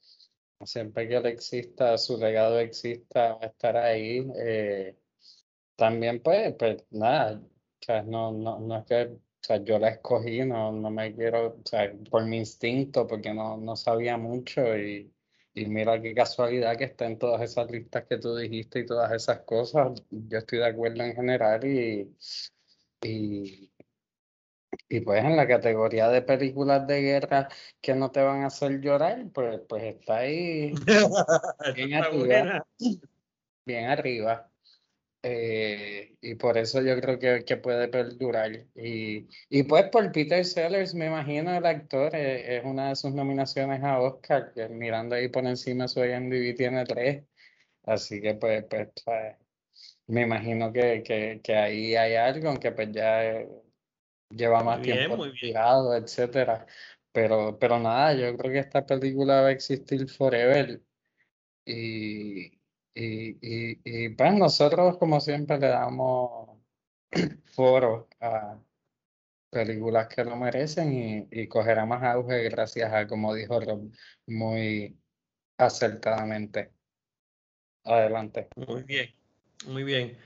[0.65, 4.27] siempre que él exista, su legado exista, va a estar ahí.
[4.37, 4.97] eh,
[5.75, 9.89] también, pues, pues nada, o sea, no, no, no es que, o sea, yo la
[9.89, 14.77] escogí, no, no me quiero, o sea, por mi instinto, porque no, no sabía mucho
[14.77, 15.13] y,
[15.59, 19.11] y mira qué casualidad que está en todas esas listas que tú dijiste y todas
[19.11, 20.01] esas cosas.
[20.09, 22.15] Yo estoy de acuerdo en general y,
[23.03, 23.71] y,
[24.87, 27.49] y pues en la categoría de películas de guerra
[27.81, 30.73] que no te van a hacer llorar, pues, pues está ahí
[31.75, 32.65] bien arriba,
[33.65, 34.48] bien arriba.
[35.21, 38.51] Eh, y por eso yo creo que, que puede perdurar.
[38.75, 43.13] Y, y pues por Peter Sellers, me imagino el actor, eh, es una de sus
[43.13, 47.25] nominaciones a Oscar, que mirando ahí por encima su IMDb tiene tres.
[47.83, 49.35] Así que pues, pues, pues,
[50.07, 53.49] me imagino que, que, que ahí hay algo, aunque pues ya eh,
[54.29, 56.65] lleva más bien, tiempo retirado, etcétera.
[57.11, 60.81] Pero, pero nada, yo creo que esta película va a existir forever.
[61.65, 62.58] Y,
[62.93, 66.57] y, y, y pues nosotros, como siempre, le damos
[67.45, 68.59] foro a
[69.49, 73.91] películas que lo merecen y, y cogerá más auge gracias a, como dijo Rob,
[74.27, 74.97] muy
[75.57, 76.71] acertadamente.
[77.83, 78.47] Adelante.
[78.55, 79.13] Muy bien,
[79.67, 80.17] muy bien.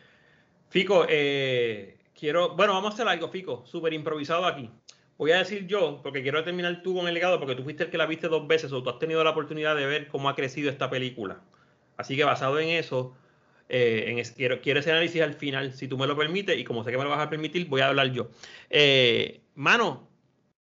[0.69, 4.69] Fico, eh, quiero, bueno, vamos a hacer algo, Fico, súper improvisado aquí.
[5.18, 7.91] Voy a decir yo, porque quiero terminar tú con el legado, porque tú fuiste el
[7.91, 10.35] que la viste dos veces, o tú has tenido la oportunidad de ver cómo ha
[10.35, 11.41] crecido esta película.
[11.98, 13.15] Así que basado en eso,
[13.70, 16.84] eh, en quiero, quiero ese análisis al final, si tú me lo permites, y como
[16.84, 18.30] sé que me lo vas a permitir, voy a hablar yo.
[18.70, 20.07] Eh, mano,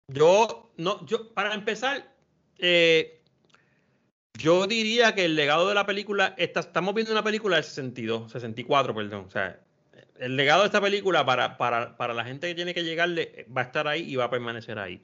[0.07, 2.13] yo, no, yo, para empezar,
[2.57, 3.21] eh,
[4.37, 8.31] yo diría que el legado de la película, esta- estamos viendo una película del 62,
[8.31, 9.25] 64, perdón.
[9.27, 9.59] O sea,
[10.19, 13.61] el legado de esta película para, para, para la gente que tiene que llegarle va
[13.61, 15.01] a estar ahí y va a permanecer ahí.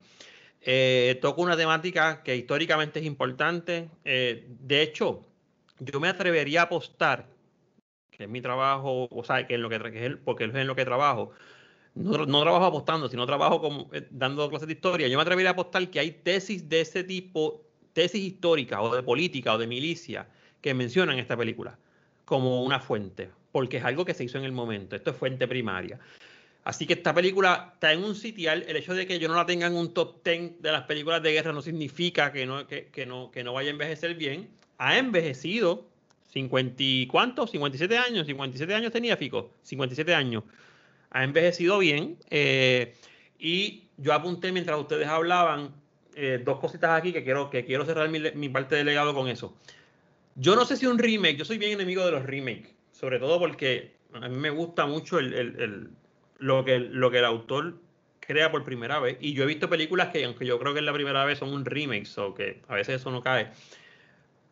[0.61, 3.89] Eh, toca una temática que históricamente es importante.
[4.03, 5.26] De hecho,
[5.79, 7.27] yo me atrevería a apostar,
[8.11, 10.67] que es mi trabajo, o sea, que es lo que es el- porque es en
[10.67, 11.31] lo que trabajo.
[11.95, 15.07] No, no trabajo apostando, sino trabajo como, eh, dando clases de historia.
[15.07, 17.63] Yo me atrevería a apostar que hay tesis de ese tipo,
[17.93, 20.27] tesis históricas o de política o de milicia,
[20.61, 21.77] que mencionan esta película
[22.25, 24.95] como una fuente, porque es algo que se hizo en el momento.
[24.95, 25.99] Esto es fuente primaria.
[26.63, 28.63] Así que esta película está en un sitial.
[28.67, 31.23] El hecho de que yo no la tenga en un top 10 de las películas
[31.23, 34.49] de guerra no significa que no, que, que no, que no vaya a envejecer bien.
[34.77, 35.87] Ha envejecido
[36.31, 40.43] 50 y cuántos, 57 años, 57 años tenía Fico, 57 años.
[41.11, 42.17] Ha envejecido bien.
[42.29, 42.93] eh,
[43.39, 45.71] y yo apunté mientras ustedes hablaban
[46.15, 49.27] eh, dos cositas aquí que quiero, que quiero cerrar mi, mi parte de legado con
[49.27, 49.55] eso.
[50.35, 53.39] Yo no sé si un remake, yo soy bien enemigo de los remakes, sobre todo
[53.39, 55.89] porque a mí me gusta mucho el, el-
[56.39, 57.75] lo, que, lo que el autor
[58.19, 59.17] crea por primera vez.
[59.19, 61.49] Y yo he visto películas que, aunque yo creo que es la primera vez, son
[61.53, 63.49] un remake, o que a veces eso no cae.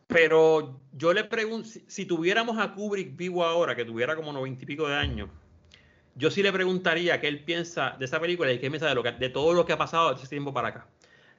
[0.08, 4.64] Pero yo le pregunto, si, si tuviéramos a Kubrick vivo ahora, que tuviera como noventa
[4.64, 5.30] y pico de años,
[6.16, 9.04] yo sí le preguntaría qué él piensa de esa película y qué piensa de, lo
[9.04, 10.88] que, de todo lo que ha pasado de ese tiempo para acá.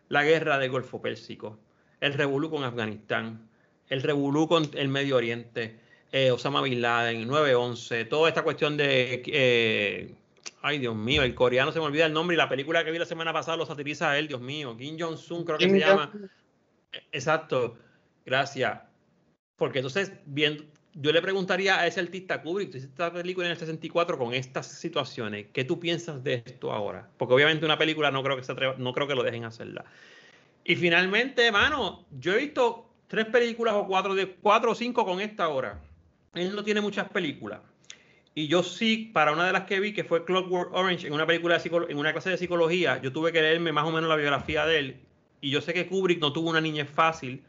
[0.08, 1.58] La guerra del Golfo Pérsico,
[2.00, 3.48] el revolú con Afganistán,
[3.88, 5.80] el revolú con el Medio Oriente,
[6.12, 9.22] eh, Osama Bin Laden, 9-11, toda esta cuestión de...
[9.26, 10.14] eh,
[10.62, 12.98] ay, Dios mío, el coreano se me olvida el nombre y la película que vi
[12.98, 15.80] la semana pasada lo satiriza a él, Dios mío, Kim Jong-un creo que Kim se
[15.80, 16.12] llama.
[17.12, 17.78] Exacto,
[18.26, 18.80] gracias.
[19.56, 23.52] Porque entonces, bien, yo le preguntaría a ese artista Kubrick, tú hiciste esta película en
[23.52, 27.08] el 64 con estas situaciones, ¿qué tú piensas de esto ahora?
[27.16, 29.84] Porque obviamente una película no creo que se atreva- no creo que lo dejen hacerla.
[30.64, 35.20] Y finalmente, mano, yo he visto tres películas o cuatro, de cuatro o cinco con
[35.20, 35.80] esta ahora.
[36.34, 37.60] Él no tiene muchas películas.
[38.34, 41.26] Y yo sí, para una de las que vi, que fue Clockwork Orange, en una
[41.26, 44.16] película de en una clase de psicología, yo tuve que leerme más o menos la
[44.16, 45.00] biografía de él.
[45.40, 47.42] Y yo sé que Kubrick no tuvo una niñez fácil.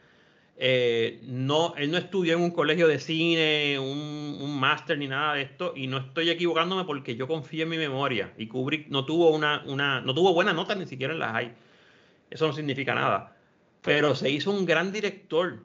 [0.60, 5.36] Eh, no, él no estudió en un colegio de cine, un, un máster ni nada
[5.36, 5.74] de esto.
[5.76, 8.34] Y no estoy equivocándome porque yo confío en mi memoria.
[8.38, 11.54] Y Kubrick no tuvo una, una no tuvo buenas notas ni siquiera en las hay.
[12.30, 13.38] Eso no significa nada.
[13.82, 15.64] Pero se hizo un gran director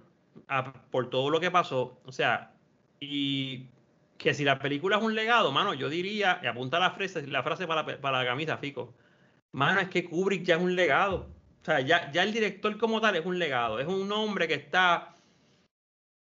[0.90, 2.01] por todo lo que pasó.
[2.05, 2.55] O sea,
[3.01, 3.70] y
[4.19, 7.43] que si la película es un legado, mano, yo diría, y apunta la frase, la
[7.43, 8.94] frase para, para la camisa, Fico.
[9.52, 11.28] Mano, es que Kubrick ya es un legado.
[11.62, 13.78] O sea, ya, ya el director como tal es un legado.
[13.78, 15.14] Es un hombre que está.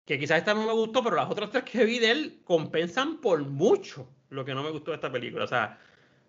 [0.04, 3.20] Que quizás esta no me gustó, pero las otras tres que vi de él compensan
[3.20, 5.44] por mucho lo que no me gustó de esta película.
[5.44, 5.78] O sea,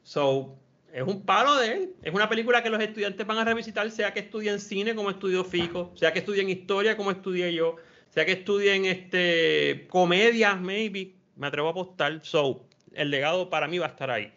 [0.03, 0.55] so,
[0.93, 1.95] es un palo de él.
[2.03, 5.43] Es una película que los estudiantes van a revisitar, sea que estudien cine como estudió
[5.43, 7.77] Fico, sea que estudien historia como estudié yo,
[8.09, 11.15] sea que estudien este, comedia, maybe.
[11.35, 12.19] Me atrevo a apostar.
[12.23, 14.31] So, el legado para mí va a estar ahí.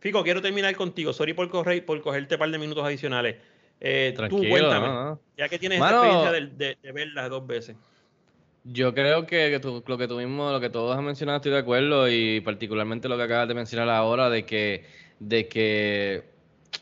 [0.00, 1.14] Fico, quiero terminar contigo.
[1.14, 3.36] Sorry por, correr, por cogerte un par de minutos adicionales.
[3.80, 5.20] Eh, tú cuéntame, no, no.
[5.36, 7.76] ya que tienes Mano, esta experiencia de, de, de verla dos veces.
[8.64, 11.52] Yo creo que, que tú- lo que tú mismo, lo que todos han mencionado, estoy
[11.52, 14.84] de acuerdo, y particularmente lo que acabas de mencionar ahora, de que,
[15.20, 16.24] de que,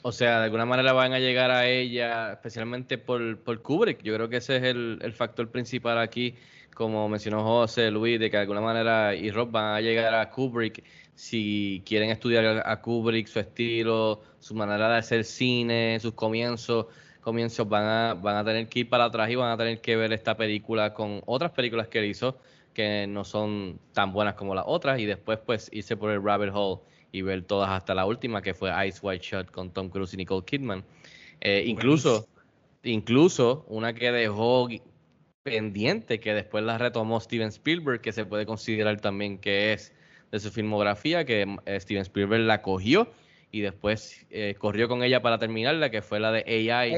[0.02, 4.02] o sea, de alguna manera van a llegar a ella, especialmente por, por Kubrick.
[4.02, 6.34] Yo creo que ese es el, el factor principal aquí,
[6.74, 10.30] como mencionó José, Luis, de que de alguna manera y Rob van a llegar a
[10.30, 10.82] Kubrick
[11.14, 16.86] si quieren estudiar a Kubrick, su estilo, su manera de hacer cine, sus comienzos
[17.24, 19.96] comienzos van a, van a tener que ir para atrás y van a tener que
[19.96, 22.38] ver esta película con otras películas que él hizo
[22.74, 26.50] que no son tan buenas como las otras y después pues irse por el rabbit
[26.52, 26.82] hole
[27.12, 30.16] y ver todas hasta la última que fue Ice White Shot con Tom Cruise y
[30.18, 30.84] Nicole Kidman.
[31.40, 32.28] Eh, incluso,
[32.82, 34.68] incluso una que dejó
[35.44, 39.94] pendiente que después la retomó Steven Spielberg que se puede considerar también que es
[40.34, 43.06] de su filmografía que eh, Steven Spielberg la cogió
[43.52, 46.40] y después eh, corrió con ella para terminarla, que fue la de
[46.72, 46.92] AI,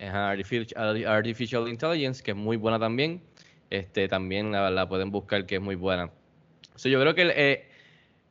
[0.00, 3.20] Artificial, Artificial Intelligence, que es muy buena también.
[3.70, 6.10] Este, también la, la pueden buscar, que es muy buena.
[6.74, 7.64] So, yo creo que eh,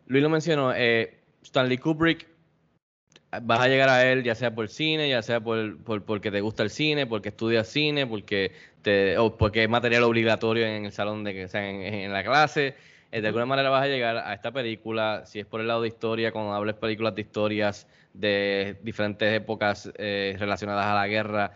[0.07, 2.27] Luis lo mencionó, eh, Stanley Kubrick,
[3.43, 6.41] vas a llegar a él ya sea por cine, ya sea por, por- porque te
[6.41, 8.51] gusta el cine, porque estudias cine, porque
[8.81, 12.11] te, o porque es material obligatorio en el salón de que o sea, en, en
[12.11, 12.75] la clase.
[13.11, 15.81] Eh, de alguna manera vas a llegar a esta película, si es por el lado
[15.81, 21.51] de historia, cuando hables películas de historias de diferentes épocas eh, relacionadas a la guerra,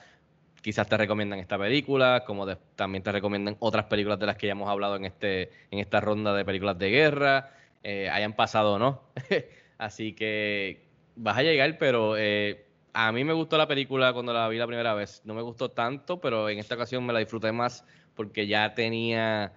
[0.61, 4.48] quizás te recomiendan esta película, como de- también te recomiendan otras películas de las que
[4.48, 7.49] ya hemos hablado en este en esta ronda de películas de guerra,
[7.84, 9.02] eh, hayan pasado o no.
[9.78, 14.48] Así que vas a llegar, pero eh, a mí me gustó la película cuando la
[14.48, 15.22] vi la primera vez.
[15.26, 19.53] No me gustó tanto, pero en esta ocasión me la disfruté más porque ya tenía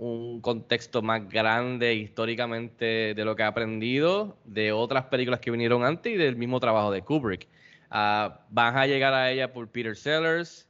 [0.00, 5.84] un contexto más grande históricamente de lo que he aprendido de otras películas que vinieron
[5.84, 7.48] antes y del mismo trabajo de Kubrick.
[7.90, 10.66] Ah, vas a llegar a ella por Peter Sellers,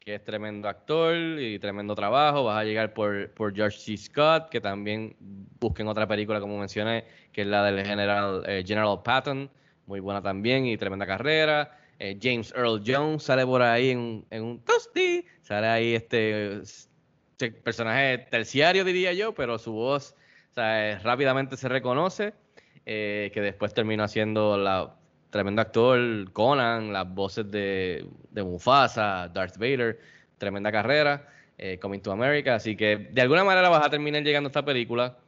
[0.00, 2.42] que es tremendo actor y tremendo trabajo.
[2.44, 3.96] Vas a llegar por, por George C.
[3.96, 5.14] Scott, que también
[5.60, 9.48] busquen otra película, como mencioné, que es la del General, eh, General Patton,
[9.86, 11.78] muy buena también y tremenda carrera.
[12.00, 16.60] Eh, James Earl Jones sale por ahí en, un- en un toasty, sale ahí este
[17.62, 20.14] personaje terciario, diría yo, pero su voz
[20.56, 22.34] eh, rápidamente se reconoce,
[22.86, 24.94] eh, que después terminó haciendo la
[25.30, 29.98] tremendo actor, Conan, las voces de, de Mufasa, Darth Vader,
[30.38, 31.28] tremenda carrera,
[31.58, 34.64] eh, Coming to America, así que de alguna manera vas a terminar llegando a esta
[34.64, 35.18] película.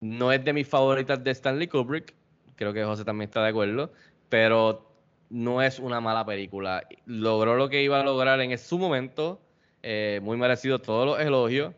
[0.00, 2.14] No es de mis favoritas de Stanley Kubrick,
[2.54, 3.92] creo que José también está de acuerdo,
[4.28, 4.92] pero
[5.28, 6.86] no es una mala película.
[7.04, 9.40] Logró lo que iba a lograr en su momento,
[9.82, 11.74] eh, muy merecido todos los elogios.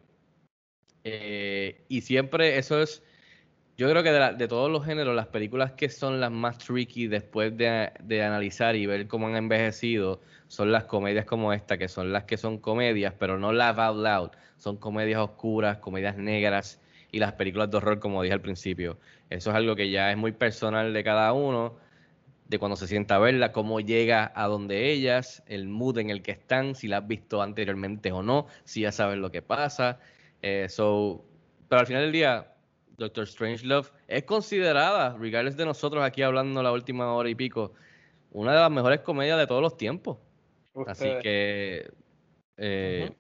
[1.05, 3.03] Eh, y siempre eso es,
[3.79, 6.59] yo creo que de, la- de todos los géneros, las películas que son las más
[6.59, 11.79] tricky después de, de analizar y ver cómo han envejecido son las comedias como esta,
[11.79, 14.31] que son las que son comedias, pero no laugh out loud.
[14.59, 16.81] Son comedias oscuras, comedias negras
[17.13, 18.99] y las películas de horror, como dije al principio.
[19.31, 21.77] Eso es algo que ya es muy personal de cada uno,
[22.51, 26.21] de cuando se sienta a verla, cómo llega a donde ellas, el mood en el
[26.21, 30.01] que están, si la has visto anteriormente o no, si ya sabes lo que pasa.
[30.43, 31.25] Eh, so,
[31.69, 32.53] pero al final del día,
[32.99, 37.73] Doctor Strangelove es considerada, regardless de nosotros aquí hablando la última hora y pico,
[38.33, 40.19] una de las mejores comedias de todos los tiempos.
[40.89, 41.89] Así que
[42.57, 43.13] eh,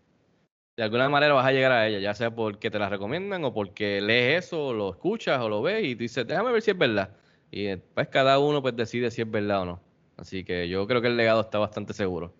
[0.76, 3.54] de alguna manera vas a llegar a ella, ya sea porque te la recomiendan o
[3.54, 6.78] porque lees eso, o lo escuchas o lo ves y dices, déjame ver si es
[6.78, 7.10] verdad.
[7.50, 9.80] Y después cada uno pues decide si es verdad o no.
[10.16, 12.32] Así que yo creo que el legado está bastante seguro.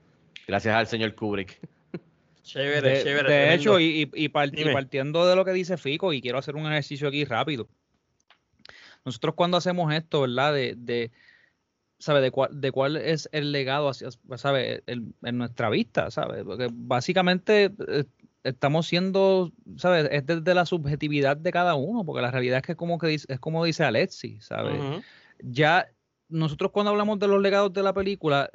[0.47, 1.59] Gracias al señor Kubrick.
[2.43, 3.29] Chévere, De, chévere.
[3.33, 3.55] de tremendo.
[3.63, 7.25] hecho, y, y- partiendo de lo que dice Fico, y quiero hacer un ejercicio aquí
[7.25, 7.69] rápido.
[9.05, 10.53] Nosotros cuando hacemos esto, ¿verdad?
[10.55, 11.11] De, de
[11.99, 12.21] ¿sabe?
[12.21, 14.83] De cuál, de cuál es el legado hacia, ¿sabe?
[14.87, 16.45] El- en nuestra vista, ¿sabe?
[16.45, 18.05] Porque básicamente eh,
[18.45, 20.09] estamos siendo, ¿sabes?
[20.11, 23.27] Es desde la subjetividad de cada uno, porque la realidad es que como que dice,
[23.29, 24.87] es como dice Alexi, ¿sabes?
[25.41, 25.89] Ya
[26.29, 28.51] nosotros cuando hablamos de los legados de la película,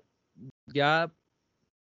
[0.67, 1.11] ya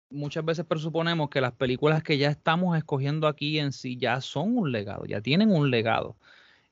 [0.09, 4.57] muchas veces presuponemos que las películas que ya estamos escogiendo aquí en sí ya son
[4.57, 6.17] un legado, ya tienen un legado.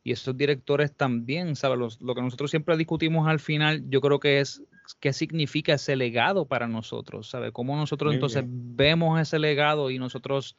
[0.04, 1.78] Y esos directores también, ¿sabes?
[1.78, 4.64] Los- lo que nosotros siempre discutimos al final, yo creo que es
[5.00, 7.52] qué significa ese legado para nosotros, ¿sabes?
[7.52, 10.58] Cómo nosotros Muy entonces vemos ese legado y nosotros,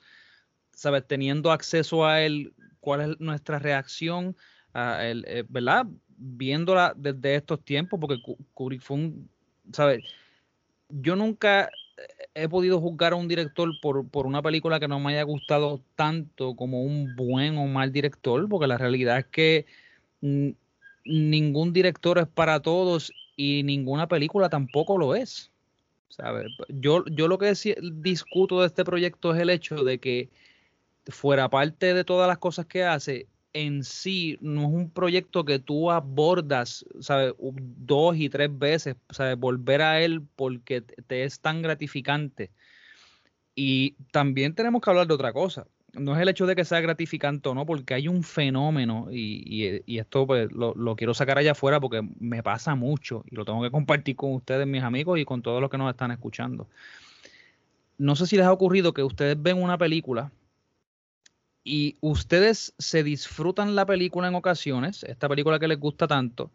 [0.73, 1.07] ¿sabes?
[1.07, 4.37] Teniendo acceso a él, ¿cuál es nuestra reacción?
[4.73, 5.87] a él, eh, ¿Verdad?
[6.17, 8.21] viéndola desde estos tiempos, porque
[8.55, 9.31] Kubrick fue un,
[9.73, 10.05] ¿sabes?
[10.89, 11.71] Yo nunca
[12.35, 15.83] he podido juzgar a un director por, por, una película que no me haya gustado
[15.97, 19.67] tanto como un buen o mal director, porque la realidad es que
[21.05, 25.51] ningún director es para todos y ninguna película tampoco lo es.
[26.11, 26.49] ¿sabes?
[26.69, 27.55] Yo, yo lo que
[28.03, 30.29] discuto de este proyecto es el hecho de que
[31.11, 35.59] fuera parte de todas las cosas que hace, en sí no es un proyecto que
[35.59, 37.35] tú abordas, ¿sabes?
[37.39, 39.37] Dos y tres veces, ¿sabes?
[39.37, 42.51] Volver a él porque te es tan gratificante.
[43.55, 45.67] Y también tenemos que hablar de otra cosa.
[45.93, 49.83] No es el hecho de que sea gratificante o no, porque hay un fenómeno, y,
[49.99, 53.61] esto pues, lo, lo, quiero sacar allá afuera porque me pasa mucho y lo tengo
[53.63, 56.69] que compartir con ustedes, mis amigos, y con todos los que nos están escuchando.
[57.99, 60.31] No sé si les ha ocurrido que ustedes ven una película
[61.65, 66.51] y ustedes se disfrutan la película en ocasiones, esta película que les gusta tanto,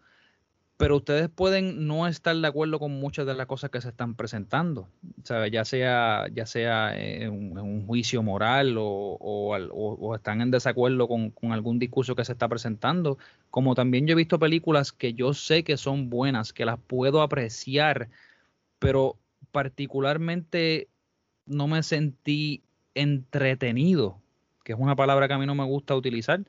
[0.77, 4.15] pero ustedes pueden no estar de acuerdo con muchas de las cosas que se están
[4.15, 4.89] presentando,
[5.51, 12.15] ya sea ya sea en un, juicio moral o, están en desacuerdo con, algún discurso
[12.15, 13.17] que se está presentando,
[13.51, 17.21] como también yo he visto películas que yo sé que son buenas, que las puedo
[17.21, 18.09] apreciar,
[18.79, 19.17] pero
[19.51, 20.89] particularmente
[21.45, 22.63] no me sentí
[22.95, 24.19] entretenido
[24.65, 26.43] que es una palabra que a mí no me gusta utilizar,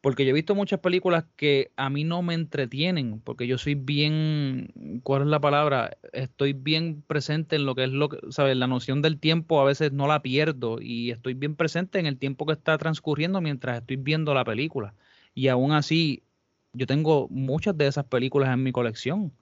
[0.00, 3.74] porque yo he visto muchas películas que a mí no me entretienen, porque yo soy
[3.74, 5.96] bien, ¿cuál es la palabra?
[6.12, 8.56] Estoy bien presente en lo que es lo que, ¿sabes?
[8.56, 12.18] La noción del tiempo a veces no la pierdo y estoy bien presente en el
[12.18, 14.94] tiempo que está transcurriendo mientras estoy viendo la película.
[15.34, 16.24] Y aún así,
[16.72, 19.32] yo tengo muchas de esas películas en mi colección.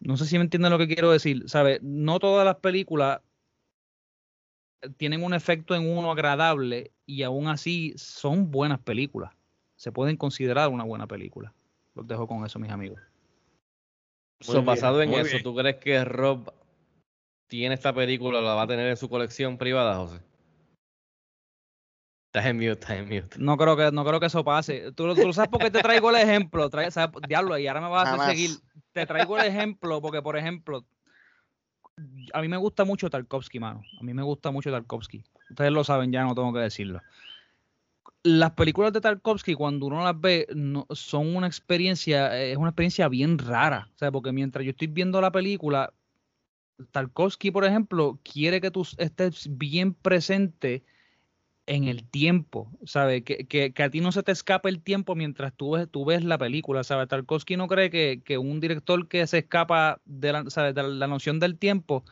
[0.00, 1.82] No sé si me entienden lo que quiero decir, ¿sabes?
[1.82, 3.20] No todas las películas
[4.96, 9.32] tienen un efecto en uno agradable y aún así son buenas películas.
[9.76, 11.52] Se pueden considerar una buena película.
[11.94, 13.00] Los dejo con eso, mis amigos.
[14.64, 16.52] basado en eso, ¿tú crees que Rob
[17.46, 20.20] tiene esta película, la va a tener en su colección privada, José?
[22.26, 23.38] Estás en mute, estás en mute.
[23.38, 24.92] No creo que, no creo que eso pase.
[24.92, 26.68] Tú, tú sabes por qué te traigo el ejemplo.
[27.26, 28.50] diablo, y ahora me vas a hacer seguir.
[28.92, 30.84] Te traigo el ejemplo porque, por ejemplo,
[32.32, 33.82] a mí me gusta mucho Tarkovsky, mano.
[33.98, 35.24] A mí me gusta mucho Tarkovsky.
[35.50, 37.02] Ustedes lo saben ya, no tengo que decirlo.
[38.22, 40.46] Las películas de Tarkovsky, cuando uno las ve,
[40.90, 43.88] son una experiencia, es una experiencia bien rara.
[43.94, 45.92] O sea, porque mientras yo estoy viendo la película,
[46.90, 50.84] Tarkovsky, por ejemplo, quiere que tú estés bien presente
[51.66, 53.22] en el tiempo, ¿sabes?
[53.24, 56.24] Que, que, a ti no se te escape el tiempo mientras tú ves, tú ves
[56.24, 57.08] la película, ¿sabes?
[57.08, 61.40] Tarkovsky no cree que, que un director que se escapa de la, de la noción
[61.40, 62.04] del tiempo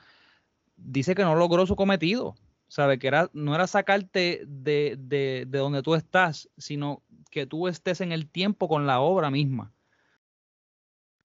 [0.76, 2.34] dice que no logró su cometido,
[2.68, 2.98] ¿sabes?
[2.98, 8.00] Que era, no era sacarte de, de, de donde tú estás, sino que tú estés
[8.00, 9.72] en el tiempo con la obra misma.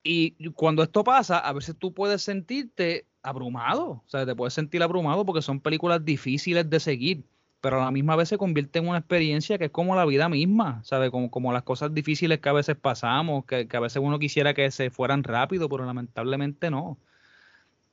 [0.04, 4.82] Y cuando esto pasa, a veces tú puedes sentirte abrumado, o sea, te puedes sentir
[4.82, 7.26] abrumado porque son películas difíciles de seguir
[7.62, 10.30] pero a la misma vez se convierte en una experiencia que es como la vida
[10.30, 11.12] misma, ¿sabes?
[11.12, 14.72] Como, como las cosas difíciles que a veces pasamos, que, a veces uno quisiera que
[14.72, 16.98] se fueran rápido, pero lamentablemente no.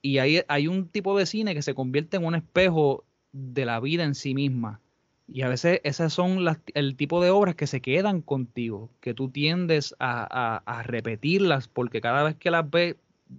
[0.03, 3.81] Y hay, hay un tipo de cine que se convierte en un espejo de la
[3.81, 4.81] vida en sí misma.
[5.29, 9.15] Y a veces esas son las, el tipo de obras que se quedan contigo, que
[9.15, 12.95] tú tiendes a, a, a repetirlas, porque cada vez que las ves,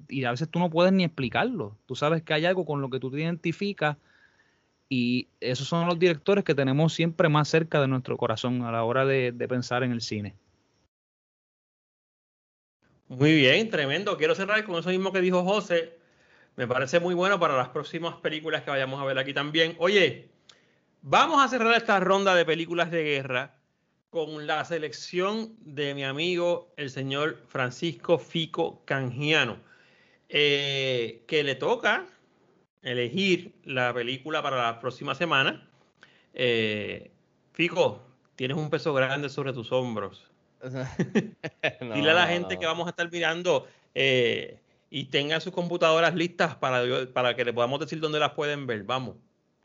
[0.09, 2.89] y a veces tú no puedes ni explicarlo, tú sabes que hay algo con lo
[2.89, 3.95] que tú te identificas
[4.89, 8.83] y esos son los directores que tenemos siempre más cerca de nuestro corazón a la
[8.83, 10.35] hora de, pensar en el cine.
[13.07, 14.17] Muy bien, tremendo.
[14.17, 15.97] Quiero cerrar con eso mismo que dijo José.
[16.55, 19.75] Me parece muy bueno para las próximas películas que vayamos a ver aquí también.
[19.79, 20.29] Oye,
[21.01, 23.55] vamos a cerrar esta ronda de películas de guerra
[24.09, 29.57] con la selección de mi amigo, el señor Francisco Fico Canjiano,
[30.29, 32.07] eh, que le toca
[32.87, 35.67] elegir la película para la próxima semana.
[36.33, 37.11] Eh,
[37.53, 38.01] Fico,
[38.35, 40.29] tienes un peso grande sobre tus hombros.
[41.93, 44.59] Dile a la gente que vamos a estar mirando eh,
[44.89, 46.83] y tengan sus computadoras listas para,
[47.13, 48.83] para que le podamos decir dónde las pueden ver.
[48.83, 49.15] Vamos.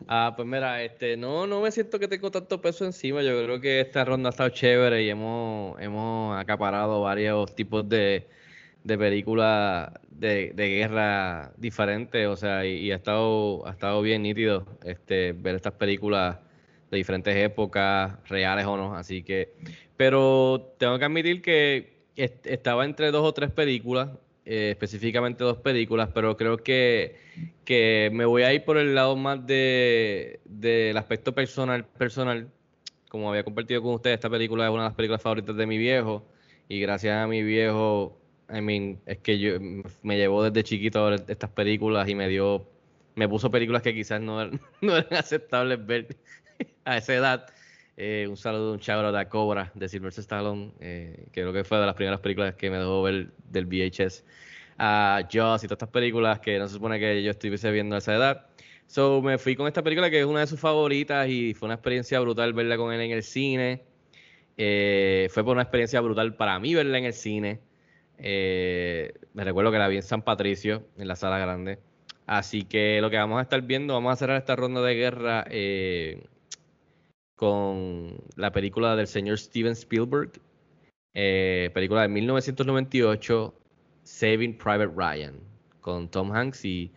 [0.08, 3.22] Ah, pues mira, este, no, no me siento que tengo tanto peso encima.
[3.22, 8.28] Yo creo que esta ronda ha estado chévere y hemos, hemos acaparado varios tipos de,
[8.84, 14.66] de películas de, de, guerra diferentes, o sea, y, ha estado ha estado bien nítido
[14.84, 16.38] este ver estas películas
[16.90, 19.54] de diferentes épocas, reales o no, así que
[19.96, 24.10] pero tengo que admitir que estaba entre dos o tres películas,
[24.44, 27.16] eh, específicamente dos películas, pero creo que,
[27.64, 32.48] que me voy a ir por el lado más de del aspecto personal personal,
[33.08, 35.78] como había compartido con ustedes, esta película es una de las películas favoritas de mi
[35.78, 36.26] viejo
[36.68, 38.18] Y gracias a mi viejo,
[38.52, 39.52] I mean, es que yo
[40.02, 42.68] me llevó desde chiquito a ver estas películas y me dio,
[43.14, 44.60] me puso películas que quizás no, eran-
[45.10, 46.16] aceptables ver
[46.84, 47.46] a esa edad.
[47.96, 51.78] Eh, un saludo, un chabro de Cobra de Sylvester Stallone, eh, que creo que fue
[51.78, 54.24] de las primeras películas que me dejó ver del VHS.
[54.78, 57.98] A Jaws y todas estas películas que no se supone que yo estuviese viendo a
[57.98, 58.46] esa edad.
[58.86, 61.74] So me fui con esta película que es una de sus favoritas y fue una
[61.74, 63.82] experiencia brutal verla con él en el cine.
[64.56, 67.60] Eh, fue por una experiencia brutal para mí verla en el cine.
[68.24, 71.78] Eh, me recuerdo que la vi en San Patricio, en la sala grande.
[72.26, 75.44] Así que lo que vamos a estar viendo, vamos a cerrar esta ronda de guerra
[75.50, 76.22] eh,
[77.34, 80.30] con la película del señor Steven Spielberg,
[81.14, 83.54] eh, película de 1998,
[84.04, 85.34] Saving Private Ryan,
[85.80, 86.92] con Tom Hanks y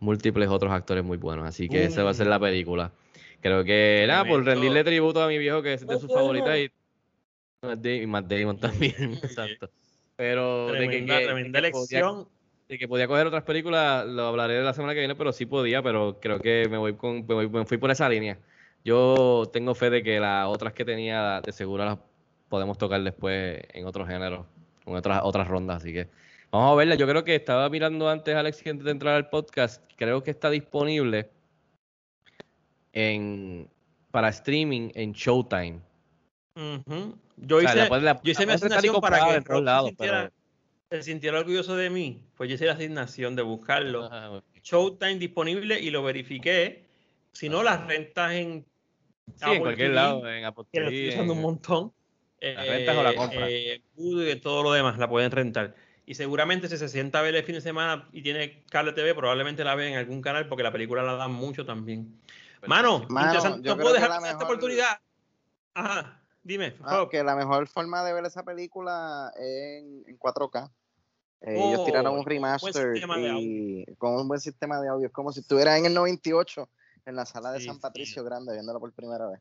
[0.00, 1.46] múltiples otros actores muy buenos.
[1.46, 2.92] Así que esa va a ser la película.
[3.40, 6.70] Creo que, nada, por rendirle tributo a mi viejo, que es de sus favoritas, y
[7.62, 9.70] Matt Damon- y Matt Damon también, exacto.
[10.16, 12.28] Pero de que, Tremenda, tremenda de que podía- elección.
[12.68, 15.82] de que podía coger otras películas, lo hablaré la semana que viene, pero sí podía,
[15.82, 18.38] pero creo que me voy con, me, voy- me fui por esa línea.
[18.84, 21.98] Yo tengo fe de que las otras que tenía de seguro las
[22.48, 24.46] podemos tocar después en otros géneros,
[24.86, 26.06] en otras, otras rondas, así que
[26.50, 26.94] vamos a verla.
[26.94, 30.50] Yo creo que estaba mirando antes, Alex, antes de entrar al podcast, creo que está
[30.50, 31.28] disponible
[32.92, 33.68] en
[34.10, 35.80] para streaming en Showtime.
[36.56, 39.44] Yo O sea, hice, la puedes- la- yo hice la mi asignación para que en
[39.44, 40.32] todos Rob lados, se, sintiera,
[40.90, 42.22] se sintiera orgulloso de mí.
[42.36, 44.08] Pues yo hice la asignación de buscarlo.
[44.10, 46.84] Ah, Showtime disponible y lo verifiqué.
[47.32, 48.64] Si no, las rentas en
[49.36, 51.92] Sí, en cualquier TV, lado, en Apple que la TV, estoy usando en- un montón.
[52.40, 53.48] ¿La rentas o la compras?
[53.50, 55.74] Eh, Vudu y todo lo demás la pueden rentar.
[56.06, 59.14] Y seguramente si se sienta a ver el fin de semana y tiene cable TV,
[59.14, 62.20] probablemente la ve en algún canal porque la película la dan mucho también.
[62.66, 63.66] Mano, Mano, interesante.
[63.66, 64.98] yo No creo puedo que dejar esta mejor- oportunidad.
[65.74, 66.74] Ajá, dime.
[66.84, 70.70] Ah, que la mejor forma de ver esa película es en, en 4K.
[71.40, 75.06] Eh, ellos Oh, tiraron con un remaster y con un buen sistema de audio.
[75.08, 76.70] Es como si estuviera en el 98
[77.06, 77.80] en la sala de Sí, San sí.
[77.82, 79.40] Patricio Grande viéndola por primera vez.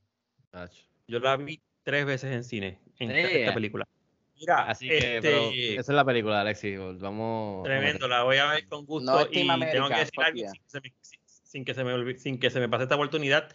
[1.07, 3.39] Yo la vi tres veces en cine, en esta, Yeah.
[3.41, 3.87] esta película.
[4.35, 6.77] Mira, Así que, este, pero esa es la película, Alexis.
[6.99, 7.63] Vamos.
[7.63, 10.51] tremendo, la voy a ver con gusto No y Team tengo que decir algo sin,
[10.51, 12.95] que se me, sin- sin que se me olvide- sin que se me pase esta
[12.95, 13.47] oportunidad.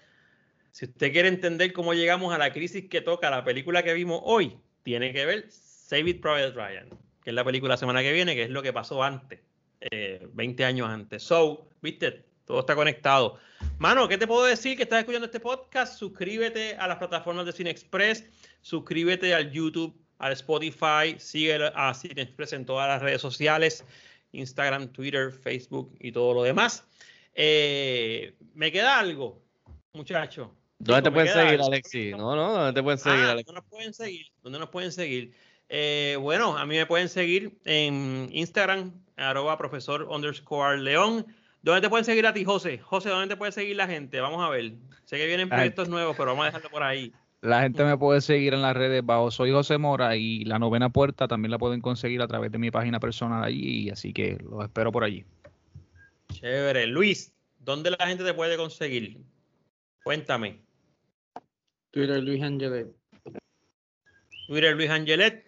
[0.71, 4.21] Si usted quiere entender cómo llegamos a la crisis que toca la película que vimos
[4.25, 6.89] hoy, tiene que ver Save It Private Ryan,
[7.23, 9.41] que es la película la semana que viene, que es lo que pasó antes,
[9.81, 11.23] eh, 20 años antes.
[11.23, 13.39] So, viste, todo está conectado.
[13.79, 15.99] Mano, ¿qué te puedo decir que estás escuchando este podcast?
[15.99, 18.25] Suscríbete a las plataformas de Cine Express,
[18.63, 23.85] suscríbete al YouTube, al Spotify, sigue a Cine Express en todas las redes sociales,
[24.33, 26.85] Instagram, Twitter, Facebook y todo lo demás.
[27.35, 29.43] Eh, ¿Me queda algo,
[29.93, 30.58] muchacho?
[30.79, 31.67] ¿Dónde te pueden seguir, algo.
[31.67, 32.17] Alexis?
[32.17, 33.47] No, no, ¿dónde te pueden seguir, Ah, Alexis?
[33.47, 34.27] ¿Dónde nos pueden seguir?
[34.43, 35.33] ¿Dónde nos pueden seguir?
[35.69, 41.27] Eh, bueno, a mí me pueden seguir en Instagram, arroba profesor underscore león.
[41.63, 42.79] ¿Dónde te pueden seguir a ti, José?
[42.79, 44.21] José, ¿dónde te puede seguir la gente?
[44.21, 44.73] Vamos a ver.
[45.05, 47.13] Sé que vienen proyectos nuevos, pero vamos a dejarlo por ahí.
[47.41, 50.89] La gente me puede seguir en las redes bajo Soy José Mora y la novena
[50.91, 54.65] puerta también la pueden conseguir a través de mi página personal allí, así que los
[54.65, 55.25] espero por allí.
[56.33, 56.87] Chévere.
[56.87, 59.19] Luis, ¿dónde la gente te puede conseguir?
[60.03, 60.68] Cuéntame.
[61.91, 62.89] Twitter Luis Angelet.
[64.47, 65.45] Twitter Luis Angelet,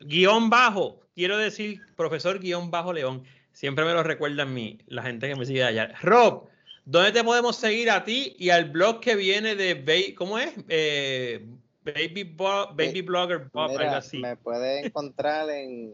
[0.00, 5.28] guion bajo, quiero decir profesor guion bajo León, siempre me lo recuerdan mí, la gente
[5.28, 5.92] que me sigue allá.
[6.00, 6.48] Rob,
[6.86, 10.54] ¿dónde te podemos seguir a ti y al blog que viene de, Ba- ¿cómo es?
[10.68, 11.46] Eh,
[11.82, 14.18] Baby, Bo- Baby Blogger Bob, Mira, algo así.
[14.18, 15.92] me puede encontrar en,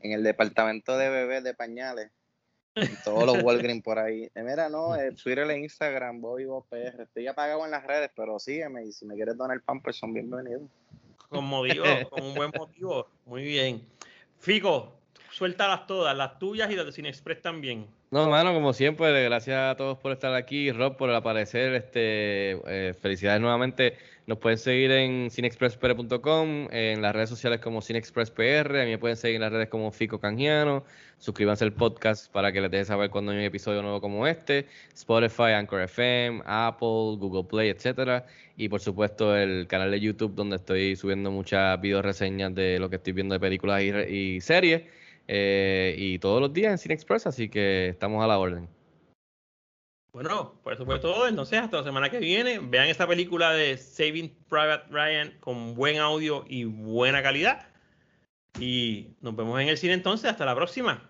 [0.00, 2.10] en el departamento de bebés de pañales.
[2.74, 4.30] En todos los Walgreens por ahí.
[4.34, 7.02] Eh, mira, no, eh, Twitter e Instagram, Bobby Bob PR.
[7.02, 10.62] Estoy apagado en las redes, pero sígueme y si me quieres donar Pampers son bienvenidos.
[11.28, 13.06] Con motivo, con un buen motivo.
[13.26, 13.82] Muy bien.
[14.38, 14.92] Fico,
[15.30, 17.86] suéltalas todas, las tuyas y las de Cine Express también.
[18.12, 22.92] No, mano, como siempre, gracias a todos por estar aquí, Rob por aparecer, este, eh,
[23.00, 23.96] felicidades nuevamente.
[24.26, 29.36] Nos pueden seguir en cinexpresspr.com, en las redes sociales como cinexpresspr, a mí pueden seguir
[29.36, 30.84] en las redes como Fico Canjiano,
[31.16, 34.66] suscríbanse al podcast para que les deje saber cuando hay un episodio nuevo como este,
[34.92, 38.26] Spotify, Anchor FM, Apple, Google Play, etcétera,
[38.58, 42.90] y por supuesto el canal de YouTube donde estoy subiendo muchas video reseñas de lo
[42.90, 44.82] que estoy viendo de películas y, y series.
[45.28, 48.68] Eh, y todos los días en Cine Express, así que estamos a la orden.
[50.12, 51.26] Bueno, por eso fue todo.
[51.26, 55.98] Entonces, hasta la semana que viene, vean esta película de Saving Private Ryan con buen
[55.98, 57.66] audio y buena calidad.
[58.58, 60.30] Y nos vemos en el cine entonces.
[60.30, 61.08] Hasta la próxima.